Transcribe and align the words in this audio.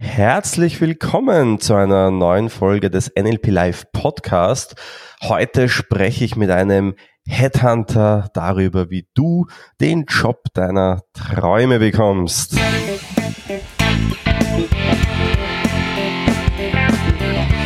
Herzlich 0.00 0.80
willkommen 0.80 1.58
zu 1.58 1.74
einer 1.74 2.12
neuen 2.12 2.50
Folge 2.50 2.88
des 2.88 3.10
NLP 3.18 3.48
Live 3.48 3.90
Podcast. 3.90 4.76
Heute 5.22 5.68
spreche 5.68 6.24
ich 6.24 6.36
mit 6.36 6.50
einem 6.50 6.94
Headhunter 7.26 8.30
darüber, 8.32 8.90
wie 8.90 9.08
du 9.14 9.46
den 9.80 10.04
Job 10.04 10.44
deiner 10.54 11.02
Träume 11.14 11.80
bekommst. 11.80 12.54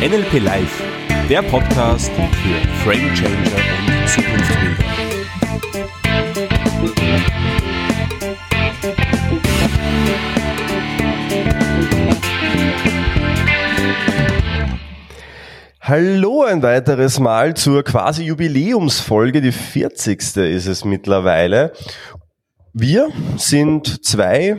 NLP 0.01 0.39
Live, 0.39 0.83
der 1.29 1.43
Podcast 1.43 2.11
für 2.11 2.67
Frame 2.83 3.13
Changer 3.13 4.01
und 4.01 4.09
Zukunftsbilder. 4.09 4.92
Hallo 15.85 16.43
ein 16.43 16.61
weiteres 16.63 17.19
Mal 17.19 17.57
zur 17.57 17.83
quasi 17.83 18.23
Jubiläumsfolge, 18.23 19.41
die 19.41 19.51
40. 19.51 20.17
ist 20.37 20.65
es 20.65 20.85
mittlerweile. 20.85 21.73
Wir 22.71 23.09
sind 23.35 24.05
zwei 24.05 24.57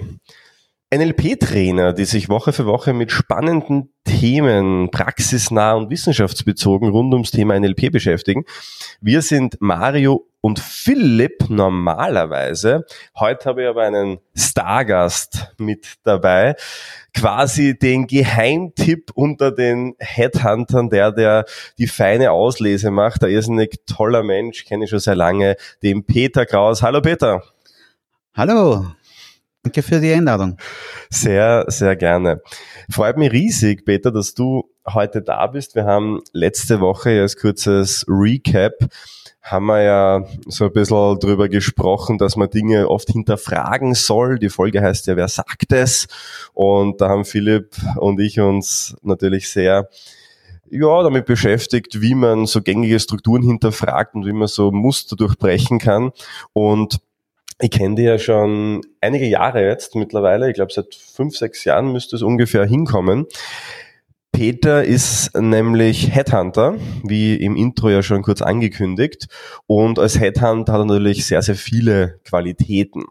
NLP-Trainer, 0.94 1.94
die 1.94 2.04
sich 2.04 2.28
Woche 2.28 2.52
für 2.52 2.66
Woche 2.66 2.92
mit 2.92 3.10
spannenden 3.10 3.94
Themen, 4.04 4.90
praxisnah 4.90 5.72
und 5.72 5.88
wissenschaftsbezogen 5.88 6.90
rund 6.90 7.14
ums 7.14 7.30
Thema 7.30 7.58
NLP 7.58 7.90
beschäftigen. 7.90 8.44
Wir 9.00 9.22
sind 9.22 9.56
Mario 9.60 10.26
und 10.42 10.58
Philipp 10.58 11.48
normalerweise. 11.48 12.84
Heute 13.18 13.48
habe 13.48 13.62
ich 13.62 13.68
aber 13.68 13.84
einen 13.84 14.18
Stargast 14.34 15.54
mit 15.56 15.94
dabei. 16.02 16.54
Quasi 17.14 17.78
den 17.78 18.06
Geheimtipp 18.06 19.12
unter 19.14 19.52
den 19.52 19.94
Headhuntern, 19.98 20.90
der, 20.90 21.12
der 21.12 21.44
die 21.78 21.86
feine 21.86 22.32
Auslese 22.32 22.90
macht. 22.90 23.22
Ein 23.24 23.30
irrsinnig 23.30 23.80
toller 23.86 24.22
Mensch, 24.22 24.64
kenne 24.64 24.84
ich 24.84 24.90
schon 24.90 24.98
sehr 24.98 25.14
lange, 25.14 25.56
den 25.82 26.04
Peter 26.04 26.44
Kraus. 26.44 26.82
Hallo 26.82 27.00
Peter. 27.00 27.42
Hallo. 28.34 28.86
Danke 29.62 29.82
für 29.82 29.98
die 29.98 30.12
Einladung. 30.12 30.58
Sehr, 31.08 31.64
sehr 31.68 31.96
gerne. 31.96 32.42
Freut 32.90 33.16
mich 33.16 33.32
riesig, 33.32 33.86
Peter, 33.86 34.12
dass 34.12 34.34
du 34.34 34.70
heute 34.86 35.22
da 35.22 35.46
bist. 35.46 35.74
Wir 35.74 35.84
haben 35.84 36.20
letzte 36.32 36.80
Woche 36.80 37.22
als 37.22 37.36
kurzes 37.36 38.04
Recap 38.08 38.74
haben 39.44 39.66
wir 39.66 39.82
ja 39.82 40.24
so 40.46 40.64
ein 40.64 40.72
bisschen 40.72 41.20
drüber 41.20 41.50
gesprochen, 41.50 42.16
dass 42.16 42.34
man 42.34 42.48
Dinge 42.48 42.88
oft 42.88 43.10
hinterfragen 43.10 43.92
soll. 43.92 44.38
Die 44.38 44.48
Folge 44.48 44.80
heißt 44.80 45.06
ja, 45.06 45.16
wer 45.16 45.28
sagt 45.28 45.70
es? 45.70 46.08
Und 46.54 47.02
da 47.02 47.10
haben 47.10 47.26
Philipp 47.26 47.76
und 47.96 48.18
ich 48.20 48.40
uns 48.40 48.96
natürlich 49.02 49.50
sehr 49.50 49.90
ja, 50.70 51.02
damit 51.02 51.26
beschäftigt, 51.26 52.00
wie 52.00 52.14
man 52.14 52.46
so 52.46 52.62
gängige 52.62 52.98
Strukturen 52.98 53.42
hinterfragt 53.42 54.14
und 54.14 54.24
wie 54.24 54.32
man 54.32 54.48
so 54.48 54.72
Muster 54.72 55.14
durchbrechen 55.14 55.78
kann. 55.78 56.12
Und 56.54 57.00
ich 57.60 57.70
kenne 57.70 57.96
die 57.96 58.02
ja 58.02 58.18
schon 58.18 58.80
einige 59.02 59.26
Jahre 59.26 59.62
jetzt 59.62 59.94
mittlerweile. 59.94 60.48
Ich 60.48 60.54
glaube, 60.54 60.72
seit 60.72 60.94
fünf, 60.94 61.36
sechs 61.36 61.64
Jahren 61.64 61.92
müsste 61.92 62.16
es 62.16 62.22
ungefähr 62.22 62.64
hinkommen. 62.64 63.26
Peter 64.34 64.82
ist 64.82 65.32
nämlich 65.38 66.12
Headhunter, 66.12 66.74
wie 67.04 67.36
im 67.36 67.54
Intro 67.54 67.88
ja 67.88 68.02
schon 68.02 68.22
kurz 68.22 68.42
angekündigt. 68.42 69.28
Und 69.68 70.00
als 70.00 70.18
Headhunter 70.18 70.72
hat 70.72 70.80
er 70.80 70.84
natürlich 70.86 71.24
sehr, 71.24 71.40
sehr 71.40 71.54
viele 71.54 72.18
Qualitäten. 72.24 73.04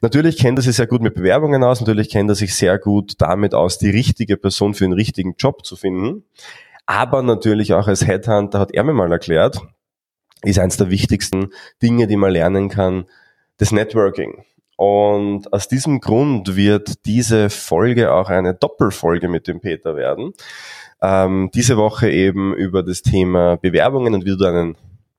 Natürlich 0.00 0.38
kennt 0.38 0.58
er 0.58 0.62
sich 0.62 0.74
sehr 0.74 0.86
gut 0.86 1.02
mit 1.02 1.14
Bewerbungen 1.14 1.62
aus, 1.62 1.80
natürlich 1.80 2.08
kennt 2.08 2.30
er 2.30 2.34
sich 2.34 2.54
sehr 2.54 2.78
gut 2.78 3.12
damit 3.18 3.52
aus, 3.52 3.76
die 3.76 3.90
richtige 3.90 4.38
Person 4.38 4.72
für 4.72 4.84
den 4.84 4.94
richtigen 4.94 5.34
Job 5.38 5.66
zu 5.66 5.76
finden. 5.76 6.24
Aber 6.86 7.22
natürlich 7.22 7.74
auch 7.74 7.86
als 7.86 8.06
Headhunter 8.06 8.58
hat 8.58 8.72
er 8.72 8.84
mir 8.84 8.94
mal 8.94 9.12
erklärt, 9.12 9.60
ist 10.42 10.58
eines 10.58 10.78
der 10.78 10.88
wichtigsten 10.88 11.50
Dinge, 11.82 12.06
die 12.06 12.16
man 12.16 12.32
lernen 12.32 12.70
kann, 12.70 13.04
das 13.58 13.70
Networking. 13.70 14.44
Und 14.76 15.52
aus 15.52 15.68
diesem 15.68 16.00
Grund 16.00 16.56
wird 16.56 17.04
diese 17.06 17.50
Folge 17.50 18.12
auch 18.12 18.28
eine 18.28 18.54
Doppelfolge 18.54 19.28
mit 19.28 19.46
dem 19.46 19.60
Peter 19.60 19.96
werden. 19.96 20.32
Ähm, 21.00 21.50
diese 21.54 21.76
Woche 21.76 22.10
eben 22.10 22.54
über 22.54 22.82
das 22.82 23.02
Thema 23.02 23.56
Bewerbungen 23.56 24.14
und 24.14 24.24
wie 24.24 24.36
du 24.36 24.44
einen 24.44 24.76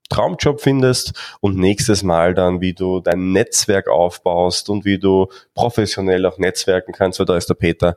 Traumjob 0.10 0.62
findest 0.62 1.14
und 1.42 1.58
nächstes 1.58 2.04
Mal 2.04 2.34
dann, 2.34 2.62
wie 2.62 2.74
du 2.74 3.00
dein 3.00 3.32
Netzwerk 3.32 3.88
aufbaust 3.88 4.70
und 4.70 4.86
wie 4.86 5.00
du 5.00 5.28
professionell 5.54 6.26
auch 6.26 6.38
netzwerken 6.38 6.94
kannst, 6.94 7.20
weil 7.20 7.26
da 7.26 7.38
ist 7.38 7.50
der 7.50 7.56
Peter 7.56 7.96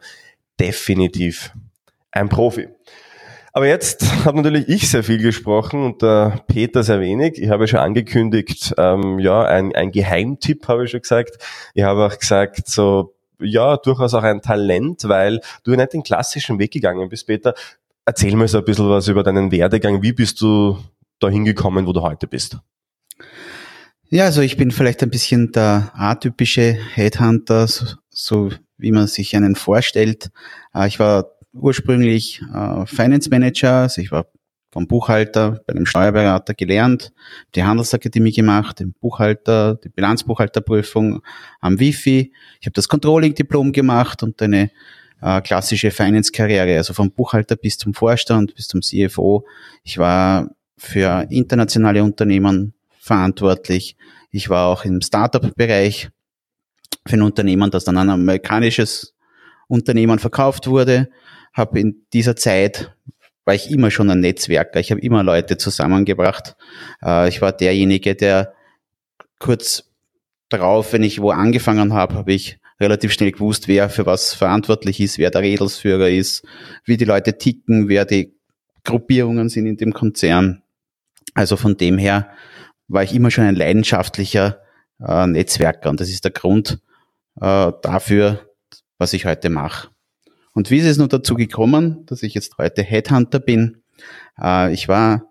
definitiv 0.58 1.52
ein 2.10 2.28
Profi. 2.28 2.68
Aber 3.58 3.66
jetzt 3.66 4.24
habe 4.24 4.36
natürlich 4.36 4.68
ich 4.68 4.88
sehr 4.88 5.02
viel 5.02 5.18
gesprochen 5.18 5.82
und 5.82 6.00
der 6.00 6.44
Peter 6.46 6.84
sehr 6.84 7.00
wenig. 7.00 7.42
Ich 7.42 7.48
habe 7.48 7.66
schon 7.66 7.80
angekündigt, 7.80 8.72
ähm, 8.78 9.18
ja, 9.18 9.42
ein, 9.42 9.74
ein 9.74 9.90
Geheimtipp 9.90 10.68
habe 10.68 10.84
ich 10.84 10.92
schon 10.92 11.00
gesagt. 11.00 11.38
Ich 11.74 11.82
habe 11.82 12.06
auch 12.06 12.16
gesagt, 12.16 12.68
so, 12.68 13.16
ja, 13.40 13.76
durchaus 13.76 14.14
auch 14.14 14.22
ein 14.22 14.42
Talent, 14.42 15.08
weil 15.08 15.40
du 15.64 15.72
nicht 15.74 15.92
den 15.92 16.04
klassischen 16.04 16.60
Weg 16.60 16.70
gegangen 16.70 17.08
bist, 17.08 17.26
Peter. 17.26 17.52
Erzähl 18.04 18.36
mir 18.36 18.46
so 18.46 18.58
ein 18.58 18.64
bisschen 18.64 18.88
was 18.90 19.08
über 19.08 19.24
deinen 19.24 19.50
Werdegang. 19.50 20.02
Wie 20.02 20.12
bist 20.12 20.40
du 20.40 20.78
da 21.18 21.28
hingekommen, 21.28 21.84
wo 21.84 21.92
du 21.92 22.02
heute 22.02 22.28
bist? 22.28 22.58
Ja, 24.08 24.26
also 24.26 24.40
ich 24.40 24.56
bin 24.56 24.70
vielleicht 24.70 25.02
ein 25.02 25.10
bisschen 25.10 25.50
der 25.50 25.90
atypische 25.96 26.78
Headhunter, 26.94 27.66
so, 27.66 27.86
so 28.08 28.50
wie 28.76 28.92
man 28.92 29.08
sich 29.08 29.34
einen 29.34 29.56
vorstellt. 29.56 30.30
Äh, 30.72 30.86
ich 30.86 31.00
war 31.00 31.37
ursprünglich 31.52 32.42
äh, 32.54 32.86
Finance 32.86 33.30
Manager, 33.30 33.72
also 33.82 34.00
ich 34.00 34.10
war 34.10 34.26
vom 34.70 34.86
Buchhalter 34.86 35.62
bei 35.66 35.74
einem 35.74 35.86
Steuerberater 35.86 36.54
gelernt, 36.54 37.12
die 37.54 37.64
Handelsakademie 37.64 38.32
gemacht, 38.32 38.80
den 38.80 38.92
Buchhalter, 38.92 39.76
die 39.76 39.88
Bilanzbuchhalterprüfung 39.88 41.22
am 41.60 41.80
Wifi. 41.80 42.32
Ich 42.60 42.66
habe 42.66 42.74
das 42.74 42.88
Controlling-Diplom 42.88 43.72
gemacht 43.72 44.22
und 44.22 44.40
eine 44.42 44.70
äh, 45.22 45.40
klassische 45.40 45.90
Finance-Karriere, 45.90 46.76
also 46.76 46.92
vom 46.92 47.10
Buchhalter 47.10 47.56
bis 47.56 47.78
zum 47.78 47.94
Vorstand, 47.94 48.54
bis 48.54 48.68
zum 48.68 48.82
CFO. 48.82 49.46
Ich 49.84 49.96
war 49.98 50.50
für 50.76 51.26
internationale 51.30 52.04
Unternehmen 52.04 52.74
verantwortlich. 53.00 53.96
Ich 54.30 54.50
war 54.50 54.66
auch 54.66 54.84
im 54.84 55.00
Startup-Bereich 55.00 56.10
für 57.06 57.16
ein 57.16 57.22
Unternehmen, 57.22 57.70
das 57.70 57.84
dann 57.84 57.96
an 57.96 58.10
ein 58.10 58.20
amerikanisches 58.20 59.14
Unternehmen 59.66 60.18
verkauft 60.18 60.66
wurde 60.66 61.08
habe 61.58 61.78
in 61.80 62.06
dieser 62.12 62.36
Zeit 62.36 62.94
war 63.44 63.54
ich 63.54 63.70
immer 63.70 63.90
schon 63.90 64.10
ein 64.10 64.20
Netzwerker. 64.20 64.78
Ich 64.78 64.90
habe 64.90 65.00
immer 65.00 65.22
Leute 65.22 65.56
zusammengebracht. 65.56 66.56
Äh, 67.02 67.28
ich 67.28 67.40
war 67.40 67.52
derjenige, 67.52 68.14
der 68.14 68.54
kurz 69.38 69.90
darauf, 70.48 70.92
wenn 70.92 71.02
ich 71.02 71.20
wo 71.20 71.30
angefangen 71.30 71.92
habe, 71.92 72.14
habe 72.14 72.32
ich 72.32 72.58
relativ 72.80 73.12
schnell 73.12 73.32
gewusst, 73.32 73.68
wer 73.68 73.90
für 73.90 74.06
was 74.06 74.34
verantwortlich 74.34 75.00
ist, 75.00 75.18
wer 75.18 75.30
der 75.30 75.42
Redelsführer 75.42 76.08
ist, 76.08 76.44
wie 76.84 76.96
die 76.96 77.04
Leute 77.04 77.36
ticken, 77.36 77.88
wer 77.88 78.04
die 78.04 78.34
Gruppierungen 78.84 79.48
sind 79.48 79.66
in 79.66 79.76
dem 79.76 79.92
Konzern. 79.92 80.62
Also 81.34 81.56
von 81.56 81.76
dem 81.76 81.98
her 81.98 82.30
war 82.86 83.02
ich 83.02 83.14
immer 83.14 83.30
schon 83.30 83.44
ein 83.44 83.56
leidenschaftlicher 83.56 84.60
äh, 85.00 85.26
Netzwerker 85.26 85.90
und 85.90 86.00
das 86.00 86.08
ist 86.08 86.24
der 86.24 86.32
Grund 86.32 86.80
äh, 87.40 87.72
dafür, 87.82 88.46
was 88.98 89.12
ich 89.12 89.26
heute 89.26 89.50
mache. 89.50 89.88
Und 90.52 90.70
wie 90.70 90.78
ist 90.78 90.86
es 90.86 90.98
nun 90.98 91.08
dazu 91.08 91.34
gekommen, 91.34 92.04
dass 92.06 92.22
ich 92.22 92.34
jetzt 92.34 92.58
heute 92.58 92.82
Headhunter 92.82 93.40
bin? 93.40 93.82
Äh, 94.40 94.72
ich 94.72 94.88
war 94.88 95.24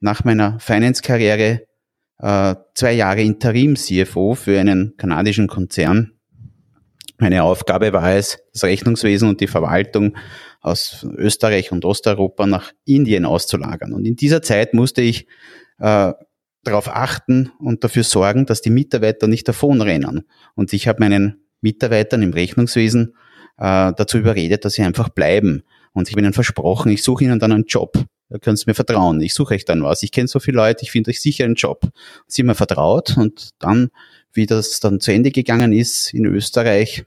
nach 0.00 0.24
meiner 0.24 0.58
Finance-Karriere 0.60 1.62
äh, 2.18 2.54
zwei 2.74 2.92
Jahre 2.92 3.22
Interim-CFO 3.22 4.34
für 4.34 4.58
einen 4.58 4.96
kanadischen 4.96 5.46
Konzern. 5.46 6.12
Meine 7.18 7.42
Aufgabe 7.42 7.92
war 7.92 8.12
es, 8.12 8.38
das 8.52 8.64
Rechnungswesen 8.64 9.28
und 9.28 9.40
die 9.40 9.48
Verwaltung 9.48 10.16
aus 10.60 11.06
Österreich 11.16 11.72
und 11.72 11.84
Osteuropa 11.84 12.46
nach 12.46 12.72
Indien 12.84 13.24
auszulagern. 13.24 13.92
Und 13.92 14.06
in 14.06 14.16
dieser 14.16 14.42
Zeit 14.42 14.74
musste 14.74 15.02
ich 15.02 15.26
äh, 15.78 16.12
darauf 16.62 16.88
achten 16.88 17.50
und 17.58 17.82
dafür 17.84 18.04
sorgen, 18.04 18.46
dass 18.46 18.60
die 18.60 18.70
Mitarbeiter 18.70 19.26
nicht 19.26 19.48
davonrennen. 19.48 20.28
Und 20.54 20.72
ich 20.72 20.86
habe 20.86 21.00
meinen 21.00 21.42
Mitarbeitern 21.60 22.22
im 22.22 22.32
Rechnungswesen 22.32 23.14
äh, 23.58 23.92
dazu 23.94 24.18
überredet, 24.18 24.64
dass 24.64 24.74
sie 24.74 24.82
einfach 24.82 25.08
bleiben. 25.08 25.62
Und 25.92 26.08
ich 26.08 26.14
habe 26.14 26.22
ihnen 26.22 26.32
versprochen, 26.32 26.90
ich 26.92 27.02
suche 27.02 27.24
ihnen 27.24 27.38
dann 27.38 27.52
einen 27.52 27.64
Job. 27.64 28.04
Da 28.30 28.38
können 28.38 28.56
Sie 28.56 28.64
mir 28.66 28.74
vertrauen. 28.74 29.20
Ich 29.22 29.32
suche 29.32 29.54
euch 29.54 29.64
dann 29.64 29.82
was. 29.82 30.02
Ich 30.02 30.12
kenne 30.12 30.28
so 30.28 30.38
viele 30.38 30.58
Leute, 30.58 30.82
ich 30.82 30.90
finde 30.90 31.10
euch 31.10 31.20
sicher 31.20 31.44
einen 31.44 31.54
Job. 31.54 31.88
Sie 32.26 32.42
haben 32.42 32.46
mir 32.46 32.54
vertraut 32.54 33.16
und 33.16 33.50
dann, 33.58 33.90
wie 34.32 34.46
das 34.46 34.80
dann 34.80 35.00
zu 35.00 35.12
Ende 35.12 35.30
gegangen 35.30 35.72
ist 35.72 36.12
in 36.12 36.26
Österreich 36.26 37.04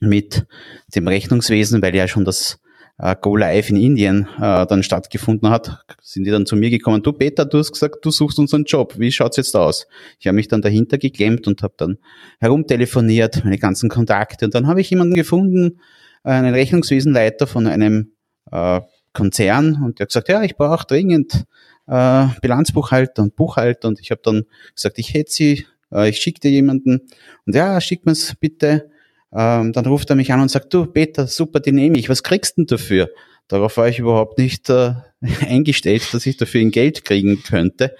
mit 0.00 0.46
dem 0.94 1.08
Rechnungswesen, 1.08 1.82
weil 1.82 1.94
ja 1.94 2.06
schon 2.06 2.24
das 2.24 2.60
äh, 2.98 3.16
Go 3.20 3.36
Live 3.36 3.70
in 3.70 3.76
Indien 3.76 4.28
äh, 4.36 4.66
dann 4.66 4.82
stattgefunden 4.82 5.48
hat, 5.50 5.84
sind 6.02 6.24
die 6.24 6.30
dann 6.30 6.46
zu 6.46 6.56
mir 6.56 6.70
gekommen, 6.70 7.02
du 7.02 7.12
Peter, 7.12 7.44
du 7.44 7.58
hast 7.58 7.72
gesagt, 7.72 8.04
du 8.04 8.10
suchst 8.10 8.38
unseren 8.38 8.64
Job, 8.64 8.94
wie 8.98 9.12
schaut's 9.12 9.36
jetzt 9.36 9.56
aus? 9.56 9.86
Ich 10.18 10.26
habe 10.26 10.34
mich 10.34 10.48
dann 10.48 10.62
dahinter 10.62 10.98
geklemmt 10.98 11.46
und 11.46 11.62
habe 11.62 11.74
dann 11.76 11.98
herumtelefoniert, 12.40 13.44
meine 13.44 13.58
ganzen 13.58 13.88
Kontakte 13.88 14.44
und 14.44 14.54
dann 14.54 14.66
habe 14.66 14.80
ich 14.80 14.90
jemanden 14.90 15.14
gefunden, 15.14 15.80
einen 16.24 16.52
Rechnungswesenleiter 16.52 17.46
von 17.46 17.66
einem 17.66 18.12
äh, 18.50 18.80
Konzern 19.12 19.80
und 19.82 19.98
der 19.98 20.04
hat 20.04 20.08
gesagt, 20.10 20.28
ja, 20.28 20.42
ich 20.42 20.56
brauche 20.56 20.86
dringend 20.86 21.44
äh, 21.86 22.26
Bilanzbuchhalter 22.42 23.22
und 23.22 23.36
Buchhalter 23.36 23.88
und 23.88 24.00
ich 24.00 24.10
habe 24.10 24.20
dann 24.22 24.44
gesagt, 24.74 24.98
ich 24.98 25.14
hätte 25.14 25.32
sie, 25.32 25.66
äh, 25.92 26.08
ich 26.08 26.18
schicke 26.18 26.40
dir 26.40 26.50
jemanden 26.50 27.08
und 27.46 27.54
ja, 27.54 27.80
schick 27.80 28.04
mir's 28.06 28.34
bitte. 28.38 28.90
Ähm, 29.32 29.72
dann 29.72 29.86
ruft 29.86 30.10
er 30.10 30.16
mich 30.16 30.32
an 30.32 30.40
und 30.40 30.50
sagt, 30.50 30.72
du 30.72 30.86
Peter, 30.86 31.26
super, 31.26 31.60
die 31.60 31.72
nehme 31.72 31.98
ich, 31.98 32.08
was 32.08 32.22
kriegst 32.22 32.56
du 32.56 32.62
denn 32.62 32.66
dafür? 32.66 33.10
Darauf 33.46 33.76
war 33.76 33.88
ich 33.88 33.98
überhaupt 33.98 34.38
nicht 34.38 34.68
äh, 34.70 34.94
eingestellt, 35.46 36.08
dass 36.12 36.26
ich 36.26 36.36
dafür 36.36 36.60
ein 36.60 36.70
Geld 36.70 37.04
kriegen 37.04 37.42
könnte. 37.42 37.94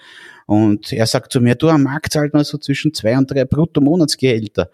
Und 0.45 0.91
er 0.91 1.05
sagt 1.05 1.31
zu 1.31 1.41
mir, 1.41 1.55
du, 1.55 1.69
am 1.69 1.83
Markt 1.83 2.13
zahlt 2.13 2.33
man 2.33 2.43
so 2.43 2.57
zwischen 2.57 2.93
zwei 2.93 3.17
und 3.17 3.29
drei 3.29 3.45
Brutto-Monatsgehälter. 3.45 4.71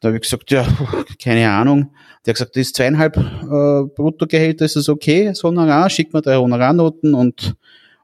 Da 0.00 0.08
habe 0.08 0.16
ich 0.16 0.22
gesagt, 0.22 0.50
ja, 0.50 0.66
keine 1.22 1.48
Ahnung. 1.48 1.92
Der 2.26 2.32
hat 2.32 2.36
gesagt, 2.36 2.56
das 2.56 2.62
ist 2.62 2.76
zweieinhalb 2.76 3.16
äh, 3.16 3.94
Bruttogehälter, 3.94 4.64
ist 4.64 4.74
das 4.74 4.88
okay? 4.88 5.26
Das 5.26 5.44
Honorar, 5.44 5.88
schick 5.90 6.12
mir 6.12 6.22
drei 6.22 6.36
Honorarnoten 6.36 7.14
und, 7.14 7.54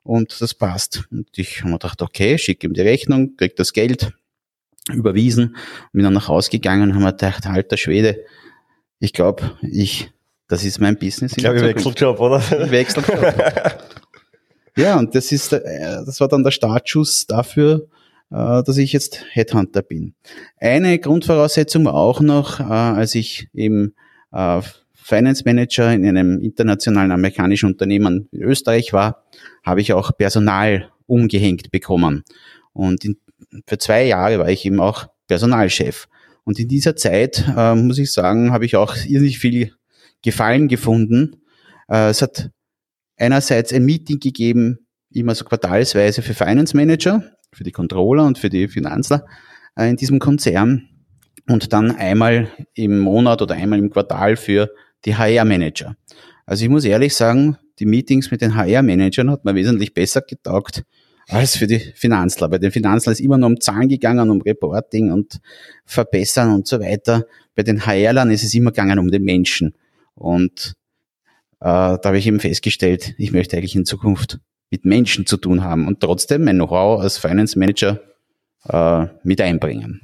und 0.05 0.41
das 0.41 0.55
passt. 0.55 1.05
Und 1.11 1.27
ich 1.37 1.61
habe 1.61 1.71
mir 1.71 1.79
gedacht, 1.79 2.03
okay, 2.03 2.39
schick 2.39 2.63
ihm 2.63 2.73
die 2.73 2.83
Rechnung, 2.83 3.37
krieg 3.37 3.57
das 3.57 3.73
Geld 3.73 4.13
überwiesen, 4.93 5.57
bin 5.93 6.05
dann 6.05 6.13
nach 6.13 6.29
Hause 6.29 6.51
gegangen 6.51 6.83
und 6.91 6.95
haben 6.95 7.03
mir 7.03 7.13
gedacht, 7.13 7.47
alter 7.47 7.77
Schwede, 7.77 8.25
ich 9.01 9.13
glaube, 9.13 9.57
ich, 9.63 10.11
das 10.49 10.65
ist 10.65 10.81
mein 10.81 10.99
Business. 10.99 11.33
Ich 11.33 11.39
glaube, 11.39 11.59
ich 11.59 11.63
Wechseljob, 11.63 12.21
oder? 12.21 12.39
Ich 12.39 12.71
Wechseljob. 12.71 13.35
ja, 14.77 14.99
und 14.99 15.15
das 15.15 15.31
ist, 15.33 15.53
äh, 15.53 15.61
das 16.05 16.21
war 16.21 16.29
dann 16.29 16.43
der 16.43 16.51
Startschuss 16.51 17.27
dafür, 17.27 17.89
äh, 18.31 18.63
dass 18.63 18.77
ich 18.77 18.93
jetzt 18.93 19.25
Headhunter 19.31 19.83
bin. 19.83 20.15
Eine 20.59 20.99
Grundvoraussetzung 20.99 21.85
war 21.85 21.95
auch 21.95 22.21
noch, 22.21 22.61
äh, 22.61 22.65
als 22.65 23.15
ich 23.15 23.49
eben 23.55 23.95
Finance 25.09 25.43
Manager 25.47 25.91
in 25.91 26.07
einem 26.07 26.39
internationalen 26.43 27.13
amerikanischen 27.13 27.71
Unternehmen 27.71 28.29
in 28.31 28.43
Österreich 28.43 28.93
war, 28.93 29.25
habe 29.65 29.81
ich 29.81 29.95
auch 29.95 30.15
Personal 30.15 30.91
umgehängt 31.07 31.71
bekommen. 31.71 32.25
Und 32.75 33.07
in 33.07 33.17
für 33.67 33.79
zwei 33.79 34.05
Jahre 34.05 34.39
war 34.39 34.49
ich 34.49 34.65
eben 34.65 34.81
auch 34.81 35.07
Personalchef. 35.27 36.09
Und 36.45 36.59
in 36.59 36.69
dieser 36.69 36.97
Zeit, 36.97 37.45
äh, 37.57 37.75
muss 37.75 37.99
ich 37.99 38.13
sagen, 38.13 38.53
habe 38.53 38.65
ich 38.65 38.77
auch 38.77 38.97
irrsinnig 38.97 39.39
viel 39.39 39.73
Gefallen 40.23 40.69
gefunden. 40.69 41.43
Äh, 41.89 42.09
es 42.09 42.23
hat 42.23 42.51
einerseits 43.17 43.73
ein 43.73 43.85
Meeting 43.85 44.19
gegeben, 44.19 44.79
immer 45.13 45.35
so 45.35 45.45
quartalsweise 45.45 46.23
für 46.23 46.35
Finance 46.35 46.77
Manager, 46.77 47.23
für 47.53 47.65
die 47.65 47.73
Controller 47.73 48.25
und 48.25 48.39
für 48.39 48.49
die 48.49 48.69
Finanzler 48.69 49.27
äh, 49.77 49.89
in 49.89 49.97
diesem 49.97 50.19
Konzern 50.19 50.89
und 51.49 51.73
dann 51.73 51.91
einmal 51.93 52.49
im 52.75 52.99
Monat 52.99 53.43
oder 53.43 53.55
einmal 53.55 53.79
im 53.79 53.91
Quartal 53.91 54.37
für 54.37 54.71
die 55.05 55.17
HR-Manager. 55.17 55.97
Also 56.47 56.65
ich 56.65 56.71
muss 56.71 56.85
ehrlich 56.85 57.15
sagen, 57.15 57.57
die 57.79 57.87
Meetings 57.87 58.31
mit 58.31 58.41
den 58.41 58.57
HR-Managern 58.57 59.31
hat 59.31 59.45
mir 59.45 59.55
wesentlich 59.55 59.95
besser 59.95 60.23
getaugt 60.23 60.83
als 61.29 61.57
für 61.57 61.67
die 61.67 61.79
Finanzler. 61.79 62.49
Bei 62.49 62.59
den 62.59 62.73
Finanzlern 62.73 63.13
ist 63.13 63.21
immer 63.21 63.39
nur 63.39 63.51
um 63.51 63.61
Zahlen 63.61 63.89
gegangen, 63.89 64.31
um 64.31 64.41
Reporting 64.41 65.13
und 65.13 65.41
Verbessern 65.85 66.55
und 66.55 66.67
so 66.67 66.81
weiter. 66.81 67.27
Bei 67.55 67.63
den 67.63 67.87
HRlern 67.87 68.31
ist 68.31 68.45
es 68.45 68.55
immer 68.55 68.71
gegangen 68.71 68.99
um 68.99 69.11
den 69.11 69.23
Menschen. 69.23 69.75
Und 70.15 70.75
äh, 71.61 71.65
da 71.65 72.01
habe 72.03 72.19
ich 72.19 72.27
eben 72.27 72.41
festgestellt, 72.41 73.15
ich 73.19 73.33
möchte 73.33 73.57
eigentlich 73.57 73.77
in 73.77 73.85
Zukunft 73.85 74.39
mit 74.71 74.85
Menschen 74.85 75.27
zu 75.27 75.37
tun 75.37 75.63
haben 75.63 75.87
und 75.87 76.01
trotzdem 76.01 76.45
mein 76.45 76.57
Know-how 76.57 77.01
als 77.01 77.19
Finance 77.19 77.59
Manager 77.59 78.01
äh, 78.69 79.07
mit 79.23 79.41
einbringen. 79.41 80.01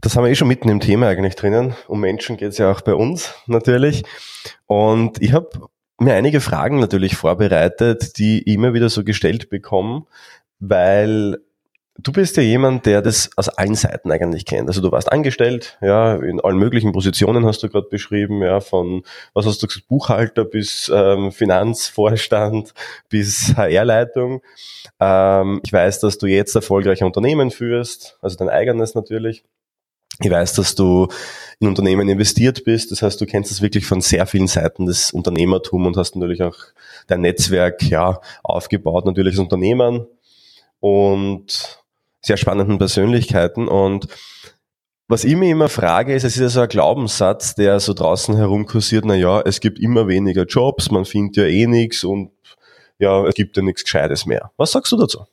Das 0.00 0.16
haben 0.16 0.24
wir 0.24 0.30
eh 0.30 0.34
schon 0.34 0.48
mitten 0.48 0.68
im 0.68 0.80
Thema 0.80 1.08
eigentlich 1.08 1.34
drinnen. 1.34 1.74
Um 1.88 2.00
Menschen 2.00 2.36
geht 2.36 2.50
es 2.50 2.58
ja 2.58 2.70
auch 2.70 2.82
bei 2.82 2.94
uns 2.94 3.34
natürlich. 3.46 4.02
Und 4.66 5.22
ich 5.22 5.32
habe 5.32 5.48
mir 5.98 6.14
einige 6.14 6.40
Fragen 6.40 6.80
natürlich 6.80 7.16
vorbereitet, 7.16 8.18
die 8.18 8.42
immer 8.42 8.74
wieder 8.74 8.88
so 8.88 9.04
gestellt 9.04 9.48
bekommen, 9.48 10.06
weil 10.58 11.38
du 11.98 12.12
bist 12.12 12.36
ja 12.36 12.42
jemand, 12.42 12.86
der 12.86 13.02
das 13.02 13.30
aus 13.36 13.48
allen 13.48 13.74
Seiten 13.74 14.10
eigentlich 14.10 14.44
kennt. 14.44 14.68
Also 14.68 14.80
du 14.80 14.90
warst 14.90 15.10
angestellt, 15.12 15.78
ja, 15.80 16.16
in 16.16 16.40
allen 16.40 16.58
möglichen 16.58 16.92
Positionen 16.92 17.46
hast 17.46 17.62
du 17.62 17.68
gerade 17.68 17.88
beschrieben, 17.88 18.42
ja, 18.42 18.60
von 18.60 19.02
was 19.32 19.46
hast 19.46 19.62
du 19.62 19.66
gesagt, 19.66 19.88
Buchhalter 19.88 20.44
bis 20.44 20.90
ähm, 20.92 21.30
Finanzvorstand 21.32 22.74
bis 23.08 23.54
HR-Leitung. 23.56 24.42
Ähm, 25.00 25.60
ich 25.64 25.72
weiß, 25.72 26.00
dass 26.00 26.18
du 26.18 26.26
jetzt 26.26 26.54
erfolgreiche 26.54 27.06
Unternehmen 27.06 27.50
führst, 27.50 28.18
also 28.20 28.36
dein 28.36 28.48
eigenes 28.48 28.94
natürlich. 28.94 29.44
Ich 30.20 30.30
weiß, 30.30 30.54
dass 30.54 30.74
du 30.74 31.08
in 31.58 31.68
Unternehmen 31.68 32.08
investiert 32.08 32.64
bist. 32.64 32.90
Das 32.92 33.02
heißt, 33.02 33.20
du 33.20 33.26
kennst 33.26 33.50
es 33.50 33.62
wirklich 33.62 33.86
von 33.86 34.00
sehr 34.00 34.26
vielen 34.26 34.46
Seiten 34.46 34.86
des 34.86 35.12
Unternehmertums 35.12 35.86
und 35.86 35.96
hast 35.96 36.16
natürlich 36.16 36.42
auch 36.42 36.56
dein 37.06 37.22
Netzwerk 37.22 37.82
ja, 37.82 38.20
aufgebaut, 38.42 39.06
natürlich 39.06 39.34
als 39.34 39.40
Unternehmern 39.40 40.06
und 40.80 41.82
sehr 42.20 42.36
spannenden 42.36 42.78
Persönlichkeiten. 42.78 43.68
Und 43.68 44.06
was 45.08 45.24
ich 45.24 45.36
mir 45.36 45.50
immer 45.50 45.68
frage, 45.68 46.14
ist, 46.14 46.24
es 46.24 46.36
ist 46.36 46.40
ja 46.40 46.48
so 46.48 46.60
ein 46.60 46.68
Glaubenssatz, 46.68 47.54
der 47.54 47.80
so 47.80 47.92
draußen 47.92 48.36
herumkursiert, 48.36 49.04
na 49.04 49.14
ja, 49.14 49.40
es 49.40 49.60
gibt 49.60 49.78
immer 49.78 50.08
weniger 50.08 50.44
Jobs, 50.44 50.90
man 50.90 51.04
findet 51.04 51.36
ja 51.36 51.44
eh 51.44 51.66
nichts 51.66 52.04
und 52.04 52.30
ja, 52.98 53.26
es 53.26 53.34
gibt 53.34 53.56
ja 53.56 53.62
nichts 53.62 53.84
Gescheites 53.84 54.24
mehr. 54.24 54.50
Was 54.56 54.72
sagst 54.72 54.92
du 54.92 54.96
dazu? 54.96 55.26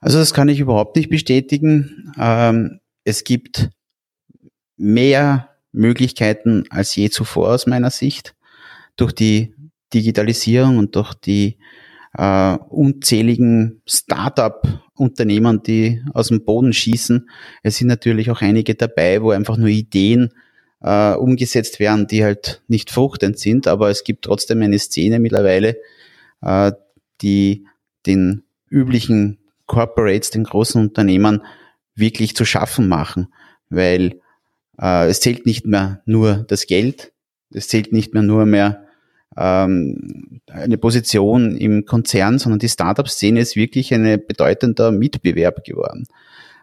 Also 0.00 0.18
das 0.18 0.32
kann 0.32 0.48
ich 0.48 0.60
überhaupt 0.60 0.96
nicht 0.96 1.10
bestätigen. 1.10 2.12
Ähm, 2.18 2.80
es 3.10 3.24
gibt 3.24 3.70
mehr 4.76 5.50
Möglichkeiten 5.72 6.64
als 6.70 6.94
je 6.94 7.10
zuvor 7.10 7.50
aus 7.54 7.66
meiner 7.66 7.90
Sicht 7.90 8.34
durch 8.96 9.12
die 9.12 9.54
Digitalisierung 9.92 10.78
und 10.78 10.94
durch 10.94 11.14
die 11.14 11.58
äh, 12.16 12.56
unzähligen 12.68 13.82
Start-up-Unternehmen, 13.86 15.62
die 15.62 16.02
aus 16.14 16.28
dem 16.28 16.44
Boden 16.44 16.72
schießen. 16.72 17.28
Es 17.64 17.76
sind 17.76 17.88
natürlich 17.88 18.30
auch 18.30 18.42
einige 18.42 18.76
dabei, 18.76 19.20
wo 19.22 19.30
einfach 19.30 19.56
nur 19.56 19.68
Ideen 19.68 20.32
äh, 20.80 21.14
umgesetzt 21.14 21.80
werden, 21.80 22.06
die 22.06 22.24
halt 22.24 22.62
nicht 22.68 22.90
fruchtend 22.90 23.38
sind, 23.38 23.66
aber 23.66 23.90
es 23.90 24.04
gibt 24.04 24.24
trotzdem 24.24 24.62
eine 24.62 24.78
Szene 24.78 25.18
mittlerweile, 25.18 25.76
äh, 26.42 26.72
die 27.22 27.66
den 28.06 28.44
üblichen 28.68 29.38
Corporates, 29.66 30.30
den 30.30 30.44
großen 30.44 30.80
Unternehmen 30.80 31.42
wirklich 32.00 32.34
zu 32.34 32.44
schaffen 32.44 32.88
machen, 32.88 33.28
weil 33.68 34.20
äh, 34.80 35.08
es 35.08 35.20
zählt 35.20 35.46
nicht 35.46 35.66
mehr 35.66 36.02
nur 36.06 36.44
das 36.48 36.66
Geld, 36.66 37.12
es 37.52 37.68
zählt 37.68 37.92
nicht 37.92 38.14
mehr 38.14 38.22
nur 38.22 38.46
mehr 38.46 38.84
ähm, 39.36 40.40
eine 40.50 40.78
Position 40.78 41.56
im 41.56 41.84
Konzern, 41.86 42.38
sondern 42.38 42.58
die 42.58 42.68
Startup-Szene 42.68 43.40
ist 43.40 43.56
wirklich 43.56 43.94
ein 43.94 44.20
bedeutender 44.26 44.90
Mitbewerb 44.90 45.64
geworden. 45.64 46.06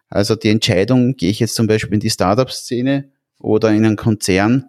Also 0.10 0.36
die 0.36 0.50
Entscheidung, 0.50 1.16
gehe 1.16 1.30
ich 1.30 1.40
jetzt 1.40 1.56
zum 1.56 1.68
Beispiel 1.68 1.96
in 1.96 2.00
die 2.00 2.10
Startup-Szene 2.10 3.10
oder 3.40 3.70
in 3.72 3.86
einen 3.86 3.96
Konzern, 3.96 4.66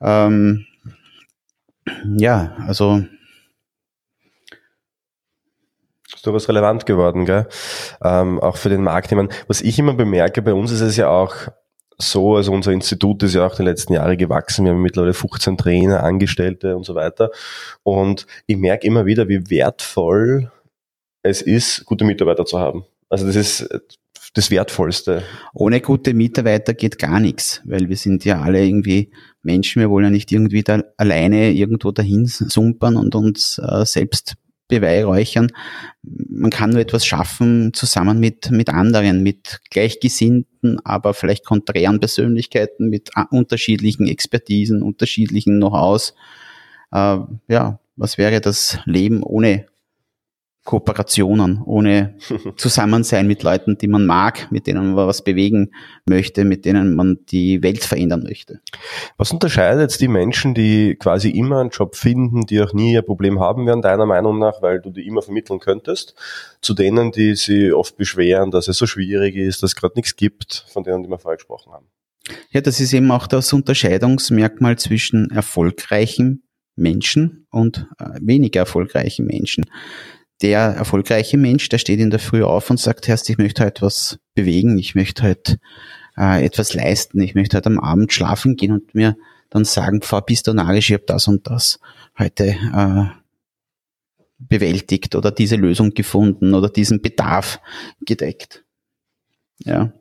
ähm, 0.00 0.66
ja, 2.16 2.56
also 2.66 3.04
was 6.26 6.48
relevant 6.48 6.86
geworden, 6.86 7.24
gell? 7.24 7.46
Ähm, 8.02 8.40
auch 8.40 8.56
für 8.56 8.68
den 8.68 8.82
Markt. 8.82 9.10
Ich 9.10 9.16
meine, 9.16 9.28
was 9.48 9.60
ich 9.60 9.78
immer 9.78 9.94
bemerke, 9.94 10.42
bei 10.42 10.54
uns 10.54 10.70
ist 10.70 10.80
es 10.80 10.96
ja 10.96 11.08
auch 11.08 11.34
so, 11.98 12.36
also 12.36 12.52
unser 12.52 12.72
Institut 12.72 13.22
ist 13.22 13.34
ja 13.34 13.46
auch 13.46 13.54
die 13.54 13.62
letzten 13.62 13.92
Jahre 13.92 14.16
gewachsen. 14.16 14.64
Wir 14.64 14.72
haben 14.72 14.82
mittlerweile 14.82 15.14
15 15.14 15.56
Trainer, 15.56 16.02
Angestellte 16.02 16.76
und 16.76 16.84
so 16.84 16.94
weiter. 16.94 17.30
Und 17.82 18.26
ich 18.46 18.56
merke 18.56 18.86
immer 18.86 19.06
wieder, 19.06 19.28
wie 19.28 19.50
wertvoll 19.50 20.50
es 21.22 21.42
ist, 21.42 21.84
gute 21.84 22.04
Mitarbeiter 22.04 22.46
zu 22.46 22.58
haben. 22.58 22.84
Also 23.10 23.26
das 23.26 23.36
ist 23.36 23.68
das 24.34 24.50
Wertvollste. 24.50 25.24
Ohne 25.52 25.80
gute 25.80 26.14
Mitarbeiter 26.14 26.72
geht 26.74 26.98
gar 26.98 27.20
nichts, 27.20 27.60
weil 27.64 27.88
wir 27.88 27.96
sind 27.96 28.24
ja 28.24 28.40
alle 28.40 28.64
irgendwie 28.64 29.10
Menschen, 29.42 29.80
wir 29.80 29.90
wollen 29.90 30.04
ja 30.04 30.10
nicht 30.10 30.30
irgendwie 30.30 30.62
da 30.62 30.82
alleine 30.96 31.50
irgendwo 31.50 31.90
dahin 31.90 32.26
sumpern 32.26 32.96
und 32.96 33.14
uns 33.14 33.58
äh, 33.58 33.84
selbst 33.84 34.34
beweihräuchern. 34.70 35.52
Man 36.02 36.50
kann 36.50 36.70
nur 36.70 36.80
etwas 36.80 37.04
schaffen 37.04 37.72
zusammen 37.74 38.18
mit, 38.18 38.50
mit 38.50 38.70
anderen, 38.70 39.22
mit 39.22 39.60
gleichgesinnten, 39.70 40.78
aber 40.84 41.12
vielleicht 41.12 41.44
konträren 41.44 42.00
Persönlichkeiten, 42.00 42.88
mit 42.88 43.10
unterschiedlichen 43.30 44.08
Expertisen, 44.08 44.82
unterschiedlichen 44.82 45.58
Know-hows. 45.58 46.14
Äh, 46.92 47.18
ja, 47.48 47.80
was 47.96 48.16
wäre 48.16 48.40
das 48.40 48.78
Leben 48.86 49.22
ohne 49.22 49.66
Kooperationen, 50.64 51.62
ohne 51.64 52.16
Zusammensein 52.56 53.26
mit 53.26 53.42
Leuten, 53.42 53.78
die 53.78 53.88
man 53.88 54.04
mag, 54.04 54.50
mit 54.50 54.66
denen 54.66 54.94
man 54.94 55.06
was 55.06 55.24
bewegen 55.24 55.72
möchte, 56.06 56.44
mit 56.44 56.64
denen 56.64 56.94
man 56.94 57.18
die 57.30 57.62
Welt 57.62 57.82
verändern 57.82 58.22
möchte. 58.22 58.60
Was 59.16 59.32
unterscheidet 59.32 59.80
jetzt 59.80 60.00
die 60.00 60.08
Menschen, 60.08 60.54
die 60.54 60.96
quasi 60.96 61.30
immer 61.30 61.60
einen 61.60 61.70
Job 61.70 61.96
finden, 61.96 62.42
die 62.46 62.60
auch 62.62 62.74
nie 62.74 62.96
ein 62.96 63.04
Problem 63.04 63.40
haben 63.40 63.66
werden, 63.66 63.80
deiner 63.80 64.06
Meinung 64.06 64.38
nach, 64.38 64.60
weil 64.60 64.80
du 64.80 64.90
die 64.90 65.06
immer 65.06 65.22
vermitteln 65.22 65.60
könntest, 65.60 66.14
zu 66.60 66.74
denen, 66.74 67.10
die 67.10 67.34
sie 67.36 67.72
oft 67.72 67.96
beschweren, 67.96 68.50
dass 68.50 68.68
es 68.68 68.76
so 68.76 68.86
schwierig 68.86 69.36
ist, 69.36 69.62
dass 69.62 69.70
es 69.70 69.76
gerade 69.76 69.94
nichts 69.96 70.14
gibt, 70.16 70.66
von 70.68 70.84
denen, 70.84 71.02
die 71.02 71.08
wir 71.08 71.18
vorher 71.18 71.38
gesprochen 71.38 71.72
haben? 71.72 71.86
Ja, 72.50 72.60
das 72.60 72.80
ist 72.80 72.92
eben 72.92 73.10
auch 73.10 73.26
das 73.26 73.52
Unterscheidungsmerkmal 73.52 74.78
zwischen 74.78 75.30
erfolgreichen 75.30 76.42
Menschen 76.76 77.46
und 77.50 77.86
äh, 77.98 78.18
weniger 78.20 78.60
erfolgreichen 78.60 79.26
Menschen. 79.26 79.66
Der 80.42 80.60
erfolgreiche 80.60 81.36
Mensch, 81.36 81.68
der 81.68 81.78
steht 81.78 82.00
in 82.00 82.10
der 82.10 82.18
Früh 82.18 82.42
auf 82.42 82.70
und 82.70 82.80
sagt, 82.80 83.08
Herr, 83.08 83.18
ich 83.26 83.38
möchte 83.38 83.64
heute 83.64 83.82
was 83.82 84.18
bewegen, 84.34 84.78
ich 84.78 84.94
möchte 84.94 85.22
heute 85.22 85.58
äh, 86.16 86.44
etwas 86.44 86.72
leisten, 86.72 87.20
ich 87.20 87.34
möchte 87.34 87.56
heute 87.56 87.68
am 87.68 87.78
Abend 87.78 88.12
schlafen 88.12 88.56
gehen 88.56 88.72
und 88.72 88.94
mir 88.94 89.16
dann 89.50 89.64
sagen, 89.64 90.00
Frau 90.00 90.20
Pistonarisch, 90.20 90.90
ich 90.90 90.94
habe 90.94 91.04
das 91.06 91.28
und 91.28 91.46
das 91.46 91.78
heute 92.18 92.56
äh, 92.74 93.06
bewältigt 94.38 95.14
oder 95.14 95.30
diese 95.30 95.56
Lösung 95.56 95.90
gefunden 95.90 96.54
oder 96.54 96.68
diesen 96.68 97.02
Bedarf 97.02 97.60
gedeckt. 98.06 98.64
Ja. 99.58 99.92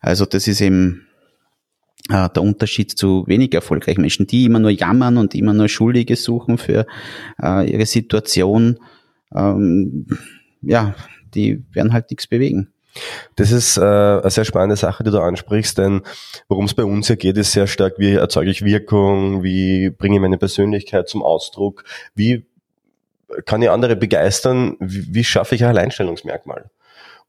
Also 0.00 0.24
das 0.24 0.46
ist 0.46 0.60
eben 0.60 1.06
äh, 2.08 2.28
der 2.30 2.42
Unterschied 2.42 2.92
zu 2.92 3.26
weniger 3.26 3.58
erfolgreichen 3.58 4.02
Menschen, 4.02 4.26
die 4.26 4.44
immer 4.44 4.60
nur 4.60 4.70
jammern 4.70 5.16
und 5.16 5.34
immer 5.34 5.54
nur 5.54 5.68
Schuldige 5.68 6.14
suchen 6.14 6.58
für 6.58 6.86
äh, 7.42 7.70
ihre 7.70 7.86
Situation. 7.86 8.78
Ähm, 9.34 10.06
ja, 10.62 10.94
die 11.34 11.64
werden 11.72 11.92
halt 11.92 12.10
nichts 12.10 12.26
bewegen. 12.26 12.72
Das 13.36 13.52
ist 13.52 13.76
äh, 13.76 13.80
eine 13.80 14.30
sehr 14.30 14.44
spannende 14.44 14.76
Sache, 14.76 15.04
die 15.04 15.10
du 15.10 15.20
ansprichst, 15.20 15.78
denn 15.78 16.02
worum 16.48 16.64
es 16.64 16.74
bei 16.74 16.84
uns 16.84 17.06
hier 17.06 17.16
geht, 17.16 17.36
ist 17.36 17.52
sehr 17.52 17.66
stark, 17.66 17.94
wie 17.98 18.14
erzeuge 18.14 18.50
ich 18.50 18.64
Wirkung, 18.64 19.42
wie 19.42 19.90
bringe 19.90 20.16
ich 20.16 20.20
meine 20.20 20.38
Persönlichkeit 20.38 21.08
zum 21.08 21.22
Ausdruck, 21.22 21.84
wie 22.14 22.46
kann 23.44 23.62
ich 23.62 23.70
andere 23.70 23.94
begeistern, 23.94 24.76
wie, 24.80 25.14
wie 25.14 25.24
schaffe 25.24 25.54
ich 25.54 25.62
ein 25.62 25.70
Alleinstellungsmerkmal? 25.70 26.70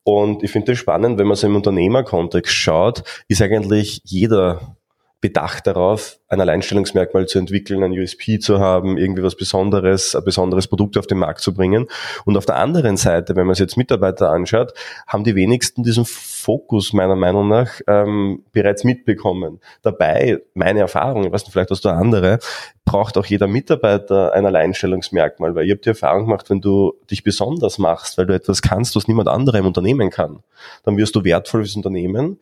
Und 0.03 0.43
ich 0.43 0.51
finde 0.51 0.71
das 0.71 0.79
spannend, 0.79 1.19
wenn 1.19 1.27
man 1.27 1.35
so 1.35 1.45
im 1.45 1.55
Unternehmerkontext 1.55 2.53
schaut, 2.53 3.03
ist 3.27 3.41
eigentlich 3.41 4.01
jeder 4.05 4.77
bedacht 5.21 5.67
darauf, 5.67 6.19
ein 6.29 6.39
Alleinstellungsmerkmal 6.39 7.25
zu 7.25 7.39
entwickeln, 7.39 7.83
ein 7.83 7.91
USP 7.91 8.39
zu 8.39 8.59
haben, 8.59 8.97
irgendwie 8.97 9.23
was 9.23 9.35
Besonderes, 9.35 10.15
ein 10.15 10.23
besonderes 10.23 10.67
Produkt 10.67 10.97
auf 10.97 11.07
den 11.07 11.17
Markt 11.17 11.41
zu 11.41 11.53
bringen. 11.53 11.87
Und 12.23 12.37
auf 12.37 12.45
der 12.45 12.55
anderen 12.55 12.95
Seite, 12.95 13.35
wenn 13.35 13.45
man 13.45 13.55
sich 13.55 13.63
jetzt 13.63 13.77
Mitarbeiter 13.77 14.29
anschaut, 14.29 14.73
haben 15.07 15.25
die 15.25 15.35
wenigsten 15.35 15.83
diesen 15.83 16.05
Fokus 16.05 16.93
meiner 16.93 17.17
Meinung 17.17 17.49
nach 17.49 17.81
ähm, 17.87 18.43
bereits 18.53 18.85
mitbekommen. 18.85 19.59
Dabei, 19.81 20.41
meine 20.53 20.79
Erfahrung, 20.79 21.25
ich 21.25 21.31
weiß 21.31 21.43
nicht, 21.43 21.51
vielleicht 21.51 21.71
hast 21.71 21.83
du 21.83 21.89
andere, 21.89 22.39
braucht 22.85 23.17
auch 23.17 23.25
jeder 23.25 23.47
Mitarbeiter 23.47 24.33
ein 24.33 24.45
Alleinstellungsmerkmal, 24.45 25.53
weil 25.53 25.65
ich 25.65 25.71
habe 25.71 25.81
die 25.81 25.89
Erfahrung 25.89 26.25
gemacht, 26.25 26.49
wenn 26.49 26.61
du 26.61 26.93
dich 27.11 27.23
besonders 27.23 27.77
machst, 27.77 28.17
weil 28.17 28.25
du 28.25 28.33
etwas 28.33 28.61
kannst, 28.61 28.95
was 28.95 29.07
niemand 29.07 29.27
anderer 29.27 29.59
im 29.59 29.65
Unternehmen 29.65 30.11
kann, 30.11 30.43
dann 30.83 30.97
wirst 30.97 31.15
du 31.15 31.23
wertvoll 31.23 31.63
fürs 31.63 31.75
Unternehmen, 31.75 32.39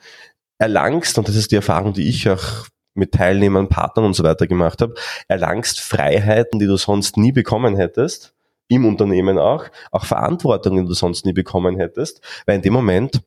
erlangst, 0.58 1.18
und 1.18 1.28
das 1.28 1.36
ist 1.36 1.52
die 1.52 1.56
Erfahrung, 1.58 1.94
die 1.94 2.08
ich 2.10 2.30
auch 2.30 2.68
mit 2.94 3.12
Teilnehmern, 3.14 3.70
Partnern 3.70 4.06
und 4.06 4.14
so 4.14 4.24
weiter 4.24 4.48
gemacht 4.48 4.82
habe, 4.82 4.96
erlangst 5.28 5.80
Freiheiten, 5.80 6.60
die 6.60 6.66
du 6.66 6.78
sonst 6.78 7.16
nie 7.16 7.32
bekommen 7.32 7.76
hättest, 7.76 8.34
im 8.68 8.86
Unternehmen 8.86 9.38
auch, 9.38 9.66
auch 9.92 10.06
Verantwortung, 10.06 10.78
die 10.78 10.88
du 10.88 10.94
sonst 10.94 11.26
nie 11.26 11.34
bekommen 11.34 11.78
hättest, 11.78 12.22
weil 12.46 12.58
in 12.58 12.62
dem 12.64 12.74
Moment, 12.74 13.22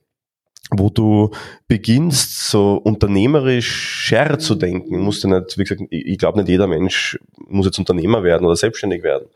wo 0.73 0.91
du 0.91 1.31
beginnst, 1.67 2.51
so 2.51 2.75
unternehmerisch 2.75 3.71
scher 3.71 4.39
zu 4.39 4.55
denken, 4.55 5.01
musst 5.01 5.25
du 5.25 5.29
nicht, 5.29 5.59
wie 5.59 5.65
gesagt, 5.65 5.83
ich 5.91 6.19
glaube 6.19 6.39
nicht 6.39 6.49
jeder 6.49 6.67
Mensch 6.67 7.19
muss 7.39 7.67
jetzt 7.67 7.79
Unternehmer 7.79 8.23
werden 8.23 8.45
oder 8.47 8.57
selbstständig 8.57 9.03
werden. 9.03 9.29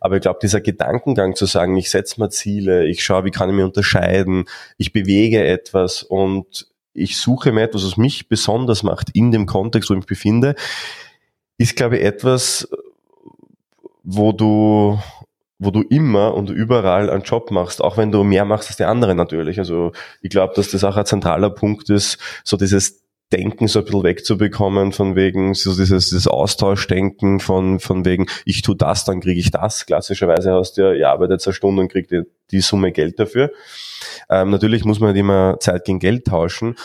Aber 0.00 0.16
ich 0.16 0.22
glaube, 0.22 0.38
dieser 0.40 0.60
Gedankengang 0.60 1.34
zu 1.34 1.46
sagen, 1.46 1.76
ich 1.76 1.90
setze 1.90 2.20
mir 2.20 2.30
Ziele, 2.30 2.86
ich 2.86 3.02
schaue, 3.02 3.24
wie 3.24 3.30
kann 3.30 3.48
ich 3.48 3.56
mich 3.56 3.64
unterscheiden, 3.64 4.44
ich 4.76 4.92
bewege 4.92 5.44
etwas 5.44 6.02
und 6.02 6.68
ich 6.92 7.16
suche 7.16 7.52
mir 7.52 7.62
etwas, 7.62 7.84
was 7.84 7.96
mich 7.96 8.28
besonders 8.28 8.82
macht 8.82 9.10
in 9.14 9.30
dem 9.30 9.46
Kontext, 9.46 9.90
wo 9.90 9.94
ich 9.94 9.98
mich 9.98 10.06
befinde, 10.06 10.54
ist, 11.58 11.76
glaube 11.76 11.98
ich, 11.98 12.04
etwas, 12.04 12.68
wo 14.02 14.32
du, 14.32 14.98
wo 15.58 15.70
du 15.70 15.82
immer 15.82 16.34
und 16.34 16.50
überall 16.50 17.10
einen 17.10 17.22
Job 17.22 17.50
machst, 17.50 17.82
auch 17.82 17.96
wenn 17.96 18.12
du 18.12 18.24
mehr 18.24 18.44
machst 18.44 18.68
als 18.68 18.76
die 18.76 18.84
anderen 18.84 19.16
natürlich. 19.16 19.58
Also 19.58 19.92
ich 20.22 20.30
glaube, 20.30 20.54
dass 20.54 20.70
das 20.70 20.84
auch 20.84 20.96
ein 20.96 21.06
zentraler 21.06 21.50
Punkt 21.50 21.90
ist, 21.90 22.18
so 22.44 22.56
dieses 22.56 23.02
Denken 23.32 23.68
so 23.68 23.80
ein 23.80 23.84
bisschen 23.84 24.04
wegzubekommen, 24.04 24.92
von 24.92 25.14
wegen 25.14 25.52
so 25.54 25.74
dieses, 25.74 26.08
dieses 26.08 26.26
Austauschdenken, 26.26 27.40
von, 27.40 27.78
von 27.78 28.04
wegen, 28.04 28.26
ich 28.44 28.62
tu 28.62 28.74
das, 28.74 29.04
dann 29.04 29.20
kriege 29.20 29.38
ich 29.38 29.50
das. 29.50 29.84
Klassischerweise 29.84 30.52
hast 30.54 30.78
du 30.78 30.82
ja, 30.82 30.92
ihr 30.92 31.08
arbeitet 31.10 31.46
eine 31.46 31.52
Stunde 31.52 31.82
und 31.82 31.92
kriegt 31.92 32.10
die, 32.10 32.22
die 32.50 32.60
Summe 32.60 32.92
Geld 32.92 33.18
dafür. 33.20 33.50
Ähm, 34.30 34.50
natürlich 34.50 34.84
muss 34.84 35.00
man 35.00 35.08
halt 35.08 35.18
immer 35.18 35.58
Zeit 35.60 35.84
gegen 35.84 35.98
Geld 35.98 36.26
tauschen. 36.26 36.76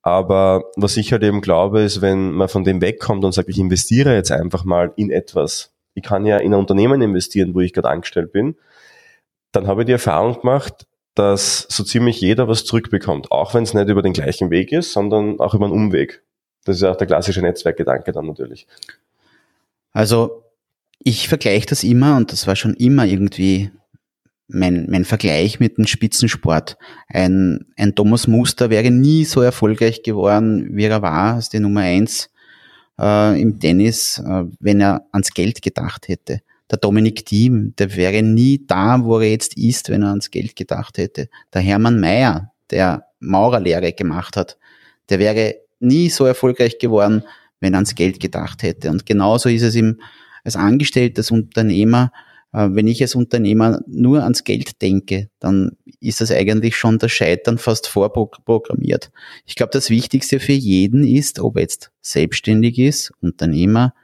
Aber 0.00 0.70
was 0.76 0.98
ich 0.98 1.12
halt 1.12 1.22
eben 1.22 1.40
glaube, 1.40 1.80
ist, 1.80 2.02
wenn 2.02 2.32
man 2.32 2.48
von 2.48 2.62
dem 2.62 2.82
wegkommt 2.82 3.24
und 3.24 3.32
sagt, 3.32 3.48
ich 3.48 3.58
investiere 3.58 4.14
jetzt 4.14 4.30
einfach 4.30 4.64
mal 4.64 4.92
in 4.96 5.10
etwas. 5.10 5.72
Ich 5.94 6.02
kann 6.02 6.26
ja 6.26 6.36
in 6.36 6.52
ein 6.52 6.60
Unternehmen 6.60 7.00
investieren, 7.00 7.54
wo 7.54 7.60
ich 7.60 7.72
gerade 7.72 7.88
angestellt 7.88 8.30
bin. 8.30 8.56
Dann 9.52 9.66
habe 9.66 9.82
ich 9.82 9.86
die 9.86 9.92
Erfahrung 9.92 10.40
gemacht, 10.40 10.86
dass 11.14 11.66
so 11.68 11.84
ziemlich 11.84 12.20
jeder 12.20 12.48
was 12.48 12.64
zurückbekommt, 12.64 13.30
auch 13.30 13.54
wenn 13.54 13.62
es 13.62 13.74
nicht 13.74 13.88
über 13.88 14.02
den 14.02 14.12
gleichen 14.12 14.50
Weg 14.50 14.72
ist, 14.72 14.92
sondern 14.92 15.38
auch 15.40 15.54
über 15.54 15.66
einen 15.66 15.74
Umweg. 15.74 16.22
Das 16.64 16.76
ist 16.76 16.82
auch 16.82 16.96
der 16.96 17.06
klassische 17.06 17.40
Netzwerkgedanke 17.40 18.12
dann 18.12 18.26
natürlich. 18.26 18.66
Also 19.92 20.42
ich 20.98 21.28
vergleiche 21.28 21.66
das 21.66 21.84
immer 21.84 22.16
und 22.16 22.32
das 22.32 22.46
war 22.46 22.56
schon 22.56 22.74
immer 22.74 23.04
irgendwie 23.04 23.70
mein, 24.48 24.86
mein 24.90 25.04
Vergleich 25.04 25.60
mit 25.60 25.78
dem 25.78 25.86
Spitzensport. 25.86 26.76
Ein, 27.08 27.66
ein 27.76 27.94
Thomas 27.94 28.26
Muster 28.26 28.70
wäre 28.70 28.90
nie 28.90 29.24
so 29.24 29.40
erfolgreich 29.40 30.02
geworden, 30.02 30.68
wie 30.72 30.84
er 30.84 31.02
war, 31.02 31.34
als 31.34 31.48
die 31.48 31.60
Nummer 31.60 31.80
eins 31.80 32.30
äh, 32.98 33.40
im 33.40 33.58
Tennis, 33.60 34.18
äh, 34.18 34.44
wenn 34.60 34.80
er 34.80 35.06
ans 35.12 35.32
Geld 35.32 35.62
gedacht 35.62 36.08
hätte. 36.08 36.40
Der 36.70 36.78
Dominik 36.78 37.26
Thiem, 37.26 37.74
der 37.76 37.94
wäre 37.94 38.22
nie 38.22 38.64
da, 38.66 39.04
wo 39.04 39.18
er 39.18 39.30
jetzt 39.30 39.56
ist, 39.56 39.90
wenn 39.90 40.02
er 40.02 40.10
ans 40.10 40.30
Geld 40.30 40.56
gedacht 40.56 40.98
hätte. 40.98 41.28
Der 41.52 41.60
Hermann 41.60 42.00
Mayer, 42.00 42.52
der 42.70 43.06
Maurerlehre 43.20 43.92
gemacht 43.92 44.36
hat, 44.36 44.58
der 45.10 45.18
wäre 45.18 45.56
nie 45.80 46.08
so 46.08 46.24
erfolgreich 46.24 46.78
geworden, 46.78 47.22
wenn 47.60 47.74
er 47.74 47.78
ans 47.78 47.94
Geld 47.94 48.20
gedacht 48.20 48.62
hätte. 48.62 48.90
Und 48.90 49.04
genauso 49.06 49.48
ist 49.48 49.62
es 49.62 49.74
ihm 49.74 50.00
als 50.42 50.56
Angestellter, 50.56 51.20
als 51.20 51.30
Unternehmer, 51.30 52.12
äh, 52.52 52.68
wenn 52.70 52.86
ich 52.86 53.02
als 53.02 53.14
Unternehmer 53.14 53.80
nur 53.86 54.22
ans 54.22 54.44
Geld 54.44 54.80
denke, 54.80 55.28
dann 55.40 55.72
ist 56.00 56.20
das 56.20 56.30
eigentlich 56.30 56.76
schon 56.76 56.98
das 56.98 57.12
Scheitern 57.12 57.58
fast 57.58 57.88
vorprogrammiert. 57.88 59.10
Ich 59.44 59.56
glaube, 59.56 59.70
das 59.72 59.90
Wichtigste 59.90 60.38
für 60.40 60.52
jeden 60.52 61.04
ist, 61.04 61.40
ob 61.40 61.56
er 61.56 61.62
jetzt 61.62 61.90
selbstständig 62.00 62.78
ist, 62.78 63.12
Unternehmer, 63.20 63.94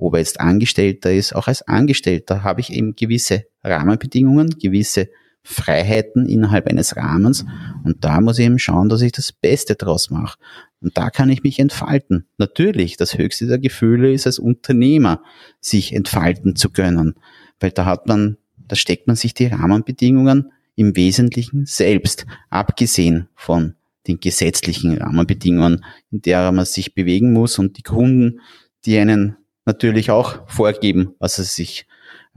ob 0.00 0.14
er 0.14 0.20
jetzt 0.20 0.40
Angestellter 0.40 1.12
ist, 1.12 1.34
auch 1.34 1.48
als 1.48 1.62
Angestellter 1.62 2.42
habe 2.44 2.60
ich 2.60 2.72
eben 2.72 2.96
gewisse 2.96 3.44
Rahmenbedingungen, 3.62 4.58
gewisse 4.58 5.08
Freiheiten 5.42 6.26
innerhalb 6.26 6.66
eines 6.66 6.96
Rahmens 6.96 7.44
und 7.84 8.04
da 8.04 8.20
muss 8.20 8.38
ich 8.38 8.46
eben 8.46 8.58
schauen, 8.58 8.88
dass 8.88 9.00
ich 9.00 9.12
das 9.12 9.32
Beste 9.32 9.74
draus 9.74 10.10
mache. 10.10 10.38
Und 10.82 10.96
da 10.96 11.10
kann 11.10 11.30
ich 11.30 11.42
mich 11.42 11.58
entfalten. 11.58 12.26
Natürlich, 12.38 12.96
das 12.96 13.16
höchste 13.16 13.46
der 13.46 13.58
Gefühle 13.58 14.12
ist 14.12 14.26
als 14.26 14.38
Unternehmer, 14.38 15.22
sich 15.60 15.94
entfalten 15.94 16.56
zu 16.56 16.70
können 16.70 17.14
weil 17.60 17.70
da 17.70 17.84
hat 17.84 18.08
man, 18.08 18.38
da 18.56 18.74
steckt 18.74 19.06
man 19.06 19.16
sich 19.16 19.34
die 19.34 19.46
Rahmenbedingungen 19.46 20.52
im 20.74 20.96
Wesentlichen 20.96 21.66
selbst, 21.66 22.26
abgesehen 22.48 23.28
von 23.34 23.74
den 24.08 24.18
gesetzlichen 24.18 24.96
Rahmenbedingungen, 24.96 25.84
in 26.10 26.22
der 26.22 26.50
man 26.52 26.64
sich 26.64 26.94
bewegen 26.94 27.32
muss 27.32 27.58
und 27.58 27.76
die 27.76 27.82
Kunden, 27.82 28.40
die 28.86 28.98
einen 28.98 29.36
natürlich 29.70 30.10
auch 30.10 30.48
vorgeben, 30.48 31.14
was 31.18 31.36
sie 31.36 31.44
sich 31.44 31.86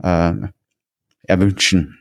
äh, 0.02 0.32
erwünschen. 1.24 1.98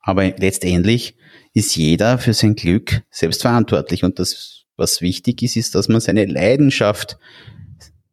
Aber 0.00 0.24
letztendlich 0.36 1.16
ist 1.54 1.76
jeder 1.76 2.18
für 2.18 2.34
sein 2.34 2.54
Glück 2.54 3.02
selbst 3.10 3.42
verantwortlich 3.42 4.04
und 4.04 4.18
das, 4.18 4.64
was 4.76 5.00
wichtig 5.00 5.42
ist, 5.42 5.56
ist, 5.56 5.74
dass 5.74 5.88
man 5.88 6.00
seine 6.00 6.26
Leidenschaft, 6.26 7.18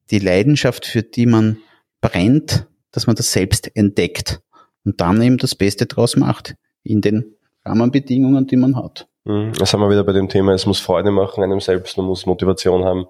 die 0.10 0.20
Leidenschaft, 0.20 0.86
für 0.86 1.04
die 1.04 1.26
man 1.26 1.58
brennt, 2.00 2.68
dass 2.92 3.08
man 3.08 3.16
das 3.16 3.32
selbst 3.32 3.76
entdeckt 3.76 4.42
und 4.86 5.02
dann 5.02 5.22
eben 5.22 5.38
das 5.38 5.56
Beste 5.56 5.86
draus 5.86 6.16
macht 6.16 6.56
in 6.84 7.02
den 7.02 7.36
Rahmenbedingungen, 7.66 8.48
die 8.48 8.58
man 8.58 8.76
hat. 8.76 9.08
Mhm. 9.26 9.54
Da 9.54 9.66
sind 9.66 9.80
wir 9.80 9.90
wieder 9.90 10.04
bei 10.04 10.14
dem 10.14 10.30
Thema, 10.30 10.54
es 10.54 10.66
muss 10.66 10.80
Freude 10.80 11.12
machen 11.12 11.44
einem 11.44 11.60
selbst, 11.60 11.98
man 11.98 12.08
muss 12.08 12.26
Motivation 12.26 12.84
haben. 12.84 13.06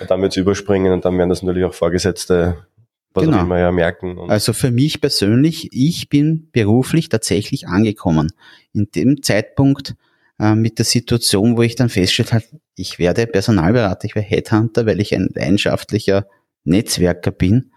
Und 0.00 0.10
dann 0.10 0.20
wird 0.20 0.32
es 0.32 0.36
überspringen 0.36 0.92
und 0.92 1.04
dann 1.04 1.16
werden 1.18 1.28
das 1.28 1.42
natürlich 1.42 1.64
auch 1.64 1.74
Vorgesetzte, 1.74 2.66
was 3.12 3.24
genau. 3.24 3.38
auch 3.38 3.42
immer 3.42 3.58
ja 3.58 3.70
merken. 3.70 4.18
also 4.28 4.52
für 4.52 4.70
mich 4.70 5.00
persönlich, 5.00 5.68
ich 5.72 6.08
bin 6.08 6.48
beruflich 6.52 7.08
tatsächlich 7.08 7.68
angekommen. 7.68 8.32
In 8.72 8.88
dem 8.94 9.22
Zeitpunkt 9.22 9.94
äh, 10.40 10.54
mit 10.54 10.78
der 10.78 10.84
Situation, 10.84 11.56
wo 11.56 11.62
ich 11.62 11.76
dann 11.76 11.88
feststellt 11.88 12.32
habe, 12.32 12.44
ich 12.74 12.98
werde 12.98 13.26
Personalberater, 13.28 14.06
ich 14.06 14.16
werde 14.16 14.28
Headhunter, 14.28 14.86
weil 14.86 15.00
ich 15.00 15.14
ein 15.14 15.30
leidenschaftlicher 15.32 16.26
Netzwerker 16.64 17.30
bin 17.30 17.70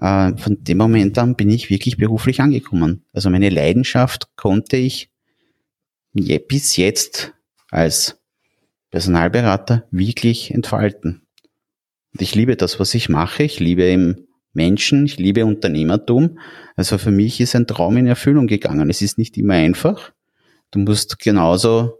äh, 0.00 0.36
von 0.36 0.56
dem 0.60 0.78
Moment 0.78 1.18
an 1.18 1.36
bin 1.36 1.50
ich 1.50 1.70
wirklich 1.70 1.96
beruflich 1.96 2.40
angekommen. 2.40 3.04
Also 3.12 3.30
meine 3.30 3.50
Leidenschaft 3.50 4.28
konnte 4.36 4.76
ich 4.76 5.10
bis 6.12 6.76
jetzt 6.76 7.32
als 7.70 8.20
Personalberater 8.90 9.86
wirklich 9.90 10.50
entfalten. 10.50 11.26
Und 12.12 12.20
ich 12.20 12.34
liebe 12.34 12.56
das, 12.56 12.78
was 12.78 12.94
ich 12.94 13.08
mache. 13.08 13.42
Ich 13.44 13.58
liebe 13.58 13.84
im 13.84 14.26
Menschen, 14.52 15.06
ich 15.06 15.18
liebe 15.18 15.46
Unternehmertum. 15.46 16.38
Also 16.76 16.98
für 16.98 17.10
mich 17.10 17.40
ist 17.40 17.56
ein 17.56 17.66
Traum 17.66 17.96
in 17.96 18.06
Erfüllung 18.06 18.46
gegangen. 18.46 18.90
Es 18.90 19.00
ist 19.00 19.16
nicht 19.16 19.38
immer 19.38 19.54
einfach. 19.54 20.12
Du 20.70 20.78
musst 20.78 21.18
genauso 21.18 21.98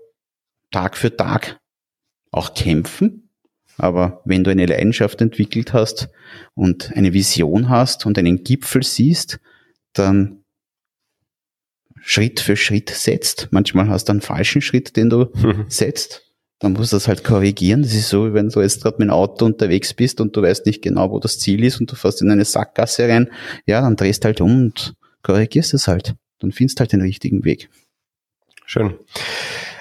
Tag 0.71 0.97
für 0.97 1.17
Tag 1.17 1.61
auch 2.31 2.55
kämpfen. 2.55 3.31
Aber 3.79 4.21
wenn 4.25 4.45
du 4.45 4.51
eine 4.51 4.67
Leidenschaft 4.67 5.21
entwickelt 5.23 5.73
hast 5.73 6.11
und 6.55 6.93
eine 6.95 7.15
Vision 7.15 7.71
hast 7.71 8.05
und 8.05 8.19
einen 8.19 8.45
Gipfel 8.45 8.83
siehst, 8.83 9.41
dann 9.95 10.42
Schritt 12.03 12.41
für 12.41 12.57
Schritt 12.57 12.91
setzt. 12.91 13.49
Manchmal 13.51 13.89
hast 13.89 14.09
du 14.09 14.13
einen 14.13 14.21
falschen 14.21 14.61
Schritt, 14.61 14.97
den 14.97 15.09
du 15.09 15.27
setzt. 15.69 16.23
Dann 16.59 16.75
musst 16.75 16.93
du 16.93 16.97
das 16.97 17.09
halt 17.09 17.25
korrigieren. 17.25 17.83
Das 17.83 17.93
ist 17.93 18.09
so, 18.09 18.29
wie 18.29 18.35
wenn 18.35 18.49
du 18.49 18.61
jetzt 18.61 18.83
gerade 18.83 18.97
mit 18.99 19.09
dem 19.09 19.11
Auto 19.11 19.45
unterwegs 19.45 19.95
bist 19.95 20.21
und 20.21 20.37
du 20.37 20.43
weißt 20.43 20.65
nicht 20.67 20.81
genau, 20.81 21.11
wo 21.11 21.19
das 21.19 21.41
Ziel 21.41 21.65
ist 21.65 21.81
und 21.81 21.91
du 21.91 21.97
fährst 21.97 22.23
in 22.23 22.31
eine 22.31 22.45
Sackgasse 22.45 23.09
rein. 23.09 23.31
Ja, 23.67 23.81
dann 23.81 23.97
drehst 23.97 24.25
halt 24.25 24.41
um 24.41 24.67
und 24.67 24.95
korrigierst 25.23 25.75
es 25.75 25.89
halt. 25.89 26.15
Dann 26.39 26.53
findest 26.53 26.79
halt 26.79 26.93
den 26.93 27.01
richtigen 27.01 27.45
Weg. 27.45 27.69
Schön. 28.65 28.95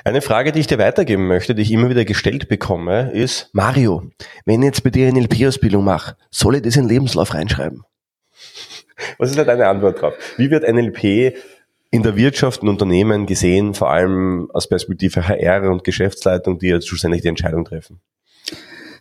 Eine 0.04 0.22
Frage, 0.22 0.52
die 0.52 0.60
ich 0.60 0.68
dir 0.68 0.80
weitergeben 0.80 1.28
möchte, 1.28 1.54
die 1.54 1.62
ich 1.62 1.72
immer 1.72 1.90
wieder 1.90 2.06
gestellt 2.06 2.48
bekomme, 2.48 3.12
ist, 3.12 3.52
Mario, 3.54 4.10
wenn 4.46 4.64
ich 4.64 4.66
jetzt 4.66 4.84
bei 4.84 4.90
dir 4.90 5.08
eine 5.08 5.20
NLP-Ausbildung 5.22 5.84
mache, 5.84 6.18
soll 6.32 6.56
ich 6.56 6.64
das 6.64 6.76
in 6.76 6.84
den 6.84 6.90
Lebenslauf 6.90 7.36
reinschreiben? 7.36 7.84
Was 9.20 9.30
ist 9.30 9.38
da 9.38 9.44
deine 9.44 9.68
Antwort 9.68 10.02
drauf? 10.02 10.16
Wie 10.38 10.50
wird 10.50 10.68
NLP 10.68 11.36
in 11.92 12.04
der 12.04 12.16
Wirtschaft 12.16 12.62
und 12.62 12.70
Unternehmen 12.70 13.26
gesehen, 13.26 13.74
vor 13.74 13.92
allem 13.92 14.50
aus 14.52 14.68
Perspektive 14.68 15.28
HR 15.28 15.70
und 15.70 15.84
Geschäftsleitung, 15.84 16.58
die 16.58 16.68
jetzt 16.68 16.88
schlussendlich 16.88 17.22
die 17.22 17.28
Entscheidung 17.28 17.66
treffen? 17.66 18.00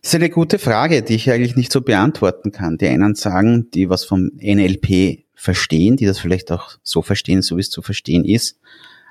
Das 0.03 0.13
ist 0.13 0.15
eine 0.15 0.31
gute 0.31 0.59
Frage, 0.59 1.03
die 1.03 1.15
ich 1.15 1.31
eigentlich 1.31 1.57
nicht 1.57 1.71
so 1.71 1.83
beantworten 1.83 2.53
kann. 2.53 2.79
Die 2.79 2.89
einen 2.89 3.15
sagen, 3.15 3.71
die 3.71 3.89
was 3.89 4.05
vom 4.05 4.31
NLP 4.41 5.25
verstehen, 5.35 5.97
die 5.97 6.07
das 6.07 6.19
vielleicht 6.19 6.51
auch 6.51 6.73
so 6.83 7.03
verstehen, 7.03 7.43
so 7.43 7.57
wie 7.57 7.61
es 7.61 7.71
zu 7.71 7.81
verstehen 7.81 8.25
ist, 8.25 8.59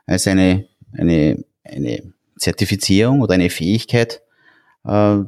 als 0.06 0.28
eine, 0.28 0.68
eine, 0.92 1.44
eine 1.64 2.14
Zertifizierung 2.38 3.22
oder 3.22 3.36
eine 3.36 3.50
Fähigkeit, 3.50 4.22
äh, 4.86 5.20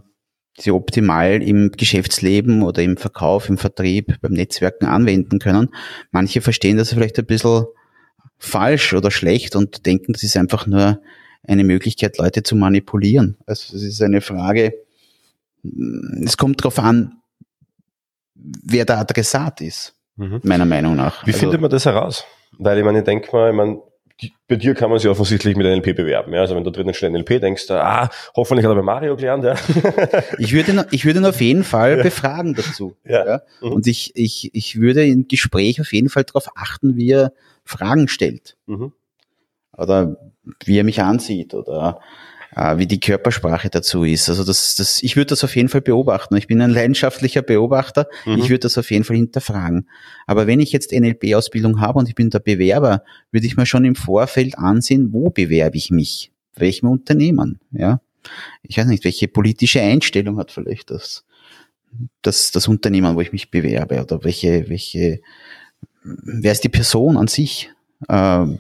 die 0.59 0.71
optimal 0.71 1.41
im 1.41 1.71
Geschäftsleben 1.71 2.63
oder 2.63 2.81
im 2.81 2.97
Verkauf, 2.97 3.47
im 3.47 3.57
Vertrieb, 3.57 4.19
beim 4.21 4.33
Netzwerken 4.33 4.85
anwenden 4.87 5.39
können. 5.39 5.69
Manche 6.11 6.41
verstehen 6.41 6.77
das 6.77 6.93
vielleicht 6.93 7.17
ein 7.17 7.25
bisschen 7.25 7.65
falsch 8.41 8.93
oder 8.93 9.11
schlecht 9.11 9.55
und 9.55 9.85
denken, 9.85 10.13
das 10.13 10.23
ist 10.23 10.35
einfach 10.35 10.65
nur 10.65 10.99
eine 11.47 11.63
Möglichkeit, 11.63 12.17
Leute 12.17 12.43
zu 12.43 12.55
manipulieren. 12.55 13.37
Also 13.45 13.75
es 13.75 13.83
ist 13.83 14.01
eine 14.01 14.21
Frage, 14.21 14.73
es 16.23 16.37
kommt 16.37 16.59
darauf 16.61 16.79
an, 16.79 17.21
wer 18.33 18.85
der 18.85 18.97
Adressat 18.97 19.61
ist, 19.61 19.93
mhm. 20.15 20.41
meiner 20.43 20.65
Meinung 20.65 20.95
nach. 20.95 21.25
Wie 21.25 21.31
also, 21.31 21.39
findet 21.39 21.61
man 21.61 21.69
das 21.69 21.85
heraus? 21.85 22.25
Weil 22.57 22.79
ich 22.79 22.83
meine, 22.83 22.99
ich 22.99 23.05
denke 23.05 23.29
mal, 23.31 23.51
ich 23.51 23.55
meine, 23.55 23.79
bei 24.47 24.55
dir 24.55 24.73
kann 24.73 24.89
man 24.89 24.99
sich 24.99 25.09
offensichtlich 25.09 25.55
mit 25.55 25.65
NLP 25.65 25.95
bewerben. 25.95 26.33
Ja? 26.33 26.41
Also 26.41 26.55
wenn 26.55 26.63
du 26.63 26.71
drinnen 26.71 26.93
steht 26.93 27.11
NLP, 27.11 27.39
denkst 27.41 27.69
ah, 27.71 28.09
hoffentlich 28.35 28.65
hat 28.65 28.71
er 28.71 28.75
bei 28.75 28.81
Mario 28.81 29.15
gelernt. 29.15 29.43
Ja? 29.43 29.55
ich, 30.37 30.53
würde, 30.53 30.87
ich 30.91 31.05
würde 31.05 31.19
ihn 31.19 31.25
auf 31.25 31.41
jeden 31.41 31.63
Fall 31.63 31.97
ja. 31.97 32.03
befragen 32.03 32.55
dazu. 32.55 32.95
Ja. 33.05 33.25
ja? 33.25 33.41
Mhm. 33.61 33.71
Und 33.71 33.87
ich, 33.87 34.11
ich, 34.15 34.49
ich 34.53 34.79
würde 34.79 35.05
im 35.05 35.27
Gespräch 35.27 35.79
auf 35.79 35.93
jeden 35.93 36.09
Fall 36.09 36.23
darauf 36.23 36.49
achten, 36.55 36.95
wie 36.95 37.11
er 37.11 37.33
Fragen 37.71 38.07
stellt. 38.07 38.57
Mhm. 38.67 38.93
Oder 39.75 40.17
wie 40.65 40.77
er 40.77 40.83
mich 40.83 41.01
ansieht 41.01 41.53
oder 41.53 41.99
äh, 42.55 42.77
wie 42.77 42.87
die 42.87 42.99
Körpersprache 42.99 43.69
dazu 43.69 44.03
ist. 44.03 44.29
Also 44.29 44.43
das, 44.43 44.75
das, 44.75 45.01
ich 45.01 45.15
würde 45.15 45.27
das 45.27 45.43
auf 45.43 45.55
jeden 45.55 45.69
Fall 45.69 45.81
beobachten. 45.81 46.35
Ich 46.35 46.47
bin 46.47 46.61
ein 46.61 46.71
leidenschaftlicher 46.71 47.41
Beobachter. 47.41 48.07
Mhm. 48.25 48.39
Ich 48.39 48.49
würde 48.49 48.59
das 48.59 48.77
auf 48.77 48.91
jeden 48.91 49.03
Fall 49.03 49.15
hinterfragen. 49.15 49.87
Aber 50.27 50.47
wenn 50.47 50.59
ich 50.59 50.71
jetzt 50.71 50.91
NLP-Ausbildung 50.91 51.79
habe 51.79 51.99
und 51.99 52.09
ich 52.09 52.15
bin 52.15 52.29
der 52.29 52.39
Bewerber, 52.39 53.03
würde 53.31 53.47
ich 53.47 53.57
mir 53.57 53.65
schon 53.65 53.85
im 53.85 53.95
Vorfeld 53.95 54.57
ansehen, 54.57 55.13
wo 55.13 55.29
bewerbe 55.29 55.77
ich 55.77 55.91
mich? 55.91 56.31
Welchem 56.55 56.89
Unternehmen? 56.89 57.59
Ja. 57.71 58.01
Ich 58.63 58.77
weiß 58.77 58.87
nicht, 58.87 59.03
welche 59.03 59.27
politische 59.27 59.81
Einstellung 59.81 60.37
hat 60.37 60.51
vielleicht 60.51 60.91
das, 60.91 61.25
das, 62.21 62.51
das 62.51 62.67
Unternehmen, 62.67 63.15
wo 63.15 63.21
ich 63.21 63.31
mich 63.31 63.49
bewerbe 63.49 64.01
oder 64.01 64.23
welche, 64.23 64.69
welche, 64.69 65.21
wer 66.03 66.51
ist 66.51 66.63
die 66.63 66.69
Person 66.69 67.17
an 67.17 67.27
sich? 67.27 67.71
Ähm, 68.09 68.59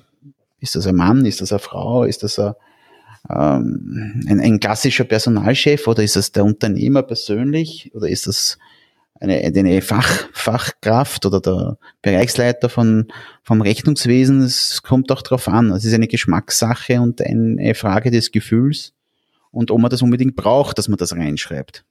ist 0.59 0.75
das 0.75 0.87
ein 0.87 0.95
Mann? 0.95 1.25
Ist 1.25 1.41
das 1.41 1.51
eine 1.51 1.59
Frau? 1.59 2.03
Ist 2.03 2.23
das 2.23 2.37
ein, 2.39 2.53
ähm, 3.29 4.23
ein, 4.27 4.39
ein 4.39 4.59
klassischer 4.59 5.03
Personalchef 5.03 5.87
oder 5.87 6.03
ist 6.03 6.15
das 6.15 6.31
der 6.31 6.45
Unternehmer 6.45 7.03
persönlich 7.03 7.91
oder 7.93 8.07
ist 8.07 8.27
das 8.27 8.57
eine, 9.19 9.37
eine 9.37 9.81
Fach, 9.81 10.27
Fachkraft 10.33 11.25
oder 11.25 11.39
der 11.39 11.77
Bereichsleiter 12.01 12.69
von, 12.69 13.11
vom 13.43 13.61
Rechnungswesen? 13.61 14.41
Es 14.41 14.81
kommt 14.83 15.11
auch 15.11 15.21
drauf 15.21 15.47
an. 15.47 15.71
Es 15.71 15.85
ist 15.85 15.93
eine 15.93 16.07
Geschmackssache 16.07 17.01
und 17.01 17.21
eine 17.21 17.75
Frage 17.75 18.11
des 18.11 18.31
Gefühls 18.31 18.93
und 19.51 19.71
ob 19.71 19.79
man 19.79 19.91
das 19.91 20.01
unbedingt 20.01 20.35
braucht, 20.35 20.77
dass 20.77 20.87
man 20.87 20.97
das 20.97 21.13
reinschreibt. 21.13 21.85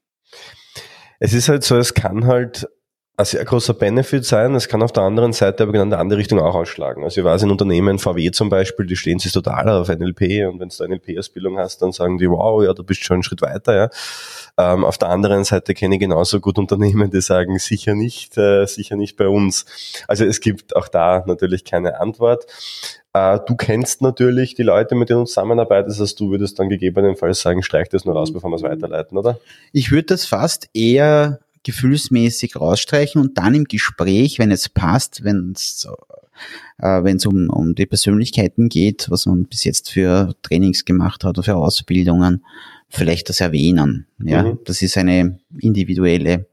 Es 1.19 1.35
ist 1.35 1.49
halt 1.49 1.65
so, 1.65 1.77
es 1.77 1.95
kann 1.95 2.27
halt 2.27 2.69
ein 3.21 3.27
sehr 3.27 3.45
großer 3.45 3.75
Benefit 3.75 4.25
sein. 4.25 4.55
Es 4.55 4.67
kann 4.67 4.83
auf 4.83 4.93
der 4.93 5.03
anderen 5.03 5.33
Seite 5.33 5.63
aber 5.63 5.73
genau 5.73 5.85
in 5.85 5.91
der 5.91 5.99
andere 5.99 6.19
Richtung 6.19 6.41
auch 6.41 6.55
ausschlagen. 6.55 7.05
Also 7.05 7.21
ich 7.21 7.25
weiß 7.25 7.43
in 7.43 7.51
Unternehmen, 7.51 7.99
VW 7.99 8.31
zum 8.31 8.49
Beispiel, 8.49 8.87
die 8.87 8.97
stehen 8.97 9.19
sich 9.19 9.33
total 9.33 9.69
auf 9.69 9.89
NLP 9.89 10.49
und 10.49 10.59
wenn 10.59 10.71
du 10.71 10.85
eine 10.85 10.97
NLP-Ausbildung 10.97 11.59
hast, 11.59 11.83
dann 11.83 11.93
sagen 11.93 12.19
die, 12.19 12.29
wow, 12.29 12.65
ja, 12.65 12.73
du 12.73 12.83
bist 12.83 13.05
schon 13.05 13.17
einen 13.17 13.23
Schritt 13.23 13.43
weiter. 13.43 13.75
Ja. 13.77 13.91
Ähm, 14.59 14.85
auf 14.85 14.99
der 14.99 15.11
anderen 15.11 15.45
Seite 15.45 15.75
kenne 15.75 15.97
ich 15.97 16.01
genauso 16.01 16.41
gut 16.41 16.59
Unternehmen, 16.59 17.11
die 17.11 17.21
sagen, 17.21 17.59
sicher 17.59 17.95
nicht, 17.95 18.39
äh, 18.39 18.67
sicher 18.67 18.97
nicht 18.97 19.17
bei 19.17 19.29
uns. 19.29 19.67
Also 20.09 20.25
es 20.25 20.41
gibt 20.41 20.75
auch 20.75 20.89
da 20.89 21.23
natürlich 21.27 21.65
keine 21.65 22.01
Antwort. 22.01 22.47
Äh, 23.13 23.39
du 23.47 23.55
kennst 23.55 24.01
natürlich 24.03 24.55
die 24.55 24.63
Leute, 24.63 24.95
mit 24.95 25.11
denen 25.11 25.21
du 25.21 25.25
zusammenarbeitest, 25.27 26.01
also 26.01 26.17
du 26.17 26.31
würdest 26.31 26.59
dann 26.59 26.69
gegebenenfalls 26.69 27.41
sagen, 27.41 27.63
streich 27.63 27.89
das 27.91 28.05
nur 28.05 28.15
raus, 28.15 28.33
bevor 28.33 28.51
wir 28.51 28.57
es 28.57 28.63
weiterleiten, 28.63 29.19
oder? 29.19 29.39
Ich 29.73 29.91
würde 29.91 30.07
das 30.07 30.25
fast 30.25 30.71
eher 30.73 31.41
gefühlsmäßig 31.63 32.57
rausstreichen 32.57 33.21
und 33.21 33.39
dann 33.39 33.55
im 33.55 33.65
Gespräch, 33.65 34.39
wenn 34.39 34.51
es 34.51 34.69
passt, 34.69 35.25
wenn 35.25 35.53
es 35.55 35.87
äh, 36.79 37.03
wenn 37.03 37.17
es 37.17 37.27
um, 37.27 37.51
um 37.51 37.75
die 37.75 37.87
Persönlichkeiten 37.87 38.69
geht, 38.69 39.11
was 39.11 39.27
man 39.27 39.45
bis 39.45 39.65
jetzt 39.65 39.91
für 39.91 40.35
Trainings 40.43 40.85
gemacht 40.85 41.25
hat 41.25 41.31
oder 41.37 41.43
für 41.43 41.57
Ausbildungen, 41.57 42.45
vielleicht 42.89 43.29
das 43.29 43.41
erwähnen. 43.41 44.07
Ja, 44.23 44.43
mhm. 44.43 44.59
das 44.65 44.83
ist 44.83 44.97
eine 44.97 45.39
individuelle 45.59 46.47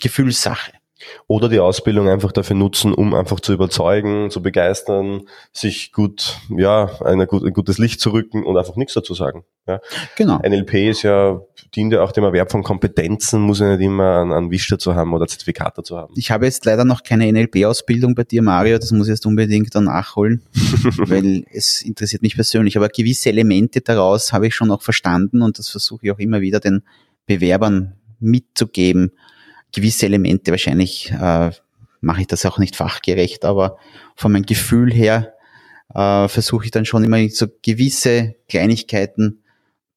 Gefühlssache. 0.00 0.72
Oder 1.26 1.48
die 1.48 1.60
Ausbildung 1.60 2.08
einfach 2.08 2.32
dafür 2.32 2.56
nutzen, 2.56 2.92
um 2.92 3.14
einfach 3.14 3.40
zu 3.40 3.52
überzeugen, 3.52 4.30
zu 4.30 4.42
begeistern, 4.42 5.22
sich 5.52 5.92
gut, 5.92 6.38
ja, 6.50 6.90
ein 7.04 7.26
gutes 7.26 7.78
Licht 7.78 8.00
zu 8.00 8.10
rücken 8.10 8.44
und 8.44 8.56
einfach 8.56 8.76
nichts 8.76 8.94
dazu 8.94 9.14
sagen. 9.14 9.44
Ja. 9.66 9.80
Genau. 10.16 10.38
NLP 10.38 10.74
ist 10.90 11.02
ja, 11.02 11.40
dient 11.74 11.92
ja 11.92 12.02
auch 12.02 12.12
dem 12.12 12.24
Erwerb 12.24 12.50
von 12.50 12.62
Kompetenzen, 12.62 13.40
muss 13.40 13.60
ja 13.60 13.76
nicht 13.76 13.84
immer 13.84 14.20
einen, 14.20 14.32
einen 14.32 14.50
Wisch 14.50 14.68
dazu 14.68 14.94
haben 14.94 15.14
oder 15.14 15.26
Zertifikat 15.28 15.78
dazu 15.78 15.96
haben. 15.96 16.12
Ich 16.16 16.30
habe 16.30 16.46
jetzt 16.46 16.64
leider 16.64 16.84
noch 16.84 17.02
keine 17.04 17.30
NLP-Ausbildung 17.32 18.14
bei 18.14 18.24
dir, 18.24 18.42
Mario, 18.42 18.78
das 18.78 18.90
muss 18.90 19.06
ich 19.06 19.12
jetzt 19.12 19.26
unbedingt 19.26 19.74
dann 19.74 19.84
nachholen, 19.84 20.42
weil 21.06 21.44
es 21.52 21.82
interessiert 21.82 22.22
mich 22.22 22.34
persönlich. 22.34 22.76
Aber 22.76 22.88
gewisse 22.88 23.28
Elemente 23.28 23.80
daraus 23.80 24.32
habe 24.32 24.48
ich 24.48 24.54
schon 24.54 24.70
auch 24.70 24.82
verstanden 24.82 25.42
und 25.42 25.58
das 25.58 25.68
versuche 25.68 26.06
ich 26.06 26.12
auch 26.12 26.18
immer 26.18 26.40
wieder 26.40 26.58
den 26.58 26.82
Bewerbern 27.26 27.94
mitzugeben 28.18 29.12
gewisse 29.72 30.06
Elemente, 30.06 30.50
wahrscheinlich 30.50 31.10
äh, 31.10 31.50
mache 32.00 32.20
ich 32.20 32.26
das 32.26 32.44
auch 32.46 32.58
nicht 32.58 32.76
fachgerecht, 32.76 33.44
aber 33.44 33.78
von 34.16 34.32
meinem 34.32 34.46
Gefühl 34.46 34.92
her 34.92 35.34
äh, 35.94 36.28
versuche 36.28 36.64
ich 36.64 36.70
dann 36.70 36.84
schon 36.84 37.04
immer 37.04 37.28
so 37.28 37.46
gewisse 37.62 38.34
Kleinigkeiten, 38.48 39.42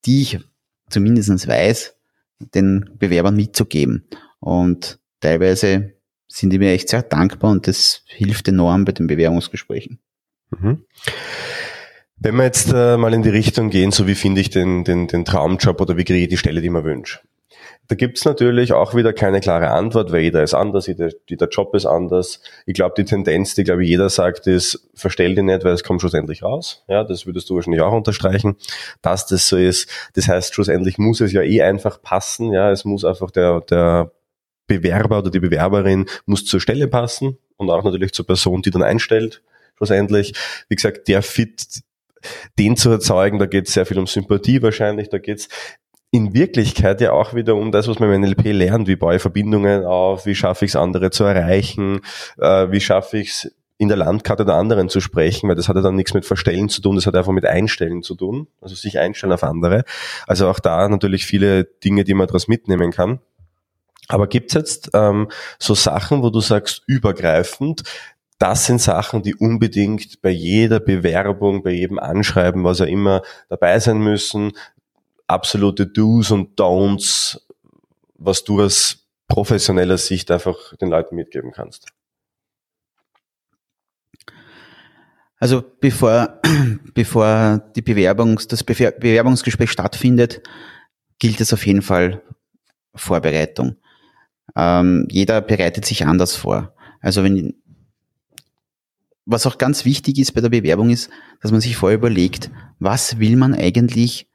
die 0.06 0.22
ich 0.22 0.40
zumindest 0.90 1.48
weiß, 1.48 1.96
den 2.40 2.92
Bewerbern 2.98 3.36
mitzugeben. 3.36 4.06
Und 4.40 5.00
teilweise 5.20 5.94
sind 6.28 6.52
die 6.52 6.60
mir 6.60 6.72
echt 6.72 6.90
sehr 6.90 7.02
dankbar 7.02 7.52
und 7.52 7.68
das 7.68 8.04
hilft 8.08 8.48
enorm 8.48 8.86
bei 8.86 8.92
den 8.92 9.08
Bewerbungsgesprächen. 9.08 10.00
Mhm. 10.52 10.86
Wenn 12.18 12.36
wir 12.36 12.44
jetzt 12.44 12.72
äh, 12.74 12.98
mal 12.98 13.14
in 13.14 13.24
die 13.24 13.30
Richtung 13.30 13.70
gehen, 13.70 13.92
so 13.92 14.08
wie 14.08 14.16
finde 14.16 14.42
ich 14.42 14.50
den, 14.50 14.84
den, 14.84 15.08
den 15.08 15.26
Traumjob 15.26 15.82
oder 15.82 15.98
wie 15.98 16.04
kriege 16.04 16.24
ich 16.24 16.30
die 16.30 16.38
Stelle, 16.38 16.62
die 16.62 16.70
man 16.70 16.84
wünscht? 16.84 17.24
Da 17.88 17.96
gibt's 17.96 18.26
natürlich 18.26 18.74
auch 18.74 18.96
wieder 18.96 19.14
keine 19.14 19.42
klare 19.42 19.70
Antwort, 19.70 20.12
weil 20.12 20.22
jeder 20.22 20.42
ist 20.42 20.54
anders, 20.54 20.88
jeder, 20.88 21.10
jeder 21.30 21.48
Job 21.48 21.76
ist 21.76 21.86
anders. 21.86 22.42
Ich 22.66 22.74
glaube, 22.74 22.96
die 22.98 23.06
Tendenz, 23.06 23.54
die 23.54 23.64
glaube 23.64 23.84
ich 23.84 23.90
jeder 23.90 24.10
sagt, 24.10 24.48
ist, 24.48 24.90
verstell 24.96 25.36
dich 25.36 25.44
nicht, 25.44 25.64
weil 25.64 25.74
es 25.74 25.84
kommt 25.84 26.02
schlussendlich 26.02 26.44
raus. 26.44 26.84
Ja, 26.88 27.04
das 27.04 27.26
würdest 27.26 27.50
du 27.50 27.56
wahrscheinlich 27.56 27.82
auch 27.82 27.94
unterstreichen, 27.94 28.56
dass 29.02 29.28
das 29.28 29.48
so 29.48 29.58
ist. 29.58 29.90
Das 30.14 30.28
heißt, 30.28 30.54
schlussendlich 30.54 30.98
muss 30.98 31.22
es 31.22 31.32
ja 31.32 31.42
eh 31.42 31.62
einfach 31.62 32.02
passen. 32.02 32.52
Ja, 32.52 32.72
es 32.72 32.86
muss 32.86 33.06
einfach 33.06 33.30
der, 33.32 33.62
der 33.62 34.12
Bewerber 34.68 35.20
oder 35.20 35.30
die 35.30 35.40
Bewerberin 35.40 36.06
muss 36.26 36.46
zur 36.46 36.60
Stelle 36.60 36.88
passen 36.88 37.38
und 37.58 37.70
auch 37.70 37.84
natürlich 37.84 38.14
zur 38.14 38.26
Person, 38.26 38.62
die 38.62 38.72
dann 38.72 38.84
einstellt. 38.84 39.44
Schlussendlich, 39.78 40.34
wie 40.70 40.76
gesagt, 40.76 41.08
der 41.08 41.22
Fit 41.22 41.84
den 42.58 42.76
zu 42.76 42.90
erzeugen, 42.90 43.40
da 43.40 43.46
geht 43.46 43.68
es 43.68 43.74
sehr 43.74 43.86
viel 43.86 44.00
um 44.00 44.08
Sympathie 44.08 44.62
wahrscheinlich, 44.62 45.10
da 45.10 45.20
geht 45.20 45.40
es 45.40 45.50
in 46.16 46.34
Wirklichkeit 46.34 47.02
ja 47.02 47.12
auch 47.12 47.34
wieder 47.34 47.56
um 47.56 47.74
das, 47.74 47.90
was 47.90 48.00
man 48.00 48.12
im 48.12 48.22
NLP 48.22 48.46
lernt, 48.54 48.88
wie 48.88 48.96
baue 48.96 49.18
ich 49.18 49.22
Verbindungen 49.22 49.84
auf, 49.84 50.26
wie 50.26 50.34
schaffe 50.34 50.64
ich 50.64 50.72
es, 50.72 50.76
andere 50.78 51.12
zu 51.12 51.26
erreichen, 51.26 52.00
äh, 52.38 52.72
wie 52.72 52.80
schaffe 52.80 53.18
ich 53.18 53.30
es, 53.30 53.52
in 53.78 53.90
der 53.90 53.98
Landkarte 53.98 54.46
der 54.46 54.56
anderen 54.56 54.88
zu 54.88 55.02
sprechen, 55.02 55.50
weil 55.50 55.58
das 55.58 55.68
hat 55.68 55.76
ja 55.76 55.82
dann 55.82 55.98
nichts 55.98 56.14
mit 56.14 56.26
Verstellen 56.26 56.70
zu 56.70 56.82
tun, 56.82 56.96
das 56.96 57.06
hat 57.06 57.16
einfach 57.16 57.34
mit 57.34 57.46
Einstellen 57.46 58.04
zu 58.04 58.16
tun, 58.16 58.48
also 58.62 58.74
sich 58.74 58.98
einstellen 58.98 59.34
auf 59.34 59.44
andere. 59.44 59.84
Also 60.28 60.48
auch 60.48 60.60
da 60.60 60.88
natürlich 60.88 61.26
viele 61.26 61.66
Dinge, 61.66 62.06
die 62.06 62.14
man 62.14 62.28
daraus 62.28 62.48
mitnehmen 62.48 62.92
kann. 62.92 63.20
Aber 64.08 64.28
gibt's 64.28 64.54
jetzt 64.54 64.92
ähm, 64.94 65.30
so 65.60 65.74
Sachen, 65.74 66.24
wo 66.24 66.30
du 66.30 66.40
sagst, 66.40 66.84
übergreifend, 66.88 67.84
das 68.38 68.66
sind 68.66 68.82
Sachen, 68.82 69.24
die 69.24 69.36
unbedingt 69.36 70.22
bei 70.22 70.30
jeder 70.30 70.80
Bewerbung, 70.80 71.64
bei 71.64 71.72
jedem 71.72 72.00
Anschreiben, 72.00 72.64
was 72.64 72.80
er 72.80 72.88
immer 72.88 73.24
dabei 73.50 73.80
sein 73.80 73.98
müssen, 73.98 74.54
absolute 75.28 75.88
Do's 75.88 76.32
und 76.32 76.60
Don'ts, 76.60 77.40
was 78.16 78.44
du 78.44 78.62
aus 78.62 79.08
professioneller 79.28 79.98
Sicht 79.98 80.30
einfach 80.32 80.76
den 80.78 80.90
Leuten 80.90 81.16
mitgeben 81.16 81.52
kannst? 81.52 81.88
Also 85.38 85.64
bevor, 85.80 86.40
bevor 86.94 87.60
die 87.76 87.82
Bewerbungs, 87.82 88.48
das 88.48 88.64
Bewerbungsgespräch 88.64 89.72
stattfindet, 89.72 90.42
gilt 91.20 91.42
es 91.42 91.54
auf 91.54 91.66
jeden 91.66 91.82
Fall 91.82 92.24
Vorbereitung. 92.94 93.76
Ähm, 94.56 95.08
jeder 95.12 95.42
bereitet 95.42 95.86
sich 95.86 96.06
anders 96.06 96.36
vor. 96.36 96.74
Also 97.02 97.24
wenn, 97.24 97.56
was 99.26 99.46
auch 99.46 99.58
ganz 99.58 99.86
wichtig 99.86 100.18
ist 100.18 100.34
bei 100.34 100.42
der 100.42 100.50
Bewerbung 100.50 100.90
ist, 100.90 101.10
dass 101.42 101.52
man 101.52 101.62
sich 101.62 101.76
vorher 101.76 101.98
überlegt, 101.98 102.52
was 102.80 103.20
will 103.20 103.36
man 103.36 103.54
eigentlich 103.54 104.30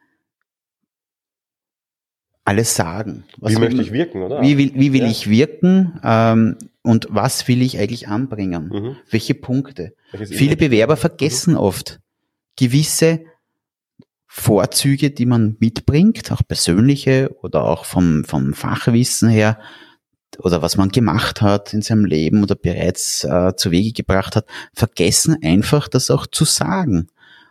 alles 2.50 2.74
sagen. 2.74 3.22
Was 3.38 3.52
wie 3.54 3.58
möchte 3.60 3.80
ich 3.80 3.92
wirken, 3.92 4.22
oder? 4.22 4.42
Wie 4.42 4.58
will, 4.58 4.72
wie 4.74 4.92
will 4.92 5.02
ja. 5.02 5.08
ich 5.08 5.30
wirken 5.30 6.00
ähm, 6.02 6.56
und 6.82 7.06
was 7.10 7.46
will 7.46 7.62
ich 7.62 7.78
eigentlich 7.78 8.08
anbringen? 8.08 8.70
Mhm. 8.72 8.96
Welche 9.08 9.34
Punkte? 9.34 9.94
Welches 10.10 10.36
Viele 10.36 10.56
Bewerber 10.56 10.96
vergessen 10.96 11.52
mhm. 11.52 11.60
oft 11.60 12.00
gewisse 12.56 13.20
Vorzüge, 14.26 15.12
die 15.12 15.26
man 15.26 15.56
mitbringt, 15.60 16.32
auch 16.32 16.42
persönliche 16.46 17.30
oder 17.40 17.64
auch 17.64 17.84
vom, 17.84 18.24
vom 18.24 18.52
Fachwissen 18.52 19.28
her 19.28 19.58
oder 20.38 20.60
was 20.60 20.76
man 20.76 20.88
gemacht 20.88 21.40
hat 21.42 21.72
in 21.72 21.82
seinem 21.82 22.04
Leben 22.04 22.42
oder 22.42 22.56
bereits 22.56 23.22
äh, 23.22 23.54
zu 23.56 23.70
Wege 23.70 23.92
gebracht 23.92 24.34
hat, 24.34 24.46
vergessen 24.74 25.36
einfach 25.42 25.86
das 25.86 26.10
auch 26.10 26.26
zu 26.26 26.44
sagen. 26.44 27.08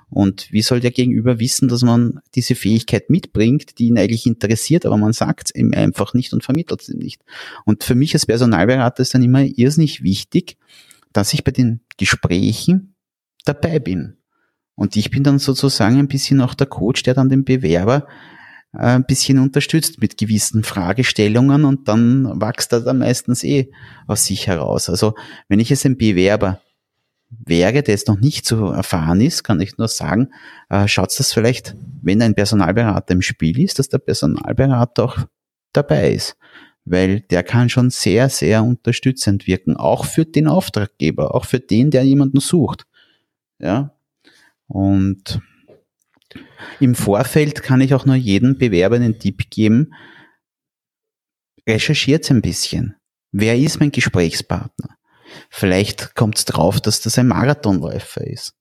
Und 0.09 0.51
wie 0.51 0.61
soll 0.61 0.79
der 0.79 0.91
Gegenüber 0.91 1.39
wissen, 1.39 1.67
dass 1.67 1.83
man 1.83 2.19
diese 2.33 2.55
Fähigkeit 2.55 3.09
mitbringt, 3.09 3.77
die 3.77 3.87
ihn 3.87 3.97
eigentlich 3.99 4.25
interessiert, 4.25 4.85
aber 4.85 4.97
man 4.97 5.13
sagt 5.13 5.49
es 5.49 5.55
ihm 5.55 5.73
einfach 5.73 6.13
nicht 6.13 6.33
und 6.33 6.43
vermittelt 6.43 6.81
es 6.81 6.89
ihm 6.89 6.97
nicht. 6.97 7.21
Und 7.65 7.83
für 7.83 7.95
mich 7.95 8.13
als 8.13 8.25
Personalberater 8.25 9.01
ist 9.01 9.13
dann 9.13 9.23
immer 9.23 9.43
irrsinnig 9.43 10.03
wichtig, 10.03 10.57
dass 11.13 11.33
ich 11.33 11.43
bei 11.43 11.51
den 11.51 11.81
Gesprächen 11.97 12.95
dabei 13.45 13.79
bin. 13.79 14.17
Und 14.75 14.95
ich 14.95 15.11
bin 15.11 15.23
dann 15.23 15.39
sozusagen 15.39 15.99
ein 15.99 16.07
bisschen 16.07 16.41
auch 16.41 16.53
der 16.53 16.67
Coach, 16.67 17.03
der 17.03 17.13
dann 17.13 17.29
den 17.29 17.43
Bewerber 17.43 18.07
äh, 18.73 18.95
ein 18.95 19.05
bisschen 19.05 19.37
unterstützt 19.39 20.01
mit 20.01 20.17
gewissen 20.17 20.63
Fragestellungen 20.63 21.65
und 21.65 21.87
dann 21.87 22.41
wächst 22.41 22.71
er 22.71 22.81
dann 22.81 22.99
meistens 22.99 23.43
eh 23.43 23.71
aus 24.07 24.25
sich 24.25 24.47
heraus. 24.47 24.89
Also 24.89 25.15
wenn 25.49 25.59
ich 25.59 25.69
jetzt 25.69 25.85
ein 25.85 25.97
Bewerber 25.97 26.61
wäre, 27.29 27.83
der 27.83 27.93
jetzt 27.93 28.07
noch 28.07 28.19
nicht 28.19 28.45
so 28.45 28.71
erfahren 28.71 29.21
ist, 29.21 29.43
kann 29.43 29.61
ich 29.61 29.77
nur 29.77 29.87
sagen, 29.87 30.29
äh, 30.69 30.87
schaut 30.87 31.17
das 31.17 31.33
vielleicht, 31.33 31.75
wenn 32.01 32.21
ein 32.21 32.35
Personalberater 32.35 33.13
im 33.13 33.21
Spiel 33.21 33.59
ist, 33.59 33.79
dass 33.79 33.89
der 33.89 33.99
Personalberater 33.99 35.03
auch 35.03 35.17
dabei 35.73 36.11
ist. 36.11 36.35
Weil 36.85 37.21
der 37.21 37.43
kann 37.43 37.69
schon 37.69 37.91
sehr, 37.91 38.29
sehr 38.29 38.63
unterstützend 38.63 39.45
wirken, 39.45 39.75
auch 39.75 40.05
für 40.05 40.25
den 40.25 40.47
Auftraggeber, 40.47 41.35
auch 41.35 41.45
für 41.45 41.59
den, 41.59 41.91
der 41.91 42.03
jemanden 42.03 42.39
sucht. 42.39 42.87
Ja. 43.59 43.93
Und 44.67 45.41
im 46.79 46.95
Vorfeld 46.95 47.61
kann 47.61 47.81
ich 47.81 47.93
auch 47.93 48.05
nur 48.05 48.15
jedem 48.15 48.57
Bewerber 48.57 48.95
einen 48.95 49.19
Tipp 49.19 49.49
geben, 49.51 49.93
recherchiert 51.67 52.29
ein 52.31 52.41
bisschen. 52.41 52.95
Wer 53.31 53.57
ist 53.57 53.79
mein 53.79 53.91
Gesprächspartner? 53.91 54.98
Vielleicht 55.49 56.15
kommt 56.15 56.37
es 56.37 56.45
drauf, 56.45 56.81
dass 56.81 57.01
das 57.01 57.17
ein 57.17 57.27
Marathonläufer 57.27 58.25
ist. 58.25 58.53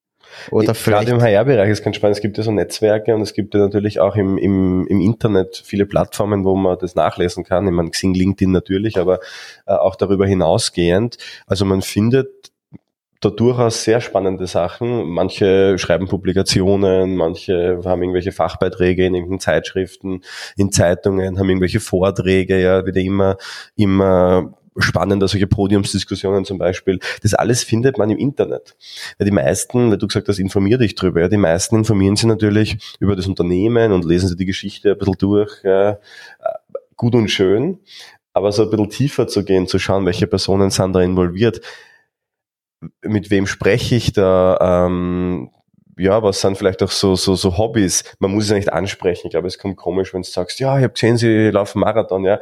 Oder 0.51 0.75
vielleicht. 0.75 1.07
Gerade 1.07 1.17
im 1.17 1.23
HR-Bereich 1.23 1.71
ist 1.71 1.83
ganz 1.83 1.97
spannend. 1.97 2.17
Es 2.17 2.23
gibt 2.23 2.37
ja 2.37 2.45
so 2.45 2.51
Netzwerke 2.51 3.15
und 3.15 3.23
es 3.23 3.33
gibt 3.33 3.55
ja 3.55 3.61
natürlich 3.61 4.01
auch 4.01 4.17
im, 4.17 4.39
im, 4.39 4.87
im 4.87 5.01
Internet 5.01 5.63
viele 5.65 5.87
Plattformen, 5.87 6.45
wo 6.45 6.55
man 6.55 6.79
das 6.79 6.95
nachlesen 6.95 7.45
kann. 7.45 7.67
Ich 7.67 7.73
meine, 7.73 7.91
Xing, 7.91 8.15
LinkedIn 8.15 8.53
natürlich, 8.53 8.99
aber 8.99 9.21
äh, 9.67 9.73
auch 9.73 9.97
darüber 9.97 10.27
hinausgehend. 10.27 11.19
Also 11.47 11.65
man 11.65 11.83
findet 11.83 12.53
da 13.21 13.31
durchaus 13.31 13.83
sehr 13.83 14.01
spannende 14.01 14.47
Sachen. 14.47 15.09
Manche 15.09 15.77
schreiben 15.79 16.07
Publikationen, 16.07 17.17
manche 17.17 17.81
haben 17.85 18.03
irgendwelche 18.03 18.33
Fachbeiträge 18.33 19.07
in 19.07 19.15
irgendwelchen 19.15 19.41
Zeitschriften, 19.41 20.23
in 20.57 20.71
Zeitungen, 20.71 21.39
haben 21.39 21.49
irgendwelche 21.49 21.81
Vorträge, 21.81 22.61
ja, 22.61 22.87
wieder 22.87 23.01
immer, 23.01 23.37
immer 23.75 24.55
spannender, 24.77 25.29
solche 25.29 25.47
Podiumsdiskussionen 25.47 26.45
zum 26.45 26.59
Beispiel. 26.59 27.01
Das 27.23 27.35
alles 27.35 27.65
findet 27.65 27.99
man 27.99 28.11
im 28.11 28.19
Internet. 28.19 28.77
Ja, 29.19 29.25
die 29.25 29.31
meisten, 29.31 29.91
weil 29.91 29.99
du 29.99 30.07
gesagt 30.07 30.29
hast, 30.29 30.39
informier 30.39 30.79
dich 30.79 30.95
drüber, 30.95 31.21
ja, 31.21 31.29
die 31.29 31.37
meisten 31.37 31.77
informieren 31.77 32.17
sich 32.17 32.27
natürlich 32.27 32.79
über 33.01 33.17
das 33.17 33.27
Unternehmen 33.27 33.93
und 33.93 34.05
lesen 34.05 34.29
sich 34.29 34.37
die 34.37 34.47
Geschichte 34.47 34.93
ein 34.93 34.99
bisschen 34.99 35.19
durch, 35.19 35.63
ja, 35.65 35.99
gut 36.97 37.15
und 37.15 37.29
schön. 37.29 37.79
Aber 38.33 38.53
so 38.53 38.63
ein 38.63 38.71
bisschen 38.71 38.91
tiefer 38.91 39.27
zu 39.27 39.45
gehen, 39.45 39.67
zu 39.67 39.79
schauen, 39.79 40.07
welche 40.07 40.27
Personen 40.27 40.71
sind 40.71 40.93
da 40.93 41.01
involviert, 41.01 41.61
mit 43.03 43.31
wem 43.31 43.47
spreche 43.47 43.97
ich 43.97 44.13
da, 44.13 44.87
ähm, 44.87 45.51
ja, 45.97 46.23
was 46.23 46.41
sind 46.41 46.57
vielleicht 46.57 46.81
auch 46.85 46.93
so, 46.93 47.17
so, 47.17 47.35
so 47.35 47.59
Hobbys? 47.59 48.05
Man 48.21 48.31
muss 48.31 48.45
es 48.45 48.51
ja 48.51 48.57
nicht 48.57 48.73
ansprechen. 48.73 49.27
Ich 49.27 49.33
glaube, 49.33 49.49
es 49.49 49.59
kommt 49.59 49.77
komisch, 49.77 50.15
wenn 50.15 50.23
du 50.23 50.29
sagst, 50.29 50.61
ja, 50.61 50.79
ich 50.79 50.85
habe 50.85 50.93
gesehen, 50.93 51.17
sie 51.17 51.51
laufen 51.51 51.81
Marathon, 51.81 52.25
ja 52.25 52.39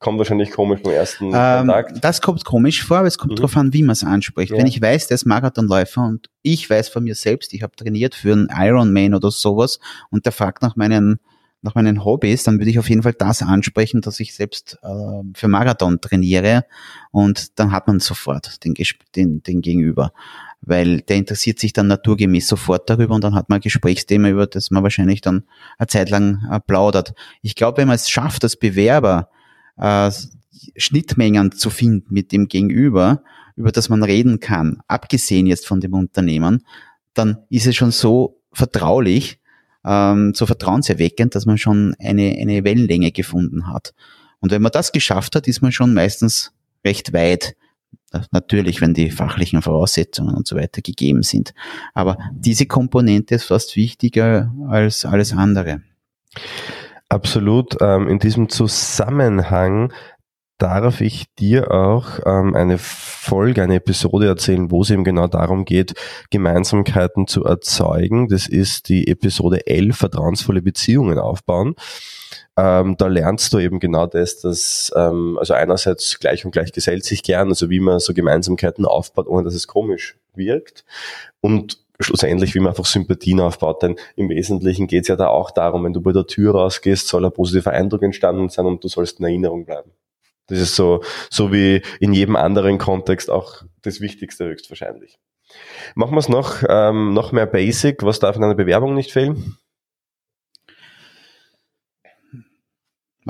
kommt 0.00 0.18
wahrscheinlich 0.18 0.50
komisch 0.50 0.80
beim 0.82 0.94
ersten 0.94 1.26
ähm, 1.26 1.32
Kontakt. 1.32 2.02
Das 2.02 2.20
kommt 2.20 2.44
komisch 2.44 2.82
vor, 2.82 2.98
aber 2.98 3.06
es 3.06 3.18
kommt 3.18 3.32
mhm. 3.32 3.36
darauf 3.36 3.56
an, 3.56 3.72
wie 3.72 3.82
man 3.82 3.92
es 3.92 4.02
anspricht. 4.02 4.50
Ja. 4.50 4.58
Wenn 4.58 4.66
ich 4.66 4.80
weiß, 4.80 5.06
der 5.06 5.14
ist 5.14 5.26
Marathonläufer 5.26 6.02
und 6.02 6.28
ich 6.42 6.68
weiß 6.68 6.88
von 6.88 7.04
mir 7.04 7.14
selbst, 7.14 7.52
ich 7.52 7.62
habe 7.62 7.76
trainiert 7.76 8.14
für 8.14 8.32
einen 8.32 8.48
Ironman 8.50 9.14
oder 9.14 9.30
sowas 9.30 9.78
und 10.10 10.24
der 10.24 10.32
fragt 10.32 10.62
nach 10.62 10.74
meinen 10.74 11.20
nach 11.62 11.74
meinen 11.74 12.06
Hobbys, 12.06 12.42
dann 12.44 12.58
würde 12.58 12.70
ich 12.70 12.78
auf 12.78 12.88
jeden 12.88 13.02
Fall 13.02 13.12
das 13.12 13.42
ansprechen, 13.42 14.00
dass 14.00 14.18
ich 14.18 14.34
selbst 14.34 14.78
äh, 14.82 15.22
für 15.34 15.46
Marathon 15.46 16.00
trainiere 16.00 16.64
und 17.10 17.58
dann 17.58 17.70
hat 17.70 17.86
man 17.86 18.00
sofort 18.00 18.64
den, 18.64 18.72
den, 19.14 19.42
den 19.42 19.60
Gegenüber, 19.60 20.14
weil 20.62 21.02
der 21.02 21.16
interessiert 21.16 21.58
sich 21.58 21.74
dann 21.74 21.86
naturgemäß 21.86 22.48
sofort 22.48 22.88
darüber 22.88 23.14
und 23.14 23.24
dann 23.24 23.34
hat 23.34 23.50
man 23.50 23.58
ein 23.58 23.60
Gesprächsthema, 23.60 24.30
über 24.30 24.46
das 24.46 24.70
man 24.70 24.82
wahrscheinlich 24.82 25.20
dann 25.20 25.44
eine 25.76 25.86
Zeit 25.86 26.08
lang 26.08 26.48
äh, 26.50 26.60
plaudert. 26.60 27.12
Ich 27.42 27.54
glaube, 27.56 27.76
wenn 27.76 27.88
man 27.88 27.96
es 27.96 28.08
schafft, 28.08 28.42
als 28.42 28.56
Bewerber 28.56 29.28
äh, 29.80 30.10
Schnittmengen 30.76 31.52
zu 31.52 31.70
finden 31.70 32.12
mit 32.12 32.32
dem 32.32 32.48
Gegenüber, 32.48 33.22
über 33.56 33.72
das 33.72 33.88
man 33.88 34.02
reden 34.02 34.40
kann, 34.40 34.78
abgesehen 34.86 35.46
jetzt 35.46 35.66
von 35.66 35.80
dem 35.80 35.94
Unternehmen, 35.94 36.64
dann 37.14 37.38
ist 37.48 37.66
es 37.66 37.76
schon 37.76 37.90
so 37.90 38.40
vertraulich, 38.52 39.40
ähm, 39.84 40.32
so 40.34 40.46
vertrauenserweckend, 40.46 41.34
dass 41.34 41.46
man 41.46 41.58
schon 41.58 41.94
eine, 41.98 42.36
eine 42.38 42.64
Wellenlänge 42.64 43.12
gefunden 43.12 43.66
hat. 43.66 43.94
Und 44.40 44.52
wenn 44.52 44.62
man 44.62 44.72
das 44.72 44.92
geschafft 44.92 45.36
hat, 45.36 45.48
ist 45.48 45.62
man 45.62 45.72
schon 45.72 45.94
meistens 45.94 46.52
recht 46.84 47.12
weit. 47.12 47.56
Natürlich, 48.32 48.80
wenn 48.80 48.92
die 48.92 49.10
fachlichen 49.10 49.62
Voraussetzungen 49.62 50.34
und 50.34 50.46
so 50.46 50.56
weiter 50.56 50.82
gegeben 50.82 51.22
sind. 51.22 51.54
Aber 51.94 52.18
diese 52.32 52.66
Komponente 52.66 53.36
ist 53.36 53.44
fast 53.44 53.76
wichtiger 53.76 54.52
als 54.68 55.04
alles 55.04 55.32
andere. 55.32 55.82
Absolut. 57.10 57.76
Ähm, 57.80 58.08
in 58.08 58.20
diesem 58.20 58.48
Zusammenhang 58.48 59.92
darf 60.58 61.00
ich 61.00 61.24
dir 61.34 61.72
auch 61.72 62.20
ähm, 62.24 62.54
eine 62.54 62.78
Folge, 62.78 63.62
eine 63.62 63.76
Episode 63.76 64.28
erzählen, 64.28 64.70
wo 64.70 64.82
es 64.82 64.90
eben 64.90 65.02
genau 65.02 65.26
darum 65.26 65.64
geht, 65.64 65.94
Gemeinsamkeiten 66.30 67.26
zu 67.26 67.44
erzeugen. 67.44 68.28
Das 68.28 68.46
ist 68.46 68.88
die 68.88 69.08
Episode 69.08 69.66
11, 69.66 69.96
vertrauensvolle 69.96 70.62
Beziehungen 70.62 71.18
aufbauen. 71.18 71.74
Ähm, 72.56 72.96
da 72.96 73.08
lernst 73.08 73.52
du 73.52 73.58
eben 73.58 73.80
genau 73.80 74.06
das, 74.06 74.38
dass 74.40 74.92
ähm, 74.94 75.36
also 75.38 75.54
einerseits 75.54 76.20
gleich 76.20 76.44
und 76.44 76.52
gleich 76.52 76.72
gesellt 76.72 77.04
sich 77.04 77.24
gern, 77.24 77.48
also 77.48 77.70
wie 77.70 77.80
man 77.80 77.98
so 77.98 78.14
Gemeinsamkeiten 78.14 78.84
aufbaut, 78.84 79.26
ohne 79.26 79.44
dass 79.44 79.54
es 79.54 79.66
komisch 79.66 80.16
wirkt. 80.34 80.84
Und 81.40 81.79
schlussendlich, 82.02 82.54
wie 82.54 82.60
man 82.60 82.70
einfach 82.70 82.86
Sympathien 82.86 83.40
aufbaut. 83.40 83.82
Denn 83.82 83.96
im 84.16 84.28
Wesentlichen 84.28 84.86
geht 84.86 85.02
es 85.02 85.08
ja 85.08 85.16
da 85.16 85.28
auch 85.28 85.50
darum, 85.50 85.84
wenn 85.84 85.92
du 85.92 86.00
bei 86.00 86.12
der 86.12 86.26
Tür 86.26 86.54
rausgehst, 86.54 87.08
soll 87.08 87.24
ein 87.24 87.32
positiver 87.32 87.72
Eindruck 87.72 88.02
entstanden 88.02 88.48
sein 88.48 88.66
und 88.66 88.82
du 88.82 88.88
sollst 88.88 89.20
in 89.20 89.26
Erinnerung 89.26 89.64
bleiben. 89.64 89.92
Das 90.46 90.58
ist 90.58 90.74
so, 90.74 91.02
so 91.30 91.52
wie 91.52 91.82
in 92.00 92.12
jedem 92.12 92.36
anderen 92.36 92.78
Kontext 92.78 93.30
auch 93.30 93.62
das 93.82 94.00
Wichtigste 94.00 94.46
höchstwahrscheinlich. 94.46 95.18
Machen 95.94 96.14
wir 96.14 96.18
es 96.18 96.28
noch, 96.28 96.62
ähm, 96.68 97.12
noch 97.14 97.32
mehr 97.32 97.46
basic. 97.46 98.02
Was 98.02 98.18
darf 98.18 98.36
in 98.36 98.44
einer 98.44 98.54
Bewerbung 98.54 98.94
nicht 98.94 99.12
fehlen? 99.12 99.56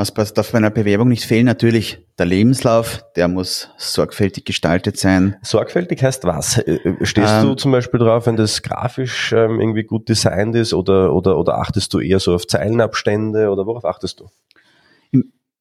Was 0.01 0.33
darf 0.33 0.53
bei 0.53 0.57
einer 0.57 0.71
Bewerbung 0.71 1.09
nicht 1.09 1.25
fehlen? 1.25 1.45
Natürlich 1.45 1.99
der 2.19 2.25
Lebenslauf, 2.25 3.05
der 3.17 3.29
muss 3.29 3.69
sorgfältig 3.77 4.47
gestaltet 4.47 4.97
sein. 4.97 5.37
Sorgfältig 5.43 6.03
heißt 6.03 6.25
was? 6.25 6.57
Äh, 6.57 6.77
äh, 6.77 7.05
stehst 7.05 7.35
ähm, 7.35 7.49
du 7.49 7.55
zum 7.55 7.71
Beispiel 7.71 8.01
drauf, 8.01 8.25
wenn 8.25 8.37
das 8.37 8.63
grafisch 8.63 9.33
ähm, 9.33 9.61
irgendwie 9.61 9.83
gut 9.83 10.09
designt 10.09 10.57
ist 10.57 10.73
oder, 10.73 11.13
oder, 11.13 11.37
oder 11.37 11.59
achtest 11.59 11.93
du 11.93 12.01
eher 12.01 12.19
so 12.19 12.35
auf 12.35 12.47
Zeilenabstände 12.47 13.51
oder 13.51 13.67
worauf 13.67 13.85
achtest 13.85 14.21
du? 14.21 14.31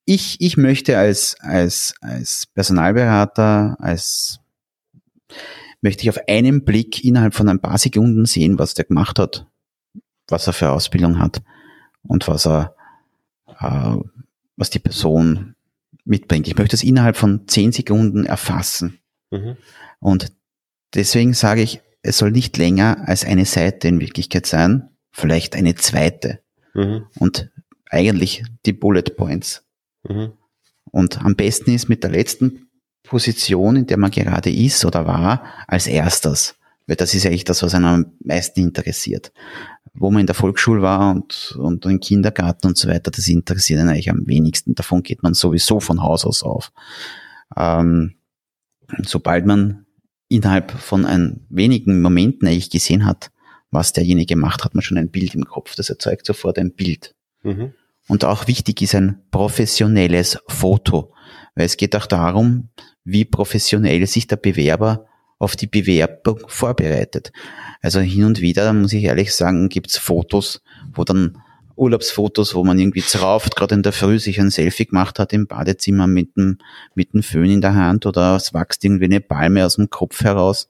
Ich, 0.05 0.39
ich 0.39 0.55
möchte 0.55 0.97
als, 0.97 1.35
als, 1.41 1.95
als 1.99 2.47
Personalberater, 2.55 3.75
als 3.81 4.39
möchte 5.81 6.03
ich 6.03 6.09
auf 6.11 6.19
einen 6.29 6.63
Blick 6.63 7.03
innerhalb 7.03 7.33
von 7.33 7.49
ein 7.49 7.59
paar 7.59 7.77
Sekunden 7.77 8.25
sehen, 8.25 8.57
was 8.57 8.73
der 8.73 8.85
gemacht 8.85 9.19
hat, 9.19 9.47
was 10.29 10.47
er 10.47 10.53
für 10.53 10.71
Ausbildung 10.71 11.19
hat 11.19 11.41
und 12.03 12.25
was 12.29 12.47
er 12.47 12.73
äh, 13.59 13.97
was 14.59 14.69
die 14.69 14.79
Person 14.79 15.55
mitbringt. 16.05 16.47
Ich 16.47 16.57
möchte 16.57 16.75
es 16.75 16.83
innerhalb 16.83 17.15
von 17.15 17.47
zehn 17.47 17.71
Sekunden 17.71 18.25
erfassen. 18.25 18.99
Mhm. 19.31 19.57
Und 19.99 20.31
deswegen 20.93 21.33
sage 21.33 21.61
ich, 21.61 21.81
es 22.01 22.17
soll 22.17 22.31
nicht 22.31 22.57
länger 22.57 23.07
als 23.07 23.25
eine 23.25 23.45
Seite 23.45 23.87
in 23.87 23.99
Wirklichkeit 23.99 24.45
sein, 24.45 24.89
vielleicht 25.11 25.55
eine 25.55 25.75
zweite. 25.75 26.39
Mhm. 26.73 27.05
Und 27.17 27.49
eigentlich 27.89 28.43
die 28.65 28.73
Bullet 28.73 29.03
Points. 29.03 29.63
Mhm. 30.07 30.33
Und 30.91 31.21
am 31.23 31.35
besten 31.35 31.73
ist 31.73 31.89
mit 31.89 32.03
der 32.03 32.11
letzten 32.11 32.69
Position, 33.03 33.75
in 33.75 33.87
der 33.87 33.97
man 33.97 34.11
gerade 34.11 34.51
ist 34.51 34.85
oder 34.85 35.05
war, 35.05 35.43
als 35.67 35.87
erstes. 35.87 36.55
Weil 36.89 36.95
das 36.95 37.13
ist 37.13 37.25
eigentlich 37.25 37.43
das, 37.43 37.61
was 37.61 37.75
einen 37.75 37.85
am 37.85 38.05
meisten 38.19 38.61
interessiert 38.61 39.31
wo 39.93 40.11
man 40.11 40.21
in 40.21 40.27
der 40.27 40.35
Volksschule 40.35 40.81
war 40.81 41.11
und, 41.11 41.55
und 41.59 41.85
im 41.85 41.99
Kindergarten 41.99 42.67
und 42.67 42.77
so 42.77 42.87
weiter, 42.87 43.11
das 43.11 43.27
interessiert 43.27 43.79
einen 43.79 43.89
eigentlich 43.89 44.09
am 44.09 44.27
wenigsten. 44.27 44.75
Davon 44.75 45.03
geht 45.03 45.23
man 45.23 45.33
sowieso 45.33 45.79
von 45.79 46.01
Haus 46.01 46.25
aus 46.25 46.43
auf. 46.43 46.71
Ähm, 47.57 48.15
sobald 49.03 49.45
man 49.45 49.85
innerhalb 50.29 50.71
von 50.71 51.05
ein 51.05 51.45
wenigen 51.49 52.01
Momenten 52.01 52.47
eigentlich 52.47 52.69
gesehen 52.69 53.05
hat, 53.05 53.31
was 53.71 53.93
derjenige 53.93 54.35
macht, 54.35 54.63
hat 54.63 54.73
man 54.73 54.81
schon 54.81 54.97
ein 54.97 55.11
Bild 55.11 55.35
im 55.35 55.45
Kopf. 55.45 55.75
Das 55.75 55.89
erzeugt 55.89 56.25
sofort 56.25 56.57
ein 56.57 56.73
Bild. 56.73 57.15
Mhm. 57.43 57.73
Und 58.07 58.25
auch 58.25 58.47
wichtig 58.47 58.81
ist 58.81 58.95
ein 58.95 59.21
professionelles 59.31 60.39
Foto, 60.47 61.13
weil 61.55 61.65
es 61.65 61.77
geht 61.77 61.95
auch 61.95 62.07
darum, 62.07 62.69
wie 63.03 63.25
professionell 63.25 64.05
sich 64.07 64.27
der 64.27 64.37
Bewerber 64.37 65.05
auf 65.39 65.55
die 65.55 65.67
Bewerbung 65.67 66.41
vorbereitet. 66.47 67.31
Also 67.81 67.99
hin 68.01 68.25
und 68.25 68.41
wieder, 68.41 68.71
muss 68.73 68.93
ich 68.93 69.05
ehrlich 69.05 69.33
sagen, 69.33 69.69
gibt's 69.69 69.97
Fotos, 69.97 70.61
wo 70.93 71.03
dann 71.03 71.41
Urlaubsfotos, 71.77 72.55
wo 72.55 72.63
man 72.65 72.77
irgendwie 72.77 73.01
zerauft, 73.01 73.55
gerade 73.55 73.73
in 73.73 73.83
der 73.83 73.93
Früh 73.93 74.19
sich 74.19 74.39
ein 74.39 74.51
Selfie 74.51 74.85
gemacht 74.85 75.17
hat 75.17 75.31
im 75.31 75.47
Badezimmer 75.47 76.07
mit 76.07 76.35
dem, 76.35 76.57
mit 76.93 77.13
dem 77.13 77.23
Föhn 77.23 77.49
in 77.49 77.61
der 77.61 77.73
Hand 77.73 78.05
oder 78.05 78.35
es 78.35 78.53
wächst 78.53 78.83
irgendwie 78.83 79.05
eine 79.05 79.21
Palme 79.21 79.65
aus 79.65 79.75
dem 79.75 79.89
Kopf 79.89 80.21
heraus. 80.21 80.69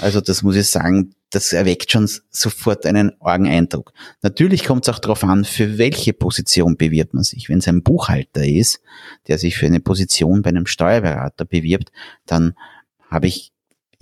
Also 0.00 0.20
das 0.20 0.42
muss 0.42 0.56
ich 0.56 0.68
sagen, 0.68 1.14
das 1.30 1.54
erweckt 1.54 1.90
schon 1.90 2.08
sofort 2.30 2.84
einen 2.84 3.12
argen 3.20 3.48
Eindruck. 3.48 3.92
Natürlich 4.20 4.64
kommt 4.64 4.86
es 4.86 4.94
auch 4.94 4.98
darauf 4.98 5.24
an, 5.24 5.44
für 5.44 5.78
welche 5.78 6.12
Position 6.12 6.76
bewirbt 6.76 7.14
man 7.14 7.24
sich. 7.24 7.48
Wenn 7.48 7.58
es 7.58 7.66
ein 7.66 7.82
Buchhalter 7.82 8.46
ist, 8.46 8.80
der 9.26 9.38
sich 9.38 9.56
für 9.56 9.66
eine 9.66 9.80
Position 9.80 10.42
bei 10.42 10.50
einem 10.50 10.66
Steuerberater 10.66 11.46
bewirbt, 11.46 11.90
dann 12.26 12.54
habe 13.10 13.26
ich 13.26 13.53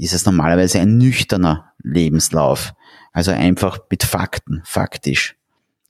ist 0.02 0.14
es 0.14 0.26
normalerweise 0.26 0.80
ein 0.80 0.98
nüchterner 0.98 1.72
Lebenslauf. 1.82 2.74
Also 3.12 3.30
einfach 3.30 3.78
mit 3.88 4.02
Fakten, 4.02 4.60
faktisch. 4.64 5.36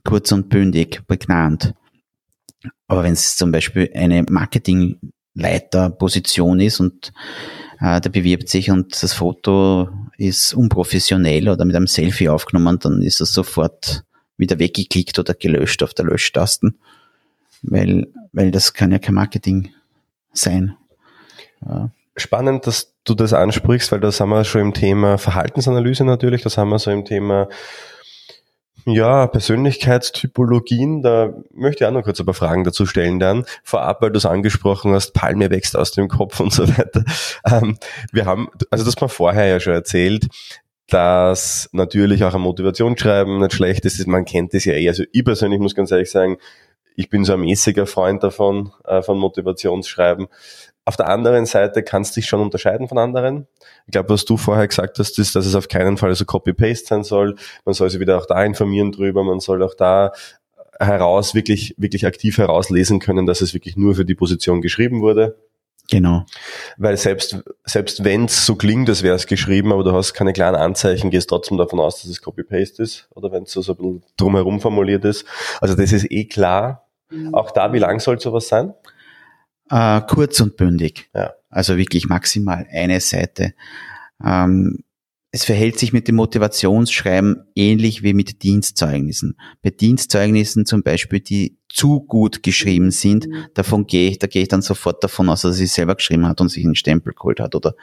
Kurz 0.05 0.31
und 0.33 0.51
bündig, 0.51 1.01
prägnant. 1.07 1.72
Aber 2.88 3.05
wenn 3.05 3.14
es 3.14 3.37
zum 3.37 3.53
Beispiel 3.53 3.90
eine 3.94 4.25
Marketingleiterposition 4.29 6.61
ist 6.61 6.81
und 6.81 7.14
äh, 7.81 7.98
der 8.01 8.11
bewirbt 8.11 8.51
sich 8.51 8.70
und 8.70 9.03
das 9.03 9.14
Foto 9.14 9.88
ist 10.18 10.53
unprofessionell 10.53 11.48
oder 11.48 11.64
mit 11.64 11.75
einem 11.75 11.87
Selfie 11.87 12.29
aufgenommen, 12.29 12.79
dann 12.81 13.01
ist 13.01 13.22
es 13.22 13.33
sofort 13.33 14.05
wieder 14.37 14.59
weggeklickt 14.59 15.18
oder 15.18 15.33
gelöscht 15.33 15.83
auf 15.83 15.94
der 15.94 16.05
Löschtasten. 16.05 16.79
Weil, 17.62 18.09
weil 18.33 18.51
das 18.51 18.75
kann 18.75 18.92
ja 18.92 18.98
kein 18.98 19.14
Marketing 19.14 19.70
sein. 20.35 20.77
Ja. 21.64 21.90
Spannend, 22.16 22.66
dass 22.66 22.92
du 23.05 23.15
das 23.15 23.33
ansprichst, 23.33 23.93
weil 23.93 24.01
da 24.01 24.12
sind 24.12 24.29
wir 24.29 24.45
schon 24.45 24.61
im 24.61 24.75
Thema 24.75 25.19
Verhaltensanalyse 25.19 26.05
natürlich, 26.05 26.43
da 26.43 26.51
sind 26.51 26.69
wir 26.69 26.79
so 26.79 26.91
im 26.91 27.05
Thema 27.05 27.49
ja, 28.85 29.29
Persönlichkeitstypologien, 29.29 31.03
da 31.03 31.33
möchte 31.53 31.85
ich 31.85 31.88
auch 31.88 31.93
noch 31.93 32.03
kurz 32.03 32.19
ein 32.19 32.27
paar 32.27 32.35
Fragen 32.35 32.65
dazu 32.65 32.85
stellen 32.85 33.21
dann. 33.21 33.45
Vorab, 33.62 34.03
weil 34.03 34.11
du 34.11 34.19
es 34.19 34.27
angesprochen 34.27 34.93
hast, 34.93 35.12
Palme 35.12 35.51
wächst 35.51 35.77
aus 35.77 35.93
dem 35.93 36.09
Kopf 36.09 36.41
und 36.41 36.53
so 36.53 36.69
weiter. 36.69 37.05
Ähm, 37.49 37.79
wir 38.11 38.27
haben, 38.27 38.49
also 38.71 38.85
das 38.85 38.97
haben 38.97 39.03
wir 39.03 39.09
vorher 39.09 39.47
ja 39.47 39.61
schon 39.61 39.75
erzählt, 39.75 40.27
dass 40.88 41.69
natürlich 41.73 42.25
auch 42.25 42.35
ein 42.35 42.41
Motivationsschreiben 42.41 43.38
nicht 43.38 43.55
schlecht 43.55 43.85
ist. 43.85 44.05
Man 44.07 44.25
kennt 44.25 44.53
das 44.53 44.65
ja 44.65 44.75
eh. 44.75 44.88
Also 44.88 45.05
ich 45.12 45.25
persönlich 45.25 45.61
muss 45.61 45.75
ganz 45.75 45.91
ehrlich 45.91 46.11
sagen, 46.11 46.38
ich 46.97 47.09
bin 47.09 47.25
so 47.25 47.33
ein 47.35 47.41
mäßiger 47.41 47.87
Freund 47.87 48.23
davon, 48.23 48.73
äh, 48.85 49.01
von 49.03 49.19
Motivationsschreiben. 49.19 50.27
Auf 50.85 50.97
der 50.97 51.09
anderen 51.09 51.47
Seite 51.47 51.83
kannst 51.83 52.16
du 52.16 52.21
dich 52.21 52.29
schon 52.29 52.40
unterscheiden 52.40 52.88
von 52.88 52.99
anderen. 52.99 53.47
Ich 53.87 53.92
glaube, 53.92 54.09
was 54.09 54.25
du 54.25 54.37
vorher 54.37 54.66
gesagt 54.66 54.99
hast, 54.99 55.18
ist, 55.18 55.37
dass 55.37 55.47
es 55.47 55.55
auf 55.55 55.68
keinen 55.68 55.97
Fall 55.97 56.14
so 56.14 56.25
Copy-Paste 56.25 56.87
sein 56.87 57.05
soll. 57.05 57.37
Man 57.64 57.75
soll 57.75 57.88
sich 57.88 58.01
wieder 58.01 58.18
auch 58.18 58.27
da 58.27 58.42
informieren 58.45 58.90
drüber. 58.90 59.23
Man 59.23 59.38
soll 59.38 59.62
auch 59.62 59.75
da 59.75 60.12
heraus 60.81 61.35
wirklich, 61.35 61.75
wirklich 61.79 62.07
aktiv 62.07 62.38
herauslesen 62.38 62.99
können, 62.99 63.27
dass 63.27 63.40
es 63.40 63.55
wirklich 63.55 63.77
nur 63.77 63.95
für 63.95 64.05
die 64.05 64.16
Position 64.16 64.61
geschrieben 64.61 65.01
wurde. 65.03 65.37
Genau. 65.90 66.25
Weil 66.79 66.97
selbst, 66.97 67.42
selbst 67.64 68.05
wenn 68.05 68.25
es 68.25 68.47
so 68.47 68.57
klingt, 68.57 68.88
als 68.88 69.03
wäre 69.03 69.14
es 69.14 69.27
geschrieben, 69.27 69.73
aber 69.73 69.85
du 69.85 69.92
hast 69.92 70.14
keine 70.14 70.33
klaren 70.33 70.55
Anzeichen, 70.55 71.11
gehst 71.11 71.29
trotzdem 71.29 71.59
davon 71.59 71.81
aus, 71.81 72.01
dass 72.01 72.11
es 72.11 72.23
Copy-Paste 72.23 72.83
ist 72.83 73.09
oder 73.14 73.31
wenn 73.31 73.45
es 73.45 73.53
so, 73.53 73.62
so 73.62 73.73
ein 73.73 73.77
bisschen 73.77 74.03
drumherum 74.16 74.61
formuliert 74.61 75.05
ist. 75.05 75.27
Also 75.61 75.75
das 75.75 75.92
ist 75.92 76.11
eh 76.11 76.25
klar. 76.25 76.88
Mhm. 77.11 77.35
Auch 77.35 77.51
da, 77.51 77.73
wie 77.73 77.79
lang 77.79 78.01
soll 78.01 78.18
sowas 78.21 78.49
sein? 78.49 78.75
Äh, 79.73 80.03
kurz 80.03 80.39
und 80.41 80.59
bündig. 80.59 81.09
Ja. 81.15 81.33
Also 81.49 81.79
wirklich 81.79 82.07
maximal 82.07 82.67
eine 82.71 83.01
Seite. 83.01 83.55
Ähm, 84.23 84.85
es 85.31 85.47
verhält 85.47 85.79
sich 85.79 85.95
mit 85.95 86.09
dem 86.09 86.17
Motivationsschreiben 86.17 87.47
ähnlich 87.55 88.03
wie 88.03 88.13
mit 88.13 88.43
Dienstzeugnissen. 88.43 89.39
Bei 89.63 89.71
Dienstzeugnissen 89.71 90.67
zum 90.67 90.83
Beispiel, 90.83 91.21
die 91.21 91.57
zu 91.71 92.01
gut 92.01 92.43
geschrieben 92.43 92.91
sind, 92.91 93.27
mhm. 93.27 93.47
davon 93.55 93.87
gehe 93.87 94.11
ich, 94.11 94.19
da 94.19 94.27
gehe 94.27 94.43
ich 94.43 94.49
dann 94.49 94.61
sofort 94.61 95.03
davon 95.03 95.31
aus, 95.31 95.41
dass 95.41 95.57
sich 95.57 95.73
selber 95.73 95.95
geschrieben 95.95 96.27
hat 96.27 96.43
und 96.43 96.51
sich 96.51 96.67
einen 96.67 96.75
Stempel 96.75 97.15
geholt 97.15 97.41
hat 97.41 97.55
oder 97.55 97.75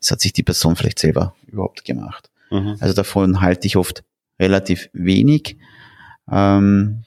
es 0.00 0.10
hat 0.10 0.20
sich 0.20 0.32
die 0.32 0.42
Person 0.42 0.74
vielleicht 0.74 0.98
selber 0.98 1.36
überhaupt 1.46 1.84
gemacht. 1.84 2.28
Mhm. 2.50 2.76
Also 2.80 2.92
davon 2.92 3.40
halte 3.40 3.68
ich 3.68 3.76
oft 3.76 4.02
relativ 4.40 4.90
wenig. 4.92 5.58
Ähm, 6.28 7.04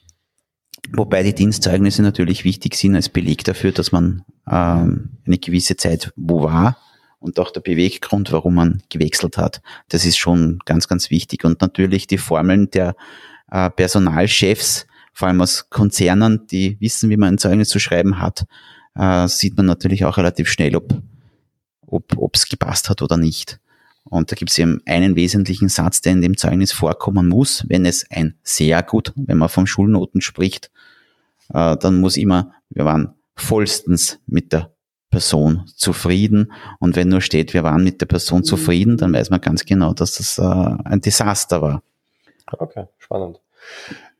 Wobei 0.93 1.23
die 1.23 1.36
Dienstzeugnisse 1.36 2.02
natürlich 2.02 2.43
wichtig 2.43 2.75
sind 2.75 2.95
als 2.95 3.10
Beleg 3.10 3.43
dafür, 3.43 3.71
dass 3.71 3.91
man 3.91 4.23
ähm, 4.49 5.10
eine 5.25 5.38
gewisse 5.38 5.78
Zeit 5.78 6.12
wo 6.15 6.43
war 6.43 6.78
und 7.19 7.39
auch 7.39 7.52
der 7.52 7.62
Beweggrund, 7.62 8.32
warum 8.32 8.56
man 8.56 8.82
gewechselt 8.89 9.38
hat. 9.38 9.62
Das 9.89 10.06
ist 10.06 10.17
schon 10.17 10.60
ganz, 10.65 10.88
ganz 10.88 11.10
wichtig. 11.10 11.43
Und 11.45 11.62
natürlich 11.62 12.08
die 12.08 12.17
Formeln 12.17 12.71
der 12.71 12.95
äh, 13.52 13.69
Personalchefs, 13.69 14.88
vor 15.13 15.28
allem 15.28 15.41
aus 15.41 15.69
Konzernen, 15.69 16.47
die 16.47 16.78
wissen, 16.80 17.10
wie 17.10 17.17
man 17.17 17.36
ein 17.36 17.38
Zeugnis 17.38 17.69
zu 17.69 17.80
schreiben 17.80 18.19
hat, 18.19 18.45
äh, 18.95 19.28
sieht 19.28 19.58
man 19.58 19.65
natürlich 19.65 20.06
auch 20.06 20.17
relativ 20.17 20.49
schnell, 20.49 20.75
ob 20.75 20.93
ob 21.91 22.36
es 22.36 22.47
gepasst 22.47 22.89
hat 22.89 23.02
oder 23.02 23.17
nicht. 23.17 23.60
Und 24.10 24.32
da 24.32 24.36
gibt 24.36 24.52
es 24.52 24.58
eben 24.58 24.82
einen 24.86 25.15
wesentlichen 25.15 25.69
Satz, 25.69 26.02
der 26.02 26.13
in 26.13 26.22
dem 26.22 26.38
Zeugnis 26.38 26.72
vorkommen 26.72 27.28
muss, 27.28 27.65
wenn 27.67 27.86
es 27.86 28.10
ein 28.10 28.36
sehr 28.43 28.82
gut, 28.84 29.13
wenn 29.15 29.38
man 29.38 29.50
von 29.50 29.67
Schulnoten 29.67 30.22
spricht, 30.22 30.72
äh, 31.54 31.78
dann 31.78 32.00
muss 32.00 32.17
immer, 32.17 32.54
wir 32.69 32.86
waren 32.86 33.13
vollstens 33.36 34.19
mit 34.26 34.52
der 34.54 34.72
Person 35.10 35.65
zufrieden. 35.76 36.52
Und 36.80 36.95
wenn 36.95 37.10
nur 37.10 37.22
steht, 37.22 37.54
wir 37.54 37.63
waren 37.63 37.84
mit 37.84 38.02
der 38.02 38.06
Person 38.06 38.43
zufrieden, 38.43 38.98
dann 38.98 39.13
weiß 39.13 39.30
man 39.30 39.41
ganz 39.41 39.65
genau, 39.65 39.93
dass 39.93 40.15
das 40.15 40.38
äh, 40.38 40.43
ein 40.43 41.02
Desaster 41.02 41.62
war. 41.62 41.84
Okay, 42.52 42.86
spannend. 42.98 43.39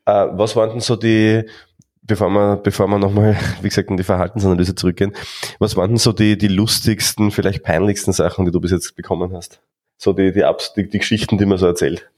Äh, 0.06 0.26
was 0.32 0.56
waren 0.56 0.70
denn 0.70 0.80
so 0.80 0.96
die, 0.96 1.44
bevor 2.02 2.30
wir, 2.30 2.56
bevor 2.56 2.88
wir 2.88 2.98
nochmal, 2.98 3.36
wie 3.62 3.68
gesagt, 3.68 3.90
in 3.90 3.96
die 3.96 4.04
Verhaltensanalyse 4.04 4.74
zurückgehen, 4.74 5.14
was 5.58 5.76
waren 5.76 5.90
denn 5.90 5.98
so 5.98 6.12
die, 6.12 6.36
die 6.36 6.48
lustigsten, 6.48 7.30
vielleicht 7.30 7.62
peinlichsten 7.62 8.12
Sachen, 8.12 8.44
die 8.44 8.50
du 8.50 8.60
bis 8.60 8.72
jetzt 8.72 8.96
bekommen 8.96 9.32
hast? 9.32 9.60
So 10.00 10.14
die, 10.14 10.32
die, 10.32 10.42
die, 10.76 10.88
die 10.88 10.98
Geschichten, 10.98 11.36
die 11.36 11.44
man 11.44 11.58
so 11.58 11.66
erzählt. 11.66 12.10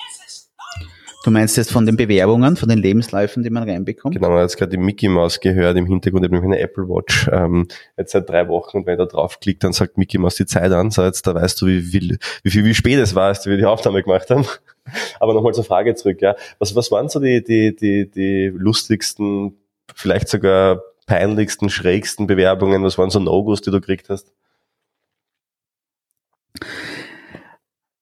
Du 1.24 1.32
meinst 1.32 1.56
jetzt 1.56 1.72
von 1.72 1.84
den 1.84 1.96
Bewerbungen, 1.96 2.56
von 2.56 2.68
den 2.68 2.78
Lebensläufen, 2.78 3.42
die 3.42 3.50
man 3.50 3.68
reinbekommt? 3.68 4.14
Genau, 4.14 4.28
man 4.28 4.38
hat 4.38 4.44
jetzt 4.44 4.56
gerade 4.56 4.70
die 4.70 4.76
Mickey 4.76 5.08
Mouse 5.08 5.40
gehört 5.40 5.76
im 5.76 5.86
Hintergrund, 5.86 6.24
ich 6.24 6.32
habe 6.32 6.44
eine 6.44 6.60
Apple 6.60 6.88
Watch 6.88 7.28
ähm, 7.32 7.66
jetzt 7.96 8.12
seit 8.12 8.28
drei 8.28 8.46
Wochen 8.46 8.78
und 8.78 8.86
wenn 8.86 9.00
er 9.00 9.06
draufklickt, 9.06 9.64
dann 9.64 9.72
sagt 9.72 9.98
Mickey 9.98 10.18
Mouse 10.18 10.36
die 10.36 10.46
Zeit 10.46 10.70
an. 10.70 10.92
So 10.92 11.02
jetzt 11.02 11.26
da 11.26 11.34
weißt 11.34 11.60
du, 11.60 11.66
wie, 11.66 11.92
wie, 11.92 12.18
wie 12.44 12.50
viel, 12.50 12.64
wie 12.64 12.74
spät 12.74 13.00
es 13.00 13.16
war, 13.16 13.28
als 13.28 13.46
wir 13.46 13.56
die 13.56 13.64
Aufnahme 13.64 14.04
gemacht 14.04 14.30
haben. 14.30 14.46
Aber 15.18 15.34
nochmal 15.34 15.54
zur 15.54 15.64
Frage 15.64 15.96
zurück, 15.96 16.22
ja. 16.22 16.36
Was, 16.60 16.76
was 16.76 16.92
waren 16.92 17.08
so 17.08 17.18
die, 17.18 17.42
die, 17.42 17.74
die, 17.74 18.08
die 18.08 18.52
lustigsten, 18.54 19.56
vielleicht 19.92 20.28
sogar 20.28 20.82
peinlichsten, 21.06 21.68
schrägsten 21.68 22.28
Bewerbungen? 22.28 22.84
Was 22.84 22.96
waren 22.96 23.10
so 23.10 23.18
No-Gos, 23.18 23.60
die 23.60 23.72
du 23.72 23.80
gekriegt 23.80 24.08
hast? 24.08 24.32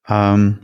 Ähm, 0.07 0.59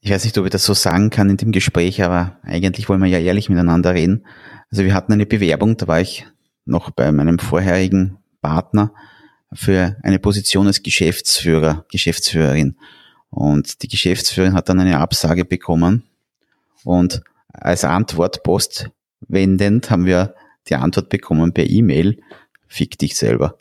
ich 0.00 0.10
weiß 0.10 0.24
nicht, 0.24 0.36
ob 0.38 0.44
ich 0.44 0.50
das 0.50 0.64
so 0.64 0.74
sagen 0.74 1.10
kann 1.10 1.30
in 1.30 1.36
dem 1.36 1.52
Gespräch, 1.52 2.02
aber 2.02 2.38
eigentlich 2.42 2.88
wollen 2.88 3.00
wir 3.00 3.08
ja 3.08 3.18
ehrlich 3.18 3.48
miteinander 3.48 3.94
reden. 3.94 4.26
Also 4.70 4.84
wir 4.84 4.94
hatten 4.94 5.12
eine 5.12 5.26
Bewerbung, 5.26 5.76
da 5.76 5.86
war 5.86 6.00
ich 6.00 6.26
noch 6.64 6.90
bei 6.90 7.12
meinem 7.12 7.38
vorherigen 7.38 8.18
Partner 8.40 8.92
für 9.52 9.96
eine 10.02 10.18
Position 10.18 10.66
als 10.66 10.82
Geschäftsführer, 10.82 11.84
Geschäftsführerin. 11.90 12.76
Und 13.30 13.82
die 13.82 13.88
Geschäftsführerin 13.88 14.54
hat 14.54 14.68
dann 14.68 14.80
eine 14.80 14.98
Absage 14.98 15.44
bekommen. 15.44 16.04
Und 16.84 17.22
als 17.52 17.84
Antwort 17.84 18.42
postwendend 18.42 19.90
haben 19.90 20.06
wir 20.06 20.34
die 20.68 20.74
Antwort 20.74 21.08
bekommen 21.08 21.52
per 21.52 21.68
E-Mail, 21.68 22.20
fick 22.66 22.98
dich 22.98 23.16
selber. 23.16 23.56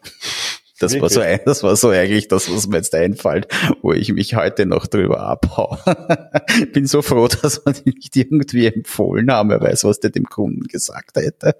Das 0.81 0.99
war, 0.99 1.09
so, 1.09 1.21
das 1.45 1.63
war 1.63 1.75
so 1.75 1.89
eigentlich 1.89 2.27
das, 2.27 2.51
was 2.51 2.67
mir 2.67 2.77
jetzt 2.77 2.95
einfällt, 2.95 3.47
wo 3.81 3.93
ich 3.93 4.11
mich 4.11 4.35
heute 4.35 4.65
noch 4.65 4.87
drüber 4.87 5.21
abhau. 5.21 5.77
Bin 6.73 6.87
so 6.87 7.01
froh, 7.01 7.27
dass 7.27 7.63
man 7.65 7.75
die 7.75 7.91
nicht 7.91 8.15
irgendwie 8.15 8.65
empfohlen 8.65 9.31
haben. 9.31 9.49
Wer 9.49 9.61
weiß, 9.61 9.83
was 9.83 9.99
der 9.99 10.09
dem 10.09 10.25
Kunden 10.25 10.63
gesagt 10.67 11.17
hätte. 11.17 11.55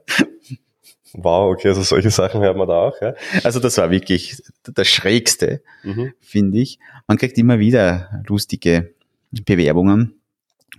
Wow, 1.14 1.54
okay, 1.54 1.70
also 1.70 1.82
solche 1.82 2.10
Sachen 2.10 2.42
hört 2.42 2.58
man 2.58 2.68
da 2.68 2.76
auch. 2.76 3.02
Ja? 3.02 3.14
Also 3.44 3.60
das 3.60 3.78
war 3.78 3.92
wirklich 3.92 4.42
das 4.64 4.88
Schrägste, 4.88 5.62
mhm. 5.84 6.14
finde 6.20 6.60
ich. 6.60 6.80
Man 7.08 7.18
kriegt 7.18 7.38
immer 7.38 7.60
wieder 7.60 8.24
lustige 8.28 8.94
Bewerbungen. 9.32 10.22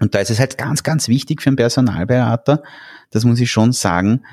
Und 0.00 0.14
da 0.14 0.20
ist 0.20 0.30
es 0.30 0.40
halt 0.40 0.56
ganz, 0.56 0.82
ganz 0.82 1.08
wichtig 1.08 1.42
für 1.42 1.50
einen 1.50 1.56
Personalberater, 1.56 2.62
das 3.10 3.24
muss 3.24 3.40
ich 3.40 3.50
schon 3.50 3.72
sagen, 3.72 4.24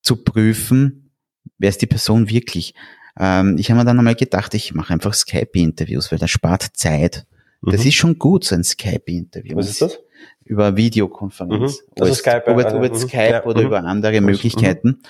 zu 0.00 0.16
prüfen, 0.16 1.10
wer 1.58 1.68
ist 1.68 1.82
die 1.82 1.86
Person 1.86 2.28
wirklich. 2.28 2.74
Ähm, 3.18 3.56
ich 3.58 3.70
habe 3.70 3.80
mir 3.80 3.84
dann 3.84 3.98
einmal 3.98 4.14
gedacht, 4.14 4.54
ich 4.54 4.74
mache 4.74 4.92
einfach 4.92 5.14
Skype-Interviews, 5.14 6.10
weil 6.10 6.18
das 6.18 6.30
spart 6.30 6.68
Zeit. 6.74 7.26
Das 7.62 7.82
mhm. 7.82 7.86
ist 7.88 7.94
schon 7.94 8.18
gut, 8.18 8.44
so 8.44 8.54
ein 8.54 8.64
Skype-Interview. 8.64 9.56
Was 9.56 9.70
ist 9.70 9.82
das? 9.82 9.98
Über 10.44 10.76
Videokonferenz. 10.76 11.82
Mhm. 11.82 12.02
Also 12.02 12.14
Skype, 12.14 12.44
ob, 12.46 12.58
ob, 12.58 12.72
ob 12.72 12.82
jetzt 12.82 13.02
Skype 13.02 13.30
ja. 13.30 13.44
oder 13.44 13.60
mhm. 13.60 13.66
über 13.66 13.84
andere 13.84 14.20
mhm. 14.20 14.26
Möglichkeiten. 14.26 15.02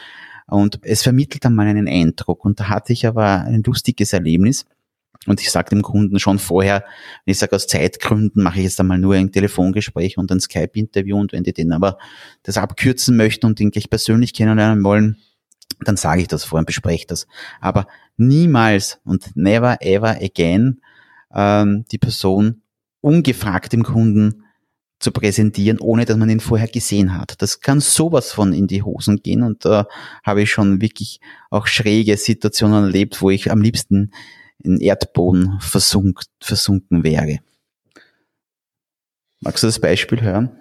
Und 0.47 0.81
es 0.83 1.03
vermittelt 1.03 1.45
dann 1.45 1.55
mal 1.55 1.67
einen 1.67 1.88
Eindruck. 1.88 2.45
Und 2.45 2.61
da 2.61 2.69
hatte 2.69 2.93
ich 2.93 3.07
aber 3.07 3.43
ein 3.43 3.62
lustiges 3.65 4.12
Erlebnis. 4.12 4.67
Und 5.27 5.41
ich 5.41 5.51
sage 5.51 5.71
dem 5.71 5.83
Kunden 5.83 6.19
schon 6.19 6.38
vorher, 6.38 6.85
wenn 7.25 7.33
ich 7.33 7.38
sage, 7.38 7.55
aus 7.55 7.69
Zeitgründen 7.69 8.43
mache 8.43 8.59
ich 8.59 8.65
jetzt 8.65 8.81
einmal 8.81 8.99
nur 8.99 9.15
ein 9.15 9.31
Telefongespräch 9.31 10.19
und 10.19 10.33
ein 10.33 10.41
Skype-Interview 10.41 11.17
und 11.17 11.33
wenn 11.33 11.45
die 11.45 11.53
den 11.53 11.73
aber 11.73 11.97
das 12.43 12.59
abkürzen 12.59 13.17
möchten 13.17 13.47
und 13.47 13.61
ihn 13.61 13.71
gleich 13.71 13.88
persönlich 13.88 14.35
kennenlernen 14.35 14.83
wollen, 14.83 15.19
dann 15.85 15.96
sage 15.96 16.22
ich 16.22 16.29
das 16.29 16.44
vor 16.44 16.59
und 16.59 16.66
bespreche 16.66 17.07
das. 17.07 17.27
Aber 17.61 17.87
niemals 18.16 19.01
und 19.05 19.35
never 19.35 19.79
ever 19.81 20.20
again 20.22 20.81
ähm, 21.35 21.85
die 21.90 21.98
Person 21.98 22.62
ungefragt 23.01 23.72
dem 23.72 23.83
Kunden 23.83 24.44
zu 25.03 25.11
präsentieren, 25.11 25.81
ohne 25.81 26.05
dass 26.05 26.16
man 26.16 26.31
ihn 26.31 26.40
vorher 26.40 26.68
gesehen 26.68 27.18
hat. 27.18 27.42
Das 27.42 27.61
kann 27.61 27.81
sowas 27.81 28.33
von 28.33 28.53
in 28.53 28.68
die 28.68 28.83
Hosen 28.83 29.16
gehen 29.16 29.42
und 29.42 29.64
da 29.64 29.81
äh, 29.81 29.85
habe 30.22 30.42
ich 30.42 30.51
schon 30.51 30.81
wirklich 30.81 31.20
auch 31.51 31.66
schräge 31.66 32.16
Situationen 32.16 32.85
erlebt, 32.85 33.20
wo 33.20 33.31
ich 33.31 33.51
am 33.51 33.61
liebsten 33.61 34.12
in 34.62 34.79
Erdboden 34.79 35.59
versunk, 35.61 36.22
versunken 36.40 37.03
wäre. 37.03 37.40
Magst 39.40 39.64
du 39.64 39.66
das 39.66 39.81
Beispiel 39.81 40.22
hören? 40.22 40.57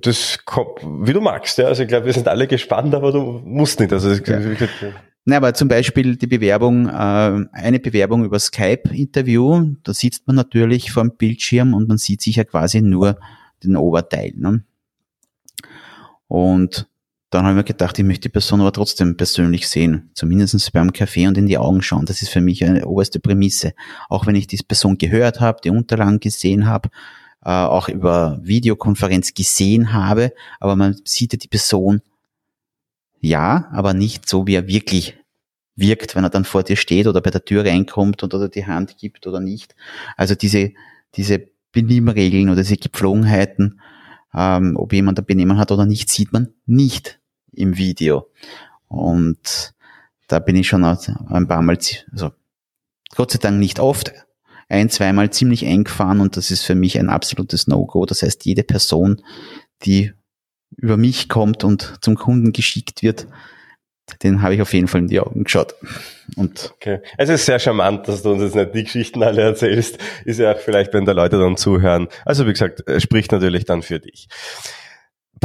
Das 0.00 0.38
kommt, 0.44 0.80
wie 0.82 1.12
du 1.12 1.20
magst, 1.20 1.58
ja. 1.58 1.66
Also 1.66 1.82
ich 1.82 1.88
glaube, 1.88 2.06
wir 2.06 2.12
sind 2.12 2.26
alle 2.26 2.46
gespannt, 2.48 2.94
aber 2.94 3.12
du 3.12 3.40
musst 3.44 3.78
nicht. 3.78 3.92
Also 3.92 4.10
ja. 4.10 4.40
Na, 5.24 5.36
aber 5.38 5.54
zum 5.54 5.68
Beispiel 5.68 6.16
die 6.16 6.26
Bewerbung, 6.26 6.88
äh, 6.88 7.46
eine 7.52 7.80
Bewerbung 7.80 8.24
über 8.24 8.38
Skype-Interview, 8.38 9.74
da 9.82 9.92
sitzt 9.92 10.26
man 10.26 10.36
natürlich 10.36 10.92
vor 10.92 11.02
dem 11.02 11.16
Bildschirm 11.16 11.74
und 11.74 11.88
man 11.88 11.98
sieht 11.98 12.22
sich 12.22 12.36
ja 12.36 12.44
quasi 12.44 12.80
nur 12.80 13.18
den 13.64 13.76
Oberteil. 13.76 14.34
Ne? 14.36 14.64
Und 16.28 16.88
dann 17.30 17.44
habe 17.44 17.54
ich 17.54 17.56
mir 17.56 17.64
gedacht, 17.64 17.98
ich 17.98 18.04
möchte 18.04 18.28
die 18.28 18.32
Person 18.32 18.60
aber 18.60 18.72
trotzdem 18.72 19.16
persönlich 19.16 19.68
sehen, 19.68 20.10
zumindest 20.14 20.72
beim 20.72 20.90
Café 20.90 21.26
und 21.26 21.36
in 21.36 21.46
die 21.46 21.58
Augen 21.58 21.82
schauen. 21.82 22.06
Das 22.06 22.22
ist 22.22 22.28
für 22.28 22.40
mich 22.40 22.64
eine 22.64 22.86
oberste 22.86 23.18
Prämisse. 23.18 23.74
Auch 24.08 24.26
wenn 24.26 24.36
ich 24.36 24.46
diese 24.46 24.64
Person 24.64 24.96
gehört 24.96 25.40
habe, 25.40 25.58
die 25.62 25.70
Unterlagen 25.70 26.20
gesehen 26.20 26.66
habe, 26.66 26.88
äh, 27.46 27.50
auch 27.50 27.88
über 27.88 28.40
Videokonferenz 28.42 29.32
gesehen 29.32 29.92
habe, 29.92 30.32
aber 30.58 30.74
man 30.74 30.96
sieht 31.04 31.32
ja 31.32 31.38
die 31.38 31.46
Person 31.46 32.02
ja, 33.20 33.68
aber 33.70 33.94
nicht 33.94 34.28
so, 34.28 34.48
wie 34.48 34.56
er 34.56 34.66
wirklich 34.66 35.16
wirkt, 35.76 36.16
wenn 36.16 36.24
er 36.24 36.30
dann 36.30 36.44
vor 36.44 36.64
dir 36.64 36.74
steht 36.74 37.06
oder 37.06 37.20
bei 37.20 37.30
der 37.30 37.44
Tür 37.44 37.64
reinkommt 37.64 38.24
und 38.24 38.34
oder 38.34 38.48
die 38.48 38.66
Hand 38.66 38.98
gibt 38.98 39.28
oder 39.28 39.38
nicht. 39.38 39.76
Also 40.16 40.34
diese, 40.34 40.72
diese 41.14 41.48
Benimmregeln 41.70 42.48
oder 42.48 42.62
diese 42.62 42.78
Gepflogenheiten, 42.78 43.80
ähm, 44.34 44.76
ob 44.76 44.92
jemand 44.92 45.20
ein 45.20 45.24
Benehmen 45.24 45.56
hat 45.56 45.70
oder 45.70 45.86
nicht, 45.86 46.10
sieht 46.10 46.32
man 46.32 46.52
nicht 46.66 47.20
im 47.52 47.76
Video. 47.76 48.28
Und 48.88 49.72
da 50.26 50.40
bin 50.40 50.56
ich 50.56 50.66
schon 50.66 50.82
ein 50.82 51.46
paar 51.46 51.62
Mal, 51.62 51.78
also 52.10 52.32
Gott 53.14 53.30
sei 53.30 53.38
Dank 53.38 53.60
nicht 53.60 53.78
oft, 53.78 54.12
ein, 54.68 54.90
zweimal 54.90 55.30
ziemlich 55.30 55.64
eng 55.64 55.84
gefahren 55.84 56.20
und 56.20 56.36
das 56.36 56.50
ist 56.50 56.64
für 56.64 56.74
mich 56.74 56.98
ein 56.98 57.08
absolutes 57.08 57.66
No-Go. 57.66 58.06
Das 58.06 58.22
heißt, 58.22 58.44
jede 58.44 58.64
Person, 58.64 59.22
die 59.84 60.12
über 60.76 60.96
mich 60.96 61.28
kommt 61.28 61.64
und 61.64 61.98
zum 62.00 62.16
Kunden 62.16 62.52
geschickt 62.52 63.02
wird, 63.02 63.26
den 64.22 64.42
habe 64.42 64.54
ich 64.54 64.62
auf 64.62 64.72
jeden 64.72 64.88
Fall 64.88 65.00
in 65.00 65.08
die 65.08 65.20
Augen 65.20 65.44
geschaut. 65.44 65.74
Und 66.36 66.72
okay. 66.74 67.00
Es 67.18 67.28
ist 67.28 67.46
sehr 67.46 67.58
charmant, 67.58 68.06
dass 68.06 68.22
du 68.22 68.32
uns 68.32 68.42
jetzt 68.42 68.54
nicht 68.54 68.74
die 68.74 68.84
Geschichten 68.84 69.22
alle 69.22 69.42
erzählst. 69.42 69.98
Ist 70.24 70.38
ja 70.38 70.52
auch 70.52 70.58
vielleicht, 70.58 70.92
wenn 70.94 71.04
da 71.04 71.12
Leute 71.12 71.38
dann 71.38 71.56
zuhören. 71.56 72.08
Also 72.24 72.46
wie 72.46 72.52
gesagt, 72.52 72.84
spricht 72.98 73.32
natürlich 73.32 73.64
dann 73.64 73.82
für 73.82 73.98
dich. 73.98 74.28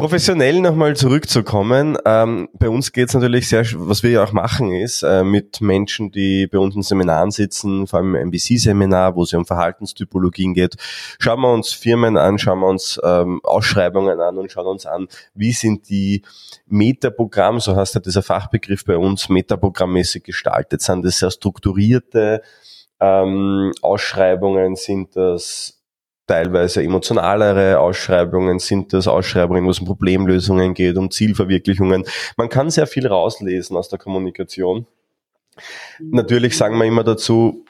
Professionell 0.02 0.62
nochmal 0.62 0.96
zurückzukommen, 0.96 1.96
ähm, 2.06 2.50
bei 2.54 2.70
uns 2.70 2.92
geht 2.92 3.10
es 3.10 3.14
natürlich 3.14 3.48
sehr, 3.48 3.64
was 3.76 4.02
wir 4.02 4.10
ja 4.10 4.24
auch 4.24 4.32
machen, 4.32 4.74
ist 4.74 5.04
äh, 5.04 5.24
mit 5.24 5.62
Menschen, 5.62 6.12
die 6.12 6.48
bei 6.48 6.58
uns 6.58 6.76
in 6.76 6.82
Seminaren 6.82 7.30
sitzen, 7.30 7.86
vor 7.86 8.00
allem 8.00 8.16
im 8.16 8.30
MBC-Seminar, 8.30 9.16
wo 9.16 9.22
es 9.22 9.34
um 9.34 9.46
Verhaltenstypologien 9.46 10.56
geht, 10.56 10.76
schauen 11.20 11.42
wir 11.42 11.54
uns 11.54 11.74
Firmen 11.74 12.18
an, 12.18 12.40
schauen 12.40 12.62
wir 12.62 12.68
uns 12.68 13.00
ähm, 13.04 13.42
Ausschreibungen 13.44 14.20
an 14.20 14.40
und 14.40 14.52
schauen 14.52 14.66
uns 14.66 14.88
an, 14.88 15.08
wie 15.36 15.52
sind 15.52 15.88
die 15.88 16.24
Metaprogramm, 16.66 17.60
so 17.60 17.76
heißt 17.76 17.94
ja 17.94 18.02
dieser 18.02 18.24
Fachbegriff 18.24 18.84
bei 18.84 18.98
uns, 18.98 19.30
metaprogrammmäßig 19.30 20.24
gestaltet, 20.24 20.82
sind 20.82 21.06
das 21.06 21.20
sehr 21.20 21.30
strukturierte 21.30 22.42
ähm, 23.00 23.72
Ausschreibungen, 23.84 24.76
sind 24.76 25.16
das 25.16 25.81
teilweise 26.32 26.82
emotionalere 26.82 27.78
Ausschreibungen 27.78 28.60
sind 28.60 28.94
das, 28.94 29.06
Ausschreibungen, 29.06 29.65
wo 29.65 29.70
es 29.70 29.80
um 29.80 29.86
Problemlösungen 29.86 30.74
geht, 30.74 30.96
um 30.96 31.12
Zielverwirklichungen. 31.12 32.06
Man 32.38 32.48
kann 32.48 32.70
sehr 32.70 32.88
viel 32.88 33.06
rauslesen 33.06 33.76
aus 33.76 33.89
der 33.89 34.00
Kommunikation. 34.00 34.86
Natürlich 36.00 36.56
sagen 36.56 36.78
wir 36.78 36.86
immer 36.86 37.04
dazu, 37.04 37.65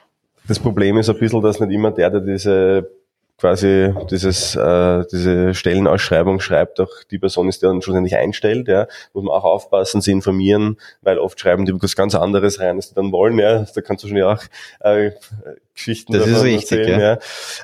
das 0.46 0.60
Problem 0.60 0.96
ist 0.96 1.10
ein 1.10 1.18
bisschen, 1.18 1.42
dass 1.42 1.58
nicht 1.58 1.72
immer 1.72 1.90
der, 1.90 2.10
der 2.10 2.20
diese 2.20 2.88
quasi 3.38 3.92
dieses, 4.10 4.54
äh, 4.54 5.04
diese 5.10 5.54
Stellenausschreibung 5.54 6.38
schreibt, 6.38 6.78
auch 6.80 6.90
die 7.10 7.18
Person 7.18 7.48
ist, 7.48 7.62
die 7.62 7.66
dann 7.66 7.82
schlussendlich 7.82 8.16
einstellt, 8.16 8.68
ja, 8.68 8.86
muss 9.14 9.24
man 9.24 9.34
auch 9.34 9.44
aufpassen, 9.44 10.00
sie 10.00 10.12
informieren, 10.12 10.76
weil 11.00 11.18
oft 11.18 11.40
schreiben 11.40 11.66
die 11.66 11.74
was 11.74 11.96
ganz 11.96 12.14
anderes 12.14 12.60
rein, 12.60 12.76
als 12.76 12.90
sie 12.90 12.94
dann 12.94 13.10
wollen, 13.10 13.38
ja, 13.38 13.64
da 13.74 13.80
kannst 13.80 14.04
du 14.04 14.08
schon 14.08 14.16
ja 14.16 14.32
auch 14.32 14.42
äh, 14.80 15.10
Geschichten 15.74 16.12
das 16.12 16.26
davon 16.26 16.42
richtig, 16.42 16.78
erzählen, 16.78 17.00
ja. 17.00 17.18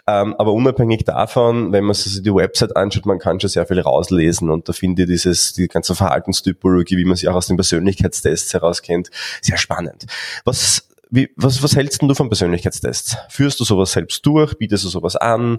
ja. 0.07 0.23
Ähm, 0.23 0.35
aber 0.37 0.53
unabhängig 0.53 1.05
davon, 1.05 1.73
wenn 1.73 1.85
man 1.85 1.95
sich 1.95 2.23
die 2.23 2.35
Website 2.35 2.77
anschaut, 2.77 3.07
man 3.07 3.19
kann 3.19 3.39
schon 3.39 3.51
sehr 3.51 3.67
viel 3.67 3.81
rauslesen 3.81 4.51
und 4.51 4.69
da 4.69 4.73
finde 4.73 5.03
ich 5.03 5.09
dieses, 5.09 5.53
die 5.53 5.69
ganze 5.69 5.95
Verhaltenstypologie, 5.95 6.97
wie 6.97 7.05
man 7.05 7.17
sie 7.17 7.29
auch 7.29 7.35
aus 7.35 7.47
den 7.47 7.57
Persönlichkeitstests 7.57 8.55
herauskennt, 8.55 9.11
sehr 9.43 9.59
spannend. 9.59 10.07
Was 10.45 10.88
wie, 11.11 11.31
was, 11.37 11.63
was 11.63 11.77
hältst 11.77 12.03
du 12.03 12.15
von 12.15 12.29
Persönlichkeitstests? 12.29 13.17
Führst 13.29 13.61
du 13.61 13.65
sowas 13.65 13.93
selbst 13.93 14.25
durch? 14.27 14.55
Bietest 14.59 14.85
du 14.85 14.89
sowas 14.89 15.17
an? 15.17 15.59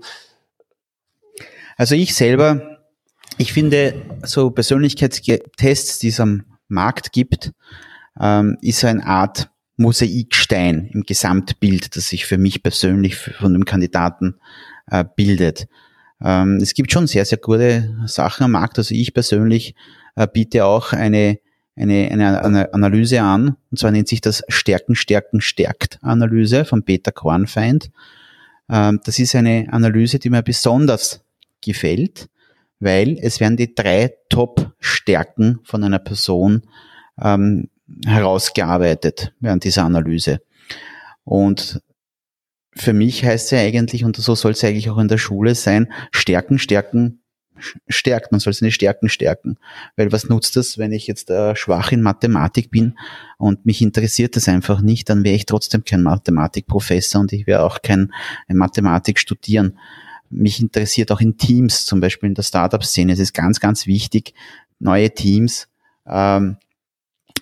Also 1.78 1.96
ich 1.96 2.14
selber, 2.14 2.80
ich 3.38 3.54
finde 3.54 3.94
so 4.24 4.52
Persönlichkeitstests, 4.52 6.00
die 6.00 6.10
es 6.10 6.20
am 6.20 6.44
Markt 6.68 7.12
gibt, 7.14 7.52
ähm, 8.20 8.58
ist 8.62 8.80
so 8.80 8.88
eine 8.88 9.06
Art 9.06 9.50
Mosaikstein 9.78 10.90
im 10.94 11.04
Gesamtbild, 11.04 11.96
das 11.96 12.10
sich 12.10 12.26
für 12.26 12.38
mich 12.38 12.62
persönlich 12.62 13.16
von 13.16 13.54
dem 13.54 13.64
Kandidaten 13.64 14.36
äh, 14.88 15.06
bildet. 15.16 15.68
Ähm, 16.22 16.58
es 16.62 16.74
gibt 16.74 16.92
schon 16.92 17.08
sehr, 17.08 17.26
sehr 17.26 17.38
gute 17.38 17.96
Sachen 18.06 18.44
am 18.44 18.52
Markt. 18.52 18.78
Also 18.78 18.94
ich 18.94 19.14
persönlich 19.14 19.76
äh, 20.16 20.28
biete 20.28 20.66
auch 20.66 20.92
eine, 20.92 21.40
eine, 21.80 22.10
eine, 22.12 22.44
eine 22.44 22.74
Analyse 22.74 23.22
an. 23.22 23.56
Und 23.72 23.80
zwar 23.80 23.92
nennt 23.92 24.08
sich 24.08 24.22
das 24.22 24.44
Stärken, 24.48 24.96
Stärken, 24.96 25.42
Stärkt 25.42 26.00
Analyse 26.02 26.66
von 26.66 26.84
Peter 26.84 27.12
Kornfeind. 27.12 27.92
Ähm, 28.70 29.00
das 29.04 29.20
ist 29.20 29.36
eine 29.36 29.68
Analyse, 29.72 30.20
die 30.20 30.30
mir 30.30 30.44
besonders 30.44 31.24
gefällt, 31.62 32.30
weil 32.80 33.18
es 33.22 33.40
werden 33.40 33.58
die 33.58 33.74
drei 33.74 34.14
Top-Stärken 34.30 35.60
von 35.64 35.84
einer 35.84 36.00
Person 36.00 36.64
ähm, 37.22 37.70
herausgearbeitet 38.06 39.34
während 39.40 39.64
dieser 39.64 39.84
Analyse. 39.84 40.42
Und 41.24 41.82
für 42.76 42.94
mich 42.94 43.26
heißt 43.26 43.52
ja 43.52 43.60
eigentlich, 43.60 44.06
und 44.06 44.16
so 44.16 44.36
soll 44.36 44.52
es 44.52 44.64
eigentlich 44.64 44.90
auch 44.90 45.00
in 45.00 45.08
der 45.08 45.18
Schule 45.18 45.56
sein, 45.56 45.92
stärken, 46.12 46.60
stärken, 46.60 47.22
stärkt. 47.88 48.32
Man 48.32 48.40
soll 48.40 48.54
seine 48.54 48.72
Stärken 48.72 49.10
stärken. 49.10 49.58
Weil 49.96 50.12
was 50.12 50.30
nutzt 50.30 50.56
das, 50.56 50.78
wenn 50.78 50.92
ich 50.92 51.08
jetzt 51.08 51.30
äh, 51.30 51.56
schwach 51.56 51.92
in 51.92 52.02
Mathematik 52.02 52.72
bin 52.72 52.98
und 53.38 53.66
mich 53.66 53.82
interessiert 53.82 54.36
das 54.36 54.48
einfach 54.48 54.82
nicht, 54.82 55.10
dann 55.10 55.24
wäre 55.24 55.36
ich 55.36 55.46
trotzdem 55.46 55.84
kein 55.84 56.04
Mathematikprofessor 56.04 57.22
und 57.22 57.34
ich 57.34 57.48
wäre 57.48 57.64
auch 57.64 57.82
kein 57.82 58.12
Mathematik 58.48 59.20
studieren. 59.20 59.78
Mich 60.30 60.62
interessiert 60.62 61.12
auch 61.12 61.22
in 61.22 61.38
Teams, 61.38 61.86
zum 61.86 62.02
Beispiel 62.02 62.30
in 62.30 62.36
der 62.36 62.44
Startup-Szene. 62.44 63.14
Es 63.14 63.20
ist 63.20 63.34
ganz, 63.34 63.60
ganz 63.60 63.88
wichtig, 63.88 64.34
neue 64.80 65.12
Teams, 65.14 65.68
ähm, 66.06 66.58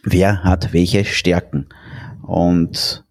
wer 0.04 0.44
hat 0.44 0.74
welche 0.74 1.04
Stärken. 1.06 1.68
Und 2.22 3.04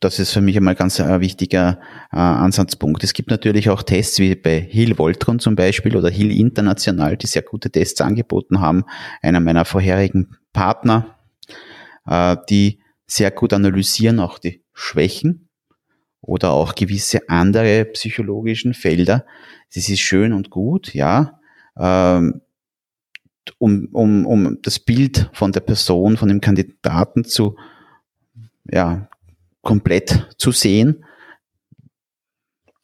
das 0.00 0.18
ist 0.18 0.32
für 0.32 0.40
mich 0.40 0.56
einmal 0.56 0.74
ganz 0.74 0.98
ein 0.98 1.10
äh, 1.10 1.20
wichtiger 1.20 1.78
äh, 2.10 2.16
Ansatzpunkt. 2.16 3.04
Es 3.04 3.12
gibt 3.12 3.30
natürlich 3.30 3.68
auch 3.68 3.82
Tests 3.82 4.18
wie 4.18 4.34
bei 4.34 4.58
Hill 4.60 4.98
Voltron 4.98 5.38
zum 5.38 5.54
Beispiel 5.54 5.96
oder 5.96 6.08
Hill 6.08 6.32
International, 6.32 7.16
die 7.18 7.26
sehr 7.26 7.42
gute 7.42 7.70
Tests 7.70 8.00
angeboten 8.00 8.60
haben. 8.60 8.84
Einer 9.20 9.40
meiner 9.40 9.66
vorherigen 9.66 10.36
Partner, 10.54 11.18
äh, 12.06 12.36
die 12.48 12.80
sehr 13.06 13.30
gut 13.30 13.52
analysieren 13.52 14.20
auch 14.20 14.38
die 14.38 14.62
Schwächen 14.72 15.48
oder 16.22 16.52
auch 16.52 16.74
gewisse 16.74 17.28
andere 17.28 17.84
psychologischen 17.84 18.72
Felder. 18.72 19.26
Das 19.74 19.88
ist 19.88 20.00
schön 20.00 20.32
und 20.32 20.50
gut, 20.50 20.94
ja. 20.94 21.38
Ähm, 21.76 22.40
um, 23.58 23.88
um, 23.92 24.26
um 24.26 24.58
das 24.62 24.78
Bild 24.78 25.28
von 25.32 25.52
der 25.52 25.60
Person, 25.60 26.16
von 26.16 26.28
dem 26.28 26.40
Kandidaten 26.40 27.24
zu 27.24 27.56
ja, 28.70 29.08
komplett 29.62 30.28
zu 30.38 30.52
sehen. 30.52 31.04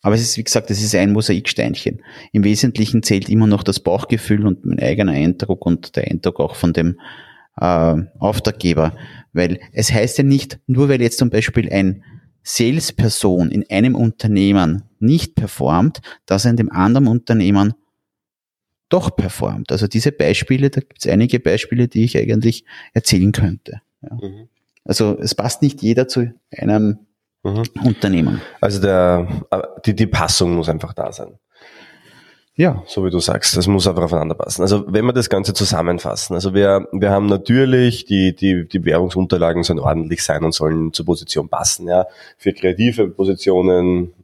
Aber 0.03 0.15
es 0.15 0.23
ist, 0.23 0.37
wie 0.37 0.45
gesagt, 0.45 0.71
es 0.71 0.83
ist 0.83 0.95
ein 0.95 1.13
Mosaiksteinchen. 1.13 2.03
Im 2.33 2.45
Wesentlichen 2.45 3.03
zählt 3.03 3.29
immer 3.29 3.49
noch 3.49 3.65
das 3.65 3.81
Bauchgefühl 3.81 4.47
und 4.47 4.65
mein 4.65 4.79
eigener 4.79 5.13
Eindruck 5.13 5.67
und 5.67 5.97
der 5.97 6.05
Eindruck 6.05 6.39
auch 6.39 6.55
von 6.55 6.73
dem 6.73 7.01
äh, 7.61 7.97
Auftraggeber. 8.19 8.97
Weil 9.33 9.59
es 9.73 9.93
heißt 9.93 10.19
ja 10.19 10.25
nicht, 10.25 10.61
nur 10.67 10.89
weil 10.89 11.03
jetzt 11.03 11.19
zum 11.19 11.31
Beispiel 11.31 11.73
ein 11.73 12.05
Salesperson 12.45 13.51
in 13.51 13.69
einem 13.69 13.97
Unternehmen 13.97 14.85
nicht 15.01 15.35
performt, 15.35 16.01
dass 16.27 16.45
er 16.45 16.53
in 16.53 16.57
dem 16.57 16.71
anderen 16.71 17.09
Unternehmen 17.09 17.75
doch 18.89 19.17
performt. 19.17 19.73
Also 19.73 19.89
diese 19.89 20.13
Beispiele, 20.13 20.71
da 20.71 20.81
gibt 20.81 21.05
es 21.05 21.11
einige 21.11 21.41
Beispiele, 21.41 21.89
die 21.89 22.05
ich 22.05 22.17
eigentlich 22.17 22.65
erzählen 22.93 23.33
könnte. 23.33 23.81
Ja. 24.03 24.15
Mhm. 24.15 24.49
Also 24.87 25.19
es 25.19 25.35
passt 25.35 25.63
nicht 25.63 25.83
jeder 25.83 26.09
zu 26.09 26.33
einem 26.57 26.99
mhm. 27.43 27.65
Unternehmen. 27.85 28.41
Also 28.61 28.81
der, 28.81 29.29
die, 29.85 29.95
die 29.95 30.07
Passung 30.07 30.55
muss 30.55 30.69
einfach 30.69 30.95
da 30.95 31.13
sein. 31.13 31.39
Ja, 32.59 32.83
so 32.87 33.05
wie 33.05 33.11
du 33.11 33.19
sagst, 33.21 33.55
das 33.55 33.67
muss 33.67 33.87
einfach 33.87 34.05
aufeinander 34.05 34.35
passen. 34.35 34.63
Also 34.63 34.87
wenn 34.89 35.05
wir 35.05 35.13
das 35.13 35.29
Ganze 35.29 35.53
zusammenfassen, 35.53 36.35
also 36.35 36.55
wir, 36.55 36.89
wir 36.91 37.11
haben 37.11 37.27
natürlich 37.27 38.07
die, 38.07 38.35
die, 38.35 38.67
die 38.67 38.83
Währungsunterlagen 38.83 39.63
sollen 39.63 39.79
ordentlich 39.79 40.25
sein 40.25 40.43
und 40.43 40.53
sollen 40.53 40.95
zur 40.95 41.05
Position 41.05 41.51
passen. 41.51 41.87
Ja, 41.87 42.07
für 42.39 42.55
kreative 42.55 43.09
Positionen 43.09 44.15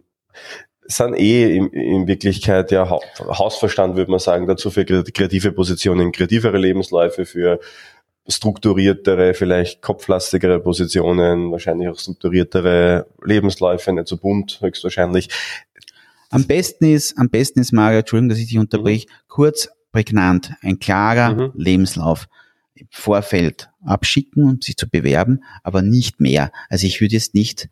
sind 0.85 1.15
eh 1.15 1.57
in, 1.57 1.69
in 1.69 2.07
Wirklichkeit 2.07 2.71
ja 2.73 2.89
Hausverstand, 2.89 3.97
würde 3.97 4.11
man 4.11 4.21
sagen, 4.21 4.47
dazu 4.47 4.71
für 4.71 4.87
kreative 4.87 5.53
Positionen, 5.53 6.11
kreativere 6.11 6.57
Lebensläufe, 6.57 7.27
für 7.27 7.61
strukturiertere, 8.29 9.35
vielleicht 9.35 9.83
kopflastigere 9.83 10.61
Positionen, 10.61 11.51
wahrscheinlich 11.51 11.89
auch 11.89 11.99
strukturiertere 11.99 13.07
Lebensläufe, 13.25 13.93
nicht 13.93 14.09
so 14.09 14.17
bunt, 14.17 14.61
höchstwahrscheinlich. 14.61 15.29
Am 16.31 16.45
besten 16.45 16.87
ist, 16.87 17.19
am 17.19 17.29
besten 17.29 17.61
ist, 17.61 17.73
Mario, 17.73 17.99
Entschuldigung, 17.99 18.31
dass 18.31 18.39
ich 18.39 18.49
dich 18.49 18.59
unterbreche, 18.59 19.07
mhm. 19.07 19.13
kurz, 19.29 19.69
prägnant, 19.91 20.53
ein 20.63 20.79
klarer 20.79 21.35
mhm. 21.35 21.53
Lebenslauf. 21.55 22.29
Im 22.75 22.89
Vorfeld 22.91 23.69
abschicken 23.85 24.45
und 24.45 24.65
sich 24.65 24.77
zu 24.77 24.89
bewerben, 24.89 25.45
aber 25.63 25.83
nicht 25.83 26.21
mehr. 26.21 26.51
Also 26.71 26.87
ich 26.87 27.01
würde 27.01 27.15
jetzt 27.15 27.35
nicht 27.35 27.69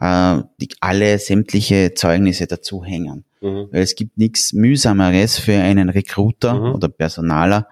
äh, 0.00 0.38
die, 0.60 0.68
alle 0.80 1.18
sämtliche 1.18 1.94
Zeugnisse 1.94 2.46
dazu 2.46 2.84
hängen. 2.84 3.24
Mhm. 3.40 3.68
Weil 3.72 3.82
es 3.82 3.96
gibt 3.96 4.16
nichts 4.16 4.52
mühsameres 4.52 5.38
für 5.38 5.56
einen 5.56 5.88
Recruiter 5.88 6.54
mhm. 6.54 6.74
oder 6.74 6.88
Personaler, 6.88 7.68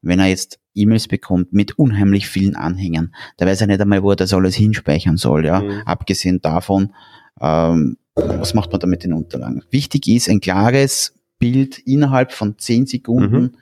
wenn 0.00 0.20
er 0.20 0.26
jetzt 0.26 0.58
E-Mails 0.74 1.08
bekommt 1.08 1.52
mit 1.52 1.78
unheimlich 1.78 2.28
vielen 2.28 2.56
Anhängern. 2.56 3.14
Da 3.36 3.46
weiß 3.46 3.60
er 3.60 3.66
nicht 3.66 3.80
einmal, 3.80 4.02
wo 4.02 4.10
er 4.10 4.16
das 4.16 4.32
alles 4.32 4.54
hinspeichern 4.54 5.16
soll. 5.16 5.46
Ja, 5.46 5.60
mhm. 5.60 5.82
abgesehen 5.84 6.40
davon, 6.40 6.94
ähm, 7.40 7.96
was 8.14 8.54
macht 8.54 8.70
man 8.72 8.80
da 8.80 8.86
mit 8.86 9.04
den 9.04 9.12
Unterlagen? 9.12 9.62
Wichtig 9.70 10.08
ist 10.08 10.28
ein 10.28 10.40
klares 10.40 11.14
Bild 11.38 11.78
innerhalb 11.78 12.32
von 12.32 12.58
zehn 12.58 12.86
Sekunden 12.86 13.42
mhm. 13.42 13.52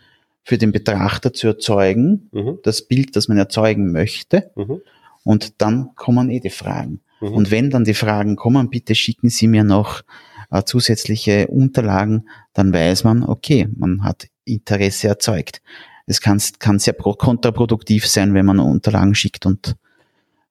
für 0.42 0.58
den 0.58 0.72
Betrachter 0.72 1.32
zu 1.32 1.46
erzeugen, 1.46 2.28
mhm. 2.32 2.58
das 2.62 2.82
Bild, 2.82 3.16
das 3.16 3.28
man 3.28 3.38
erzeugen 3.38 3.92
möchte. 3.92 4.50
Mhm. 4.56 4.80
Und 5.24 5.60
dann 5.60 5.94
kommen 5.94 6.30
eh 6.30 6.40
die 6.40 6.50
Fragen. 6.50 7.00
Mhm. 7.20 7.28
Und 7.28 7.50
wenn 7.50 7.70
dann 7.70 7.84
die 7.84 7.94
Fragen 7.94 8.36
kommen, 8.36 8.70
bitte 8.70 8.94
schicken 8.94 9.30
Sie 9.30 9.48
mir 9.48 9.64
noch 9.64 10.02
äh, 10.50 10.62
zusätzliche 10.64 11.46
Unterlagen, 11.46 12.28
dann 12.52 12.72
weiß 12.72 13.04
man, 13.04 13.22
okay, 13.22 13.68
man 13.76 14.04
hat 14.04 14.28
Interesse 14.44 15.08
erzeugt 15.08 15.62
es 16.10 16.20
kann, 16.20 16.42
kann 16.58 16.80
sehr 16.80 16.94
kontraproduktiv 16.94 18.06
sein, 18.06 18.34
wenn 18.34 18.44
man 18.44 18.58
Unterlagen 18.58 19.14
schickt 19.14 19.46
und 19.46 19.76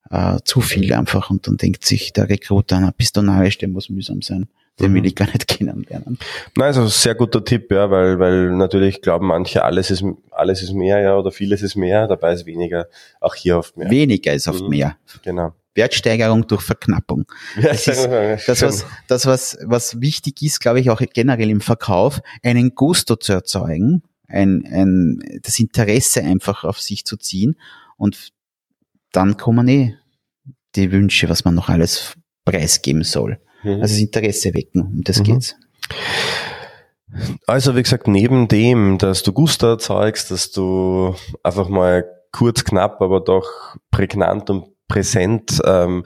äh, 0.09 0.37
zu 0.45 0.61
viel 0.61 0.93
einfach 0.93 1.29
und 1.29 1.47
dann 1.47 1.57
denkt 1.57 1.85
sich 1.85 2.13
der 2.13 2.29
Recruiter, 2.29 2.79
na, 2.79 2.93
bist 2.95 3.17
du 3.17 3.21
narrisch, 3.21 3.57
der 3.57 3.67
muss 3.67 3.89
mühsam 3.89 4.21
sein. 4.21 4.47
Den 4.79 4.93
will 4.93 5.01
mhm. 5.01 5.07
ich 5.07 5.15
gar 5.15 5.25
nicht 5.25 5.47
kennenlernen. 5.49 6.17
Nein, 6.55 6.67
also 6.67 6.87
sehr 6.87 7.13
guter 7.13 7.43
Tipp, 7.43 7.69
ja, 7.71 7.91
weil, 7.91 8.17
weil 8.19 8.51
natürlich 8.51 9.01
glauben 9.01 9.27
manche, 9.27 9.65
alles 9.65 9.91
ist, 9.91 10.03
alles 10.31 10.63
ist 10.63 10.71
mehr, 10.71 11.01
ja, 11.01 11.17
oder 11.17 11.31
vieles 11.31 11.61
ist 11.61 11.75
mehr, 11.75 12.07
dabei 12.07 12.31
ist 12.31 12.45
weniger, 12.45 12.87
auch 13.19 13.35
hier 13.35 13.57
oft 13.57 13.75
mehr. 13.75 13.91
Weniger 13.91 14.33
ist 14.33 14.47
oft 14.47 14.63
mhm. 14.63 14.69
mehr. 14.69 14.97
Genau. 15.23 15.53
Wertsteigerung 15.75 16.47
durch 16.47 16.61
Verknappung. 16.61 17.25
Das 17.61 17.85
ist 17.85 18.05
das, 18.47 18.61
was, 18.61 18.85
das 19.07 19.25
was, 19.25 19.57
was 19.63 19.99
wichtig 19.99 20.41
ist, 20.41 20.61
glaube 20.61 20.79
ich, 20.79 20.89
auch 20.89 21.01
generell 21.13 21.49
im 21.49 21.61
Verkauf, 21.61 22.21
einen 22.43 22.75
Gusto 22.75 23.17
zu 23.17 23.33
erzeugen, 23.33 24.03
ein, 24.29 24.65
ein, 24.65 25.39
das 25.41 25.59
Interesse 25.59 26.21
einfach 26.23 26.63
auf 26.63 26.79
sich 26.79 27.05
zu 27.05 27.17
ziehen 27.17 27.57
und 27.97 28.29
dann 29.11 29.37
kommen 29.37 29.67
eh 29.67 29.95
die 30.75 30.91
Wünsche, 30.91 31.29
was 31.29 31.45
man 31.45 31.55
noch 31.55 31.69
alles 31.69 32.13
preisgeben 32.45 33.03
soll. 33.03 33.39
Mhm. 33.63 33.81
Also 33.81 33.93
das 33.93 33.99
Interesse 33.99 34.53
wecken, 34.53 34.81
um 34.81 35.01
das 35.03 35.19
mhm. 35.19 35.23
geht's. 35.23 35.55
Also 37.47 37.75
wie 37.75 37.81
gesagt, 37.81 38.07
neben 38.07 38.47
dem, 38.47 38.99
dass 38.99 39.23
du 39.23 39.33
Gusto 39.33 39.67
erzeugst, 39.67 40.29
dass 40.29 40.51
du 40.51 41.15
einfach 41.43 41.67
mal 41.67 42.05
kurz, 42.31 42.63
knapp, 42.63 43.01
aber 43.01 43.21
doch 43.21 43.75
prägnant 43.89 44.49
und 44.51 44.67
präsent 44.87 45.59
ähm, 45.65 46.03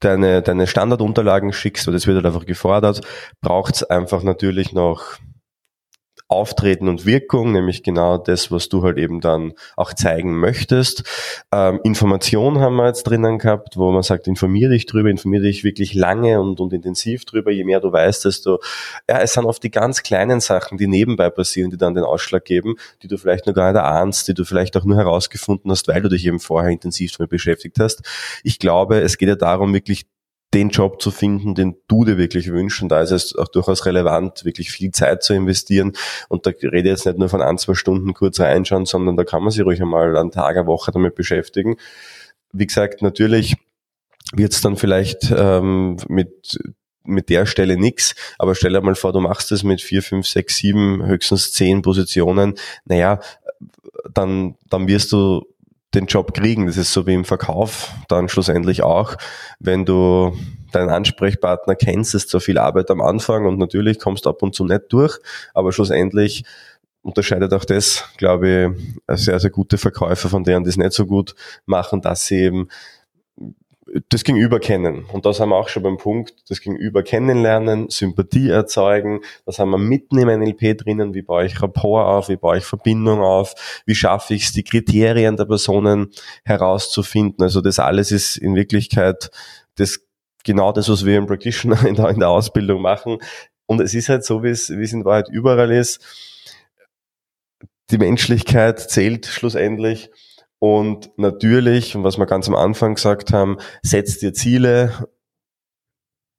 deine, 0.00 0.42
deine 0.42 0.66
Standardunterlagen 0.66 1.52
schickst, 1.52 1.86
weil 1.86 1.94
das 1.94 2.06
wird 2.06 2.16
halt 2.16 2.26
einfach 2.26 2.46
gefordert, 2.46 3.00
braucht 3.40 3.76
es 3.76 3.82
einfach 3.84 4.24
natürlich 4.24 4.72
noch 4.72 5.18
Auftreten 6.28 6.88
und 6.88 7.06
Wirkung, 7.06 7.52
nämlich 7.52 7.84
genau 7.84 8.18
das, 8.18 8.50
was 8.50 8.68
du 8.68 8.82
halt 8.82 8.98
eben 8.98 9.20
dann 9.20 9.52
auch 9.76 9.92
zeigen 9.92 10.38
möchtest. 10.38 11.04
Ähm, 11.52 11.80
Information 11.84 12.58
haben 12.58 12.76
wir 12.76 12.86
jetzt 12.86 13.04
drinnen 13.04 13.38
gehabt, 13.38 13.76
wo 13.76 13.92
man 13.92 14.02
sagt, 14.02 14.26
informiere 14.26 14.72
dich 14.72 14.86
drüber, 14.86 15.08
informiere 15.08 15.44
dich 15.44 15.62
wirklich 15.62 15.94
lange 15.94 16.40
und, 16.40 16.58
und 16.58 16.72
intensiv 16.72 17.24
drüber. 17.26 17.52
Je 17.52 17.62
mehr 17.62 17.80
du 17.80 17.92
weißt, 17.92 18.24
desto, 18.24 18.58
ja, 19.08 19.20
es 19.20 19.34
sind 19.34 19.44
oft 19.44 19.62
die 19.62 19.70
ganz 19.70 20.02
kleinen 20.02 20.40
Sachen, 20.40 20.78
die 20.78 20.88
nebenbei 20.88 21.30
passieren, 21.30 21.70
die 21.70 21.76
dann 21.76 21.94
den 21.94 22.04
Ausschlag 22.04 22.44
geben, 22.44 22.74
die 23.02 23.08
du 23.08 23.18
vielleicht 23.18 23.46
noch 23.46 23.54
gar 23.54 23.72
nicht 23.72 23.80
ahnst, 23.80 24.26
die 24.26 24.34
du 24.34 24.44
vielleicht 24.44 24.76
auch 24.76 24.84
nur 24.84 24.96
herausgefunden 24.96 25.70
hast, 25.70 25.86
weil 25.86 26.02
du 26.02 26.08
dich 26.08 26.26
eben 26.26 26.40
vorher 26.40 26.70
intensiv 26.70 27.12
damit 27.16 27.30
beschäftigt 27.30 27.78
hast. 27.78 28.02
Ich 28.42 28.58
glaube, 28.58 29.00
es 29.00 29.16
geht 29.16 29.28
ja 29.28 29.36
darum, 29.36 29.72
wirklich 29.72 30.06
den 30.54 30.70
Job 30.70 31.02
zu 31.02 31.10
finden, 31.10 31.54
den 31.54 31.76
du 31.88 32.04
dir 32.04 32.18
wirklich 32.18 32.50
wünschst. 32.50 32.82
Und 32.82 32.88
da 32.88 33.02
ist 33.02 33.10
es 33.10 33.36
auch 33.36 33.48
durchaus 33.48 33.84
relevant, 33.84 34.44
wirklich 34.44 34.70
viel 34.70 34.90
Zeit 34.90 35.22
zu 35.22 35.34
investieren. 35.34 35.92
Und 36.28 36.46
da 36.46 36.50
rede 36.62 36.78
ich 36.78 36.84
jetzt 36.84 37.06
nicht 37.06 37.18
nur 37.18 37.28
von 37.28 37.42
ein, 37.42 37.58
zwei 37.58 37.74
Stunden 37.74 38.14
kurz 38.14 38.40
reinschauen, 38.40 38.86
sondern 38.86 39.16
da 39.16 39.24
kann 39.24 39.42
man 39.42 39.50
sich 39.50 39.64
ruhig 39.64 39.80
einmal 39.82 40.16
einen 40.16 40.30
Tag, 40.30 40.56
eine 40.56 40.66
Woche 40.66 40.92
damit 40.92 41.14
beschäftigen. 41.14 41.76
Wie 42.52 42.66
gesagt, 42.66 43.02
natürlich 43.02 43.56
wird 44.32 44.52
es 44.52 44.60
dann 44.60 44.76
vielleicht 44.76 45.32
ähm, 45.36 45.96
mit 46.08 46.58
mit 47.08 47.28
der 47.28 47.46
Stelle 47.46 47.76
nix, 47.76 48.16
aber 48.36 48.56
stell 48.56 48.72
dir 48.72 48.80
mal 48.80 48.96
vor, 48.96 49.12
du 49.12 49.20
machst 49.20 49.52
es 49.52 49.62
mit 49.62 49.80
vier, 49.80 50.02
fünf, 50.02 50.26
sechs, 50.26 50.56
sieben, 50.56 51.06
höchstens 51.06 51.52
zehn 51.52 51.80
Positionen, 51.80 52.54
naja, 52.84 53.20
dann, 54.12 54.56
dann 54.68 54.88
wirst 54.88 55.12
du 55.12 55.46
den 55.96 56.06
Job 56.06 56.34
kriegen. 56.34 56.66
Das 56.66 56.76
ist 56.76 56.92
so 56.92 57.06
wie 57.06 57.14
im 57.14 57.24
Verkauf 57.24 57.92
dann 58.08 58.28
schlussendlich 58.28 58.82
auch. 58.82 59.16
Wenn 59.58 59.84
du 59.84 60.36
deinen 60.70 60.90
Ansprechpartner 60.90 61.74
kennst, 61.74 62.14
ist 62.14 62.30
zwar 62.30 62.40
viel 62.40 62.58
Arbeit 62.58 62.90
am 62.90 63.00
Anfang 63.00 63.46
und 63.46 63.58
natürlich 63.58 63.98
kommst 63.98 64.26
du 64.26 64.30
ab 64.30 64.42
und 64.42 64.54
zu 64.54 64.64
nicht 64.64 64.82
durch, 64.90 65.18
aber 65.54 65.72
schlussendlich 65.72 66.44
unterscheidet 67.02 67.54
auch 67.54 67.64
das, 67.64 68.04
glaube 68.16 68.74
ich, 69.08 69.20
sehr, 69.20 69.38
sehr 69.38 69.50
gute 69.50 69.78
Verkäufer 69.78 70.28
von 70.28 70.42
denen, 70.42 70.64
die 70.64 70.70
es 70.70 70.76
nicht 70.76 70.92
so 70.92 71.06
gut 71.06 71.34
machen, 71.64 72.00
dass 72.00 72.26
sie 72.26 72.42
eben 72.42 72.68
das 74.08 74.24
Gegenüber 74.24 74.58
kennen. 74.58 75.04
Und 75.12 75.26
das 75.26 75.38
haben 75.38 75.50
wir 75.50 75.56
auch 75.56 75.68
schon 75.68 75.82
beim 75.82 75.96
Punkt, 75.96 76.34
das 76.48 76.60
Gegenüber 76.60 77.02
kennenlernen, 77.02 77.88
Sympathie 77.88 78.48
erzeugen. 78.48 79.20
Das 79.44 79.58
haben 79.58 79.70
wir 79.70 79.78
mitten 79.78 80.18
im 80.18 80.28
NLP 80.28 80.76
drinnen. 80.76 81.14
Wie 81.14 81.22
baue 81.22 81.46
ich 81.46 81.62
Rapport 81.62 82.06
auf? 82.06 82.28
Wie 82.28 82.36
baue 82.36 82.58
ich 82.58 82.64
Verbindung 82.64 83.20
auf? 83.20 83.54
Wie 83.86 83.94
schaffe 83.94 84.34
ich 84.34 84.44
es, 84.44 84.52
die 84.52 84.64
Kriterien 84.64 85.36
der 85.36 85.44
Personen 85.44 86.10
herauszufinden? 86.44 87.42
Also 87.44 87.60
das 87.60 87.78
alles 87.78 88.10
ist 88.10 88.36
in 88.36 88.56
Wirklichkeit 88.56 89.30
das, 89.76 90.00
genau 90.42 90.72
das, 90.72 90.88
was 90.88 91.06
wir 91.06 91.16
im 91.16 91.26
Practitioner 91.26 91.84
in 91.86 91.94
der, 91.94 92.08
in 92.08 92.18
der 92.18 92.30
Ausbildung 92.30 92.82
machen. 92.82 93.18
Und 93.66 93.80
es 93.80 93.94
ist 93.94 94.08
halt 94.08 94.24
so, 94.24 94.42
wie 94.42 94.50
es, 94.50 94.70
wie 94.70 94.82
es 94.82 94.92
in 94.92 95.04
Wahrheit 95.04 95.28
überall 95.30 95.70
ist. 95.70 96.00
Die 97.90 97.98
Menschlichkeit 97.98 98.80
zählt 98.80 99.26
schlussendlich 99.26 100.10
und 100.58 101.10
natürlich, 101.16 101.94
was 102.02 102.18
wir 102.18 102.26
ganz 102.26 102.48
am 102.48 102.54
Anfang 102.54 102.94
gesagt 102.94 103.32
haben, 103.32 103.58
setz 103.82 104.18
dir 104.18 104.32
Ziele, 104.32 105.08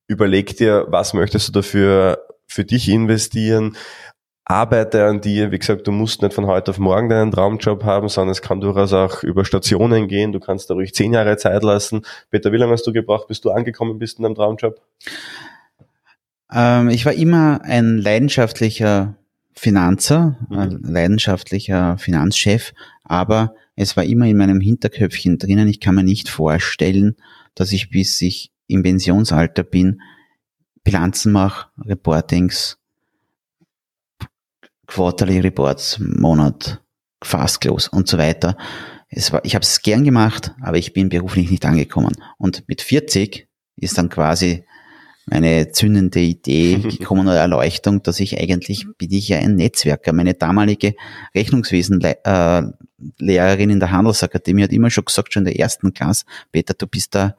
überleg 0.07 0.57
dir, 0.57 0.85
was 0.89 1.13
möchtest 1.13 1.49
du 1.49 1.51
dafür 1.51 2.25
für 2.47 2.63
dich 2.63 2.89
investieren, 2.89 3.75
arbeite 4.45 5.05
an 5.05 5.19
dir. 5.19 5.51
Wie 5.51 5.59
gesagt, 5.59 5.85
du 5.87 5.91
musst 5.91 6.21
nicht 6.21 6.33
von 6.33 6.47
heute 6.47 6.71
auf 6.71 6.79
morgen 6.79 7.09
deinen 7.09 7.31
Traumjob 7.31 7.83
haben, 7.83 8.07
sondern 8.07 8.31
es 8.31 8.41
kann 8.41 8.61
durchaus 8.61 8.93
auch 8.93 9.21
über 9.23 9.43
Stationen 9.43 10.07
gehen. 10.07 10.31
Du 10.31 10.39
kannst 10.39 10.69
da 10.69 10.73
ruhig 10.73 10.93
zehn 10.93 11.13
Jahre 11.13 11.37
Zeit 11.37 11.63
lassen. 11.63 12.03
Peter, 12.29 12.51
wie 12.51 12.57
lange 12.57 12.71
hast 12.71 12.87
du 12.87 12.93
gebraucht, 12.93 13.27
bis 13.27 13.41
du 13.41 13.51
angekommen 13.51 13.99
bist 13.99 14.19
in 14.19 14.23
deinem 14.23 14.35
Traumjob? 14.35 14.81
Ähm, 16.51 16.89
ich 16.89 17.05
war 17.05 17.13
immer 17.13 17.59
ein 17.63 17.97
leidenschaftlicher 17.97 19.15
Finanzer, 19.53 20.37
mhm. 20.49 20.57
ein 20.57 20.79
leidenschaftlicher 20.81 21.97
Finanzchef, 21.97 22.73
aber 23.03 23.53
es 23.77 23.95
war 23.95 24.03
immer 24.03 24.25
in 24.25 24.37
meinem 24.37 24.59
Hinterköpfchen 24.59 25.37
drinnen. 25.37 25.67
Ich 25.67 25.79
kann 25.79 25.95
mir 25.95 26.03
nicht 26.03 26.29
vorstellen, 26.29 27.15
dass 27.53 27.71
ich 27.71 27.91
bis 27.91 28.19
ich 28.21 28.51
im 28.65 28.81
Pensionsalter 28.81 29.63
bin, 29.63 30.01
Bilanzen 30.83 31.31
mache, 31.31 31.69
Reportings, 31.79 32.79
Quarterly 34.87 35.39
Reports, 35.41 35.99
Monat, 35.99 36.81
Fast 37.23 37.61
Close 37.61 37.89
und 37.91 38.07
so 38.07 38.17
weiter. 38.17 38.57
Es 39.09 39.31
war, 39.31 39.45
ich 39.45 39.53
habe 39.53 39.63
es 39.63 39.81
gern 39.81 40.03
gemacht, 40.03 40.55
aber 40.61 40.77
ich 40.77 40.93
bin 40.93 41.09
beruflich 41.09 41.51
nicht 41.51 41.65
angekommen. 41.65 42.13
Und 42.37 42.67
mit 42.67 42.81
40 42.81 43.47
ist 43.75 43.97
dann 43.97 44.09
quasi 44.09 44.65
meine 45.29 45.71
zündende 45.71 46.19
Idee 46.19 46.77
gekommen 46.97 47.27
oder 47.27 47.37
Erleuchtung, 47.37 48.01
dass 48.01 48.19
ich 48.19 48.39
eigentlich 48.39 48.87
bin 48.97 49.11
ich 49.11 49.27
ja 49.29 49.37
ein 49.37 49.55
Netzwerker. 49.55 50.13
Meine 50.13 50.33
damalige 50.33 50.95
Rechnungswesenlehrerin 51.35 52.73
äh, 53.15 53.73
in 53.73 53.79
der 53.79 53.91
Handelsakademie 53.91 54.63
hat 54.63 54.71
immer 54.71 54.89
schon 54.89 55.05
gesagt, 55.05 55.33
schon 55.33 55.45
in 55.45 55.53
der 55.53 55.59
ersten 55.59 55.93
Klasse, 55.93 56.25
Peter, 56.51 56.73
du 56.73 56.87
bist 56.87 57.13
da 57.13 57.35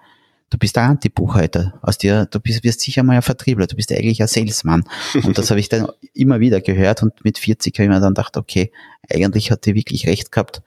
du 0.51 0.59
bist 0.59 0.77
der 0.77 0.85
Anti-Buchhalter. 0.85 1.75
Aus 1.83 1.99
dir, 1.99 2.27
du 2.27 2.41
bist, 2.41 2.65
wirst 2.65 2.81
sicher 2.81 3.03
mal 3.03 3.17
ein 3.17 3.23
Vertriebler, 3.23 3.67
du 3.67 3.77
bist 3.77 3.93
eigentlich 3.93 4.23
ein 4.23 4.29
Salesman. 4.29 4.85
Und 5.23 5.37
das 5.37 5.51
habe 5.51 5.61
ich 5.61 5.69
dann 5.69 5.89
immer 6.15 6.41
wieder 6.41 6.61
gehört 6.61 7.03
und 7.03 7.23
mit 7.25 7.39
40 7.39 7.75
habe 7.75 7.85
ich 7.85 7.89
mir 7.91 8.01
dann 8.01 8.15
gedacht, 8.15 8.37
okay, 8.37 8.73
eigentlich 9.11 9.51
hat 9.51 9.67
die 9.67 9.75
wirklich 9.75 10.07
recht 10.07 10.33
gehabt 10.33 10.63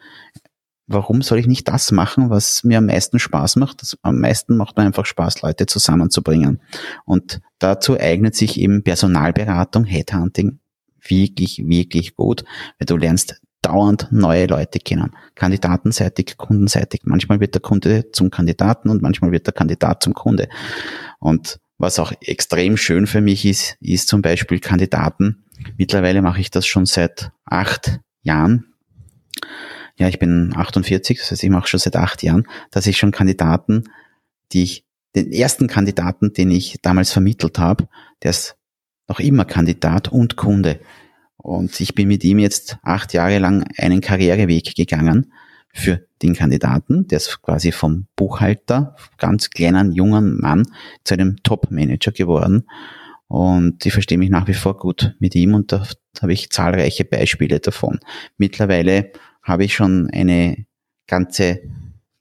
warum 0.93 1.21
soll 1.21 1.39
ich 1.39 1.47
nicht 1.47 1.67
das 1.67 1.91
machen, 1.91 2.29
was 2.29 2.63
mir 2.63 2.77
am 2.77 2.85
meisten 2.85 3.19
Spaß 3.19 3.55
macht? 3.55 3.81
Das, 3.81 3.97
am 4.01 4.19
meisten 4.19 4.57
macht 4.57 4.77
mir 4.77 4.83
einfach 4.83 5.05
Spaß, 5.05 5.41
Leute 5.41 5.65
zusammenzubringen. 5.65 6.61
Und 7.05 7.41
dazu 7.59 7.99
eignet 7.99 8.35
sich 8.35 8.59
eben 8.59 8.83
Personalberatung, 8.83 9.85
Headhunting 9.85 10.59
wirklich, 11.03 11.63
wirklich 11.65 12.15
gut, 12.15 12.43
weil 12.79 12.85
du 12.85 12.97
lernst 12.97 13.41
dauernd 13.61 14.07
neue 14.11 14.47
Leute 14.47 14.79
kennen. 14.79 15.11
Kandidatenseitig, 15.35 16.37
kundenseitig. 16.37 17.01
Manchmal 17.03 17.39
wird 17.39 17.53
der 17.53 17.61
Kunde 17.61 18.11
zum 18.11 18.31
Kandidaten 18.31 18.89
und 18.89 19.01
manchmal 19.01 19.31
wird 19.31 19.45
der 19.45 19.53
Kandidat 19.53 20.03
zum 20.03 20.13
Kunde. 20.13 20.49
Und 21.19 21.59
was 21.77 21.99
auch 21.99 22.11
extrem 22.21 22.77
schön 22.77 23.07
für 23.07 23.21
mich 23.21 23.45
ist, 23.45 23.77
ist 23.79 24.07
zum 24.07 24.21
Beispiel 24.21 24.59
Kandidaten. 24.59 25.43
Mittlerweile 25.77 26.21
mache 26.21 26.41
ich 26.41 26.51
das 26.51 26.65
schon 26.65 26.85
seit 26.85 27.31
acht 27.45 27.99
Jahren 28.23 28.65
ja, 30.01 30.07
ich 30.07 30.17
bin 30.17 30.51
48, 30.55 31.19
das 31.19 31.29
heißt, 31.29 31.43
ich 31.43 31.49
mache 31.51 31.67
schon 31.67 31.79
seit 31.79 31.95
acht 31.95 32.23
Jahren, 32.23 32.47
dass 32.71 32.87
ich 32.87 32.97
schon 32.97 33.11
Kandidaten, 33.11 33.83
die 34.51 34.63
ich, 34.63 34.85
den 35.15 35.31
ersten 35.31 35.67
Kandidaten, 35.67 36.33
den 36.33 36.49
ich 36.49 36.79
damals 36.81 37.11
vermittelt 37.11 37.59
habe, 37.59 37.87
der 38.23 38.31
ist 38.31 38.55
noch 39.07 39.19
immer 39.19 39.45
Kandidat 39.45 40.07
und 40.07 40.37
Kunde. 40.37 40.79
Und 41.37 41.79
ich 41.79 41.93
bin 41.93 42.07
mit 42.07 42.23
ihm 42.23 42.39
jetzt 42.39 42.77
acht 42.81 43.13
Jahre 43.13 43.37
lang 43.37 43.63
einen 43.77 44.01
Karriereweg 44.01 44.73
gegangen 44.75 45.33
für 45.71 46.07
den 46.23 46.33
Kandidaten. 46.33 47.07
Der 47.07 47.17
ist 47.17 47.39
quasi 47.43 47.71
vom 47.71 48.07
Buchhalter, 48.15 48.95
ganz 49.17 49.51
kleinen, 49.51 49.91
jungen 49.91 50.39
Mann, 50.39 50.65
zu 51.03 51.13
einem 51.13 51.37
Top-Manager 51.43 52.11
geworden. 52.11 52.67
Und 53.27 53.85
ich 53.85 53.93
verstehe 53.93 54.17
mich 54.17 54.31
nach 54.31 54.47
wie 54.47 54.55
vor 54.55 54.77
gut 54.77 55.15
mit 55.19 55.35
ihm 55.35 55.53
und 55.53 55.71
da 55.71 55.85
habe 56.21 56.33
ich 56.33 56.49
zahlreiche 56.49 57.05
Beispiele 57.05 57.59
davon. 57.59 57.99
Mittlerweile 58.37 59.11
habe 59.43 59.63
ich 59.63 59.73
schon 59.73 60.09
eine 60.11 60.65
ganze 61.07 61.61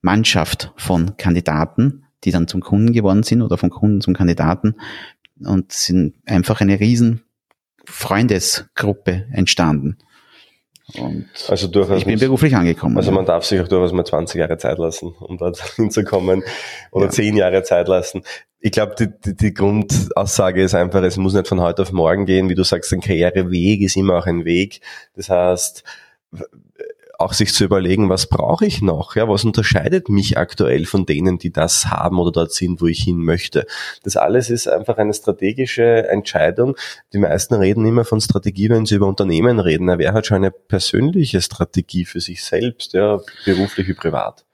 Mannschaft 0.03 0.73
von 0.77 1.17
Kandidaten, 1.17 2.05
die 2.25 2.31
dann 2.31 2.49
zum 2.49 2.61
Kunden 2.61 2.93
geworden 2.93 3.23
sind 3.23 3.43
oder 3.43 3.59
von 3.59 3.71
Kunden 3.71 4.01
zum 4.01 4.15
Kandidaten 4.15 4.77
und 5.45 5.73
sind 5.73 6.15
einfach 6.27 6.61
eine 6.61 6.81
riesen 6.81 7.23
Freundesgruppe 7.85 9.27
entstanden. 9.33 9.99
Und 10.99 11.29
also 11.49 11.69
durchaus 11.69 11.99
ich 11.99 12.05
bin 12.05 12.19
beruflich 12.19 12.55
angekommen. 12.57 12.97
Also 12.97 13.13
man 13.13 13.25
darf 13.25 13.45
sich 13.45 13.61
auch 13.61 13.69
durchaus 13.69 13.93
mal 13.93 14.05
20 14.05 14.39
Jahre 14.41 14.59
Zeit 14.59 14.79
lassen, 14.79 15.15
um 15.21 15.39
dort 15.39 15.59
hinzukommen 15.77 16.43
oder 16.91 17.07
ja. 17.07 17.11
10 17.11 17.37
Jahre 17.37 17.63
Zeit 17.63 17.89
lassen. 17.89 18.23
Ich 18.59 18.73
glaube, 18.73 18.95
die, 18.99 19.09
die, 19.25 19.37
die 19.37 19.55
Grundaussage 19.55 20.63
ist 20.63 20.75
einfach, 20.75 21.03
es 21.03 21.17
muss 21.17 21.35
nicht 21.35 21.49
von 21.49 21.61
heute 21.61 21.83
auf 21.83 21.93
morgen 21.93 22.27
gehen. 22.27 22.49
Wie 22.49 22.55
du 22.55 22.65
sagst, 22.65 22.93
ein 22.93 23.01
Karriereweg 23.01 23.83
ist 23.83 23.97
immer 23.97 24.19
auch 24.19 24.27
ein 24.27 24.45
Weg. 24.45 24.81
Das 25.15 25.31
heißt, 25.31 25.85
auch 27.21 27.33
sich 27.33 27.53
zu 27.53 27.65
überlegen, 27.65 28.09
was 28.09 28.27
brauche 28.27 28.67
ich 28.67 28.83
noch? 28.83 29.17
Ja, 29.17 29.29
was 29.29 29.45
unterscheidet 29.45 30.09
mich 30.09 30.39
aktuell 30.39 30.87
von 30.87 31.07
denen, 31.07 31.39
die 31.39 31.53
das 31.53 31.87
haben 31.87 32.19
oder 32.19 32.33
dort 32.33 32.53
sind, 32.53 32.81
wo 32.81 32.87
ich 32.87 33.01
hin 33.01 33.19
möchte? 33.19 33.67
Das 34.03 34.17
alles 34.17 34.51
ist 34.51 34.69
einfach 34.69 34.99
eine 34.99 35.15
strategische 35.15 36.09
Entscheidung. 36.09 36.77
Die 37.13 37.19
meisten 37.19 37.55
reden 37.55 37.85
immer 37.85 38.05
von 38.05 38.21
Strategie, 38.21 38.71
wenn 38.71 38.87
sie 38.87 38.97
über 38.97 39.07
Unternehmen 39.07 39.61
reden. 39.61 39.87
Na, 39.87 39.99
wer 39.99 40.13
hat 40.13 40.27
schon 40.27 40.39
eine 40.39 40.51
persönliche 40.51 41.41
Strategie 41.41 42.05
für 42.05 42.21
sich 42.21 42.43
selbst, 42.45 42.93
ja, 42.93 43.21
beruflich 43.45 43.89
wie 43.89 43.95
privat? 43.95 44.45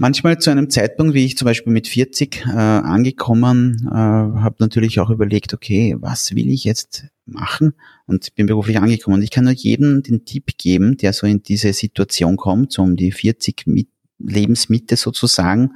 Manchmal 0.00 0.38
zu 0.38 0.48
einem 0.48 0.70
Zeitpunkt, 0.70 1.12
wie 1.12 1.26
ich 1.26 1.36
zum 1.36 1.44
Beispiel 1.44 1.74
mit 1.74 1.86
40 1.86 2.46
äh, 2.46 2.52
angekommen, 2.52 3.86
äh, 3.86 3.94
habe 3.94 4.54
natürlich 4.60 4.98
auch 4.98 5.10
überlegt, 5.10 5.52
okay, 5.52 5.94
was 6.00 6.34
will 6.34 6.48
ich 6.48 6.64
jetzt 6.64 7.04
machen? 7.26 7.74
Und 8.06 8.34
bin 8.34 8.46
beruflich 8.46 8.78
angekommen. 8.78 9.16
Und 9.16 9.22
ich 9.22 9.30
kann 9.30 9.44
nur 9.44 9.52
jedem 9.52 10.02
den 10.02 10.24
Tipp 10.24 10.56
geben, 10.56 10.96
der 10.96 11.12
so 11.12 11.26
in 11.26 11.42
diese 11.42 11.74
Situation 11.74 12.38
kommt, 12.38 12.72
so 12.72 12.80
um 12.80 12.96
die 12.96 13.12
40 13.12 13.66
mit 13.66 13.88
Lebensmitte 14.18 14.96
sozusagen 14.96 15.72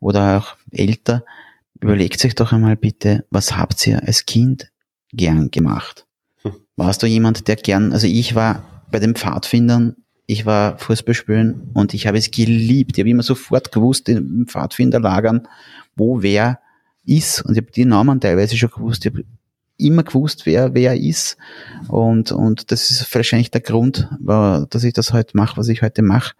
oder 0.00 0.36
auch 0.36 0.56
älter, 0.70 1.24
überlegt 1.80 2.22
euch 2.26 2.34
doch 2.34 2.52
einmal 2.52 2.76
bitte, 2.76 3.24
was 3.30 3.56
habt 3.56 3.86
ihr 3.86 4.02
als 4.02 4.26
Kind 4.26 4.70
gern 5.14 5.50
gemacht? 5.50 6.06
Hm. 6.42 6.52
Warst 6.76 7.02
du 7.02 7.06
jemand, 7.06 7.48
der 7.48 7.56
gern, 7.56 7.94
also 7.94 8.06
ich 8.06 8.34
war 8.34 8.84
bei 8.90 8.98
den 8.98 9.14
Pfadfindern 9.14 9.96
ich 10.26 10.44
war 10.44 10.78
Fußball 10.78 11.14
spielen 11.14 11.70
und 11.72 11.94
ich 11.94 12.06
habe 12.06 12.18
es 12.18 12.30
geliebt. 12.30 12.96
Ich 12.96 13.02
habe 13.02 13.10
immer 13.10 13.22
sofort 13.22 13.70
gewusst 13.70 14.08
in 14.08 14.46
Pfadfinderlagern, 14.46 15.46
wo 15.94 16.22
wer 16.22 16.60
ist. 17.04 17.42
Und 17.42 17.52
ich 17.56 17.62
habe 17.62 17.70
die 17.70 17.84
Namen 17.84 18.20
teilweise 18.20 18.56
schon 18.56 18.70
gewusst. 18.70 19.06
Ich 19.06 19.12
habe 19.12 19.24
immer 19.78 20.02
gewusst, 20.02 20.44
wer 20.44 20.74
wer 20.74 20.96
ist. 20.98 21.36
Und, 21.88 22.32
und 22.32 22.72
das 22.72 22.90
ist 22.90 23.14
wahrscheinlich 23.14 23.52
der 23.52 23.60
Grund, 23.60 24.08
dass 24.20 24.84
ich 24.84 24.92
das 24.92 25.12
heute 25.12 25.36
mache, 25.36 25.56
was 25.56 25.68
ich 25.68 25.82
heute 25.82 26.02
mache. 26.02 26.34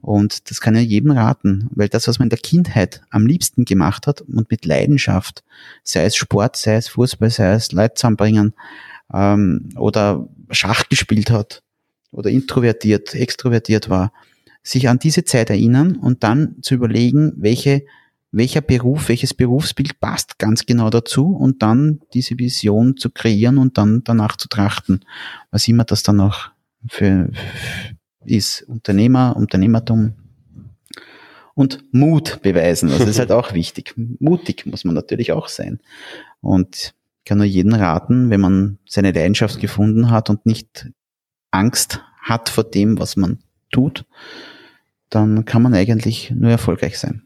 Und 0.00 0.50
das 0.50 0.60
kann 0.60 0.74
ja 0.74 0.80
jedem 0.80 1.10
raten, 1.10 1.68
weil 1.74 1.88
das, 1.88 2.06
was 2.06 2.18
man 2.18 2.26
in 2.26 2.30
der 2.30 2.38
Kindheit 2.38 3.02
am 3.10 3.26
liebsten 3.26 3.64
gemacht 3.64 4.06
hat 4.06 4.20
und 4.20 4.50
mit 4.50 4.64
Leidenschaft, 4.64 5.42
sei 5.82 6.04
es 6.04 6.16
Sport, 6.16 6.56
sei 6.56 6.76
es 6.76 6.88
Fußball, 6.88 7.30
sei 7.30 7.52
es 7.52 7.72
Leute 7.72 7.94
zusammenbringen 7.94 8.54
ähm, 9.12 9.68
oder 9.76 10.28
Schach 10.50 10.88
gespielt 10.88 11.30
hat, 11.30 11.62
oder 12.10 12.30
introvertiert, 12.30 13.14
extrovertiert 13.14 13.88
war, 13.88 14.12
sich 14.62 14.88
an 14.88 14.98
diese 14.98 15.24
Zeit 15.24 15.50
erinnern 15.50 15.96
und 15.96 16.24
dann 16.24 16.56
zu 16.62 16.74
überlegen, 16.74 17.32
welche 17.36 17.84
welcher 18.32 18.60
Beruf, 18.60 19.08
welches 19.08 19.32
Berufsbild 19.32 19.98
passt 19.98 20.38
ganz 20.38 20.66
genau 20.66 20.90
dazu 20.90 21.34
und 21.34 21.62
dann 21.62 22.00
diese 22.12 22.38
Vision 22.38 22.96
zu 22.96 23.08
kreieren 23.10 23.56
und 23.56 23.78
dann 23.78 24.04
danach 24.04 24.36
zu 24.36 24.48
trachten, 24.48 25.00
was 25.50 25.66
immer 25.68 25.84
das 25.84 26.02
dann 26.02 26.20
auch 26.20 26.50
für, 26.86 27.30
ist. 28.24 28.62
Unternehmer, 28.68 29.34
Unternehmertum 29.36 30.12
und 31.54 31.82
Mut 31.92 32.40
beweisen. 32.42 32.90
Das 32.90 33.08
ist 33.08 33.18
halt 33.18 33.32
auch 33.32 33.54
wichtig. 33.54 33.94
Mutig 33.96 34.66
muss 34.66 34.84
man 34.84 34.94
natürlich 34.94 35.32
auch 35.32 35.48
sein. 35.48 35.80
Und 36.40 36.76
ich 36.76 37.24
kann 37.24 37.38
nur 37.38 37.46
jeden 37.46 37.74
raten, 37.74 38.28
wenn 38.28 38.40
man 38.40 38.78
seine 38.86 39.12
Leidenschaft 39.12 39.60
gefunden 39.60 40.10
hat 40.10 40.28
und 40.28 40.44
nicht 40.44 40.90
Angst 41.50 42.02
hat 42.22 42.48
vor 42.48 42.64
dem, 42.64 42.98
was 42.98 43.16
man 43.16 43.38
tut, 43.70 44.04
dann 45.10 45.44
kann 45.44 45.62
man 45.62 45.74
eigentlich 45.74 46.30
nur 46.30 46.50
erfolgreich 46.50 46.98
sein. 46.98 47.22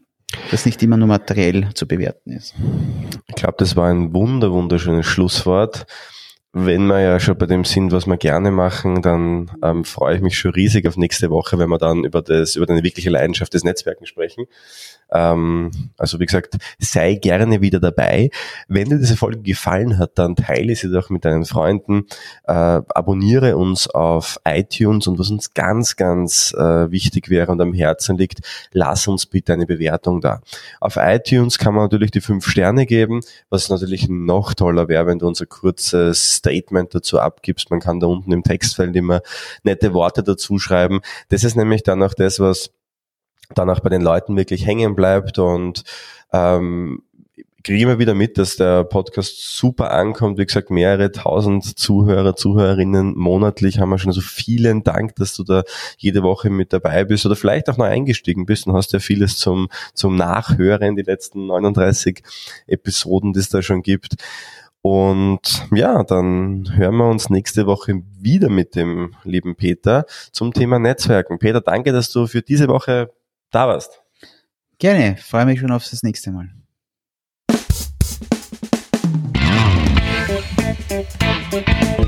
Das 0.49 0.65
nicht 0.65 0.81
immer 0.81 0.97
nur 0.97 1.07
materiell 1.07 1.73
zu 1.73 1.87
bewerten 1.87 2.31
ist. 2.31 2.55
Ich 3.27 3.35
glaube, 3.35 3.55
das 3.57 3.75
war 3.75 3.89
ein 3.89 4.13
wunder, 4.13 4.51
wunderschönes 4.51 5.05
Schlusswort 5.05 5.85
wenn 6.53 6.87
wir 6.87 6.99
ja 6.99 7.19
schon 7.19 7.37
bei 7.37 7.45
dem 7.45 7.63
sind, 7.63 7.93
was 7.93 8.07
wir 8.07 8.17
gerne 8.17 8.51
machen, 8.51 9.01
dann 9.01 9.51
ähm, 9.63 9.85
freue 9.85 10.17
ich 10.17 10.21
mich 10.21 10.37
schon 10.37 10.51
riesig 10.51 10.85
auf 10.85 10.97
nächste 10.97 11.29
Woche, 11.29 11.57
wenn 11.59 11.69
wir 11.69 11.77
dann 11.77 12.03
über 12.03 12.21
das, 12.21 12.57
über 12.57 12.65
deine 12.65 12.83
wirkliche 12.83 13.09
Leidenschaft 13.09 13.53
des 13.53 13.63
Netzwerken 13.63 14.05
sprechen. 14.05 14.47
Ähm, 15.11 15.71
also 15.97 16.19
wie 16.19 16.25
gesagt, 16.25 16.57
sei 16.79 17.15
gerne 17.15 17.61
wieder 17.61 17.79
dabei. 17.79 18.29
Wenn 18.67 18.89
dir 18.89 18.97
diese 18.97 19.17
Folge 19.17 19.41
gefallen 19.41 19.97
hat, 19.97 20.11
dann 20.15 20.35
teile 20.35 20.75
sie 20.75 20.91
doch 20.91 21.09
mit 21.09 21.25
deinen 21.25 21.45
Freunden, 21.45 22.05
äh, 22.45 22.53
abonniere 22.53 23.57
uns 23.57 23.87
auf 23.87 24.39
iTunes 24.45 25.07
und 25.07 25.19
was 25.19 25.29
uns 25.29 25.53
ganz, 25.53 25.95
ganz 25.95 26.53
äh, 26.57 26.91
wichtig 26.91 27.29
wäre 27.29 27.51
und 27.51 27.61
am 27.61 27.73
Herzen 27.73 28.17
liegt, 28.17 28.39
lass 28.71 29.07
uns 29.07 29.25
bitte 29.25 29.53
eine 29.53 29.65
Bewertung 29.65 30.21
da. 30.21 30.41
Auf 30.79 30.97
iTunes 30.97 31.57
kann 31.57 31.73
man 31.73 31.83
natürlich 31.85 32.11
die 32.11 32.21
fünf 32.21 32.47
Sterne 32.47 32.85
geben, 32.85 33.21
was 33.49 33.69
natürlich 33.69 34.07
noch 34.09 34.53
toller 34.53 34.87
wäre, 34.87 35.05
wenn 35.07 35.19
du 35.19 35.27
unser 35.27 35.45
kurzes 35.45 36.35
Statement 36.35 36.95
dazu 36.95 37.19
abgibst. 37.19 37.69
Man 37.71 37.79
kann 37.79 37.99
da 37.99 38.07
unten 38.07 38.31
im 38.31 38.43
Textfeld 38.43 38.95
immer 38.95 39.21
nette 39.63 39.93
Worte 39.93 40.23
dazu 40.23 40.57
schreiben. 40.59 41.01
Das 41.29 41.43
ist 41.43 41.55
nämlich 41.55 41.83
dann 41.83 42.01
auch 42.03 42.13
das, 42.13 42.39
was 42.39 42.71
dann 43.55 43.69
auch 43.69 43.79
bei 43.79 43.89
den 43.89 44.01
Leuten 44.01 44.35
wirklich 44.35 44.65
hängen 44.65 44.95
bleibt 44.95 45.39
und 45.39 45.83
ähm, 46.33 47.03
kriege 47.63 47.83
immer 47.83 47.99
wieder 47.99 48.13
mit, 48.13 48.37
dass 48.37 48.55
der 48.55 48.83
Podcast 48.83 49.57
super 49.57 49.91
ankommt. 49.91 50.37
Wie 50.37 50.45
gesagt, 50.45 50.71
mehrere 50.71 51.11
tausend 51.11 51.77
Zuhörer, 51.77 52.35
Zuhörerinnen 52.35 53.15
monatlich 53.15 53.79
haben 53.79 53.89
wir 53.89 53.99
schon. 53.99 54.09
Also 54.09 54.21
vielen 54.21 54.83
Dank, 54.83 55.15
dass 55.15 55.35
du 55.35 55.43
da 55.43 55.63
jede 55.97 56.23
Woche 56.23 56.49
mit 56.49 56.73
dabei 56.73 57.03
bist 57.03 57.25
oder 57.25 57.35
vielleicht 57.35 57.69
auch 57.69 57.77
neu 57.77 57.85
eingestiegen 57.85 58.45
bist 58.45 58.67
und 58.67 58.73
hast 58.73 58.93
ja 58.93 58.99
vieles 58.99 59.37
zum, 59.37 59.69
zum 59.93 60.15
Nachhören, 60.15 60.95
die 60.95 61.03
letzten 61.03 61.47
39 61.47 62.23
Episoden, 62.67 63.33
die 63.33 63.39
es 63.39 63.49
da 63.49 63.61
schon 63.61 63.81
gibt. 63.81 64.15
Und 64.81 65.67
ja, 65.71 66.03
dann 66.03 66.75
hören 66.75 66.95
wir 66.95 67.07
uns 67.07 67.29
nächste 67.29 67.67
Woche 67.67 68.01
wieder 68.19 68.49
mit 68.49 68.75
dem 68.75 69.13
lieben 69.23 69.55
Peter 69.55 70.05
zum 70.31 70.53
Thema 70.53 70.79
Netzwerken. 70.79 71.37
Peter, 71.37 71.61
danke, 71.61 71.91
dass 71.91 72.09
du 72.09 72.25
für 72.25 72.41
diese 72.41 72.67
Woche 72.67 73.11
da 73.51 73.67
warst. 73.67 74.01
Gerne, 74.79 75.17
freue 75.17 75.45
mich 75.45 75.59
schon 75.59 75.71
auf 75.71 75.87
das 75.87 76.01
nächste 76.01 76.31
Mal. 76.31 76.49
Thank 81.51 81.99
you. 81.99 82.00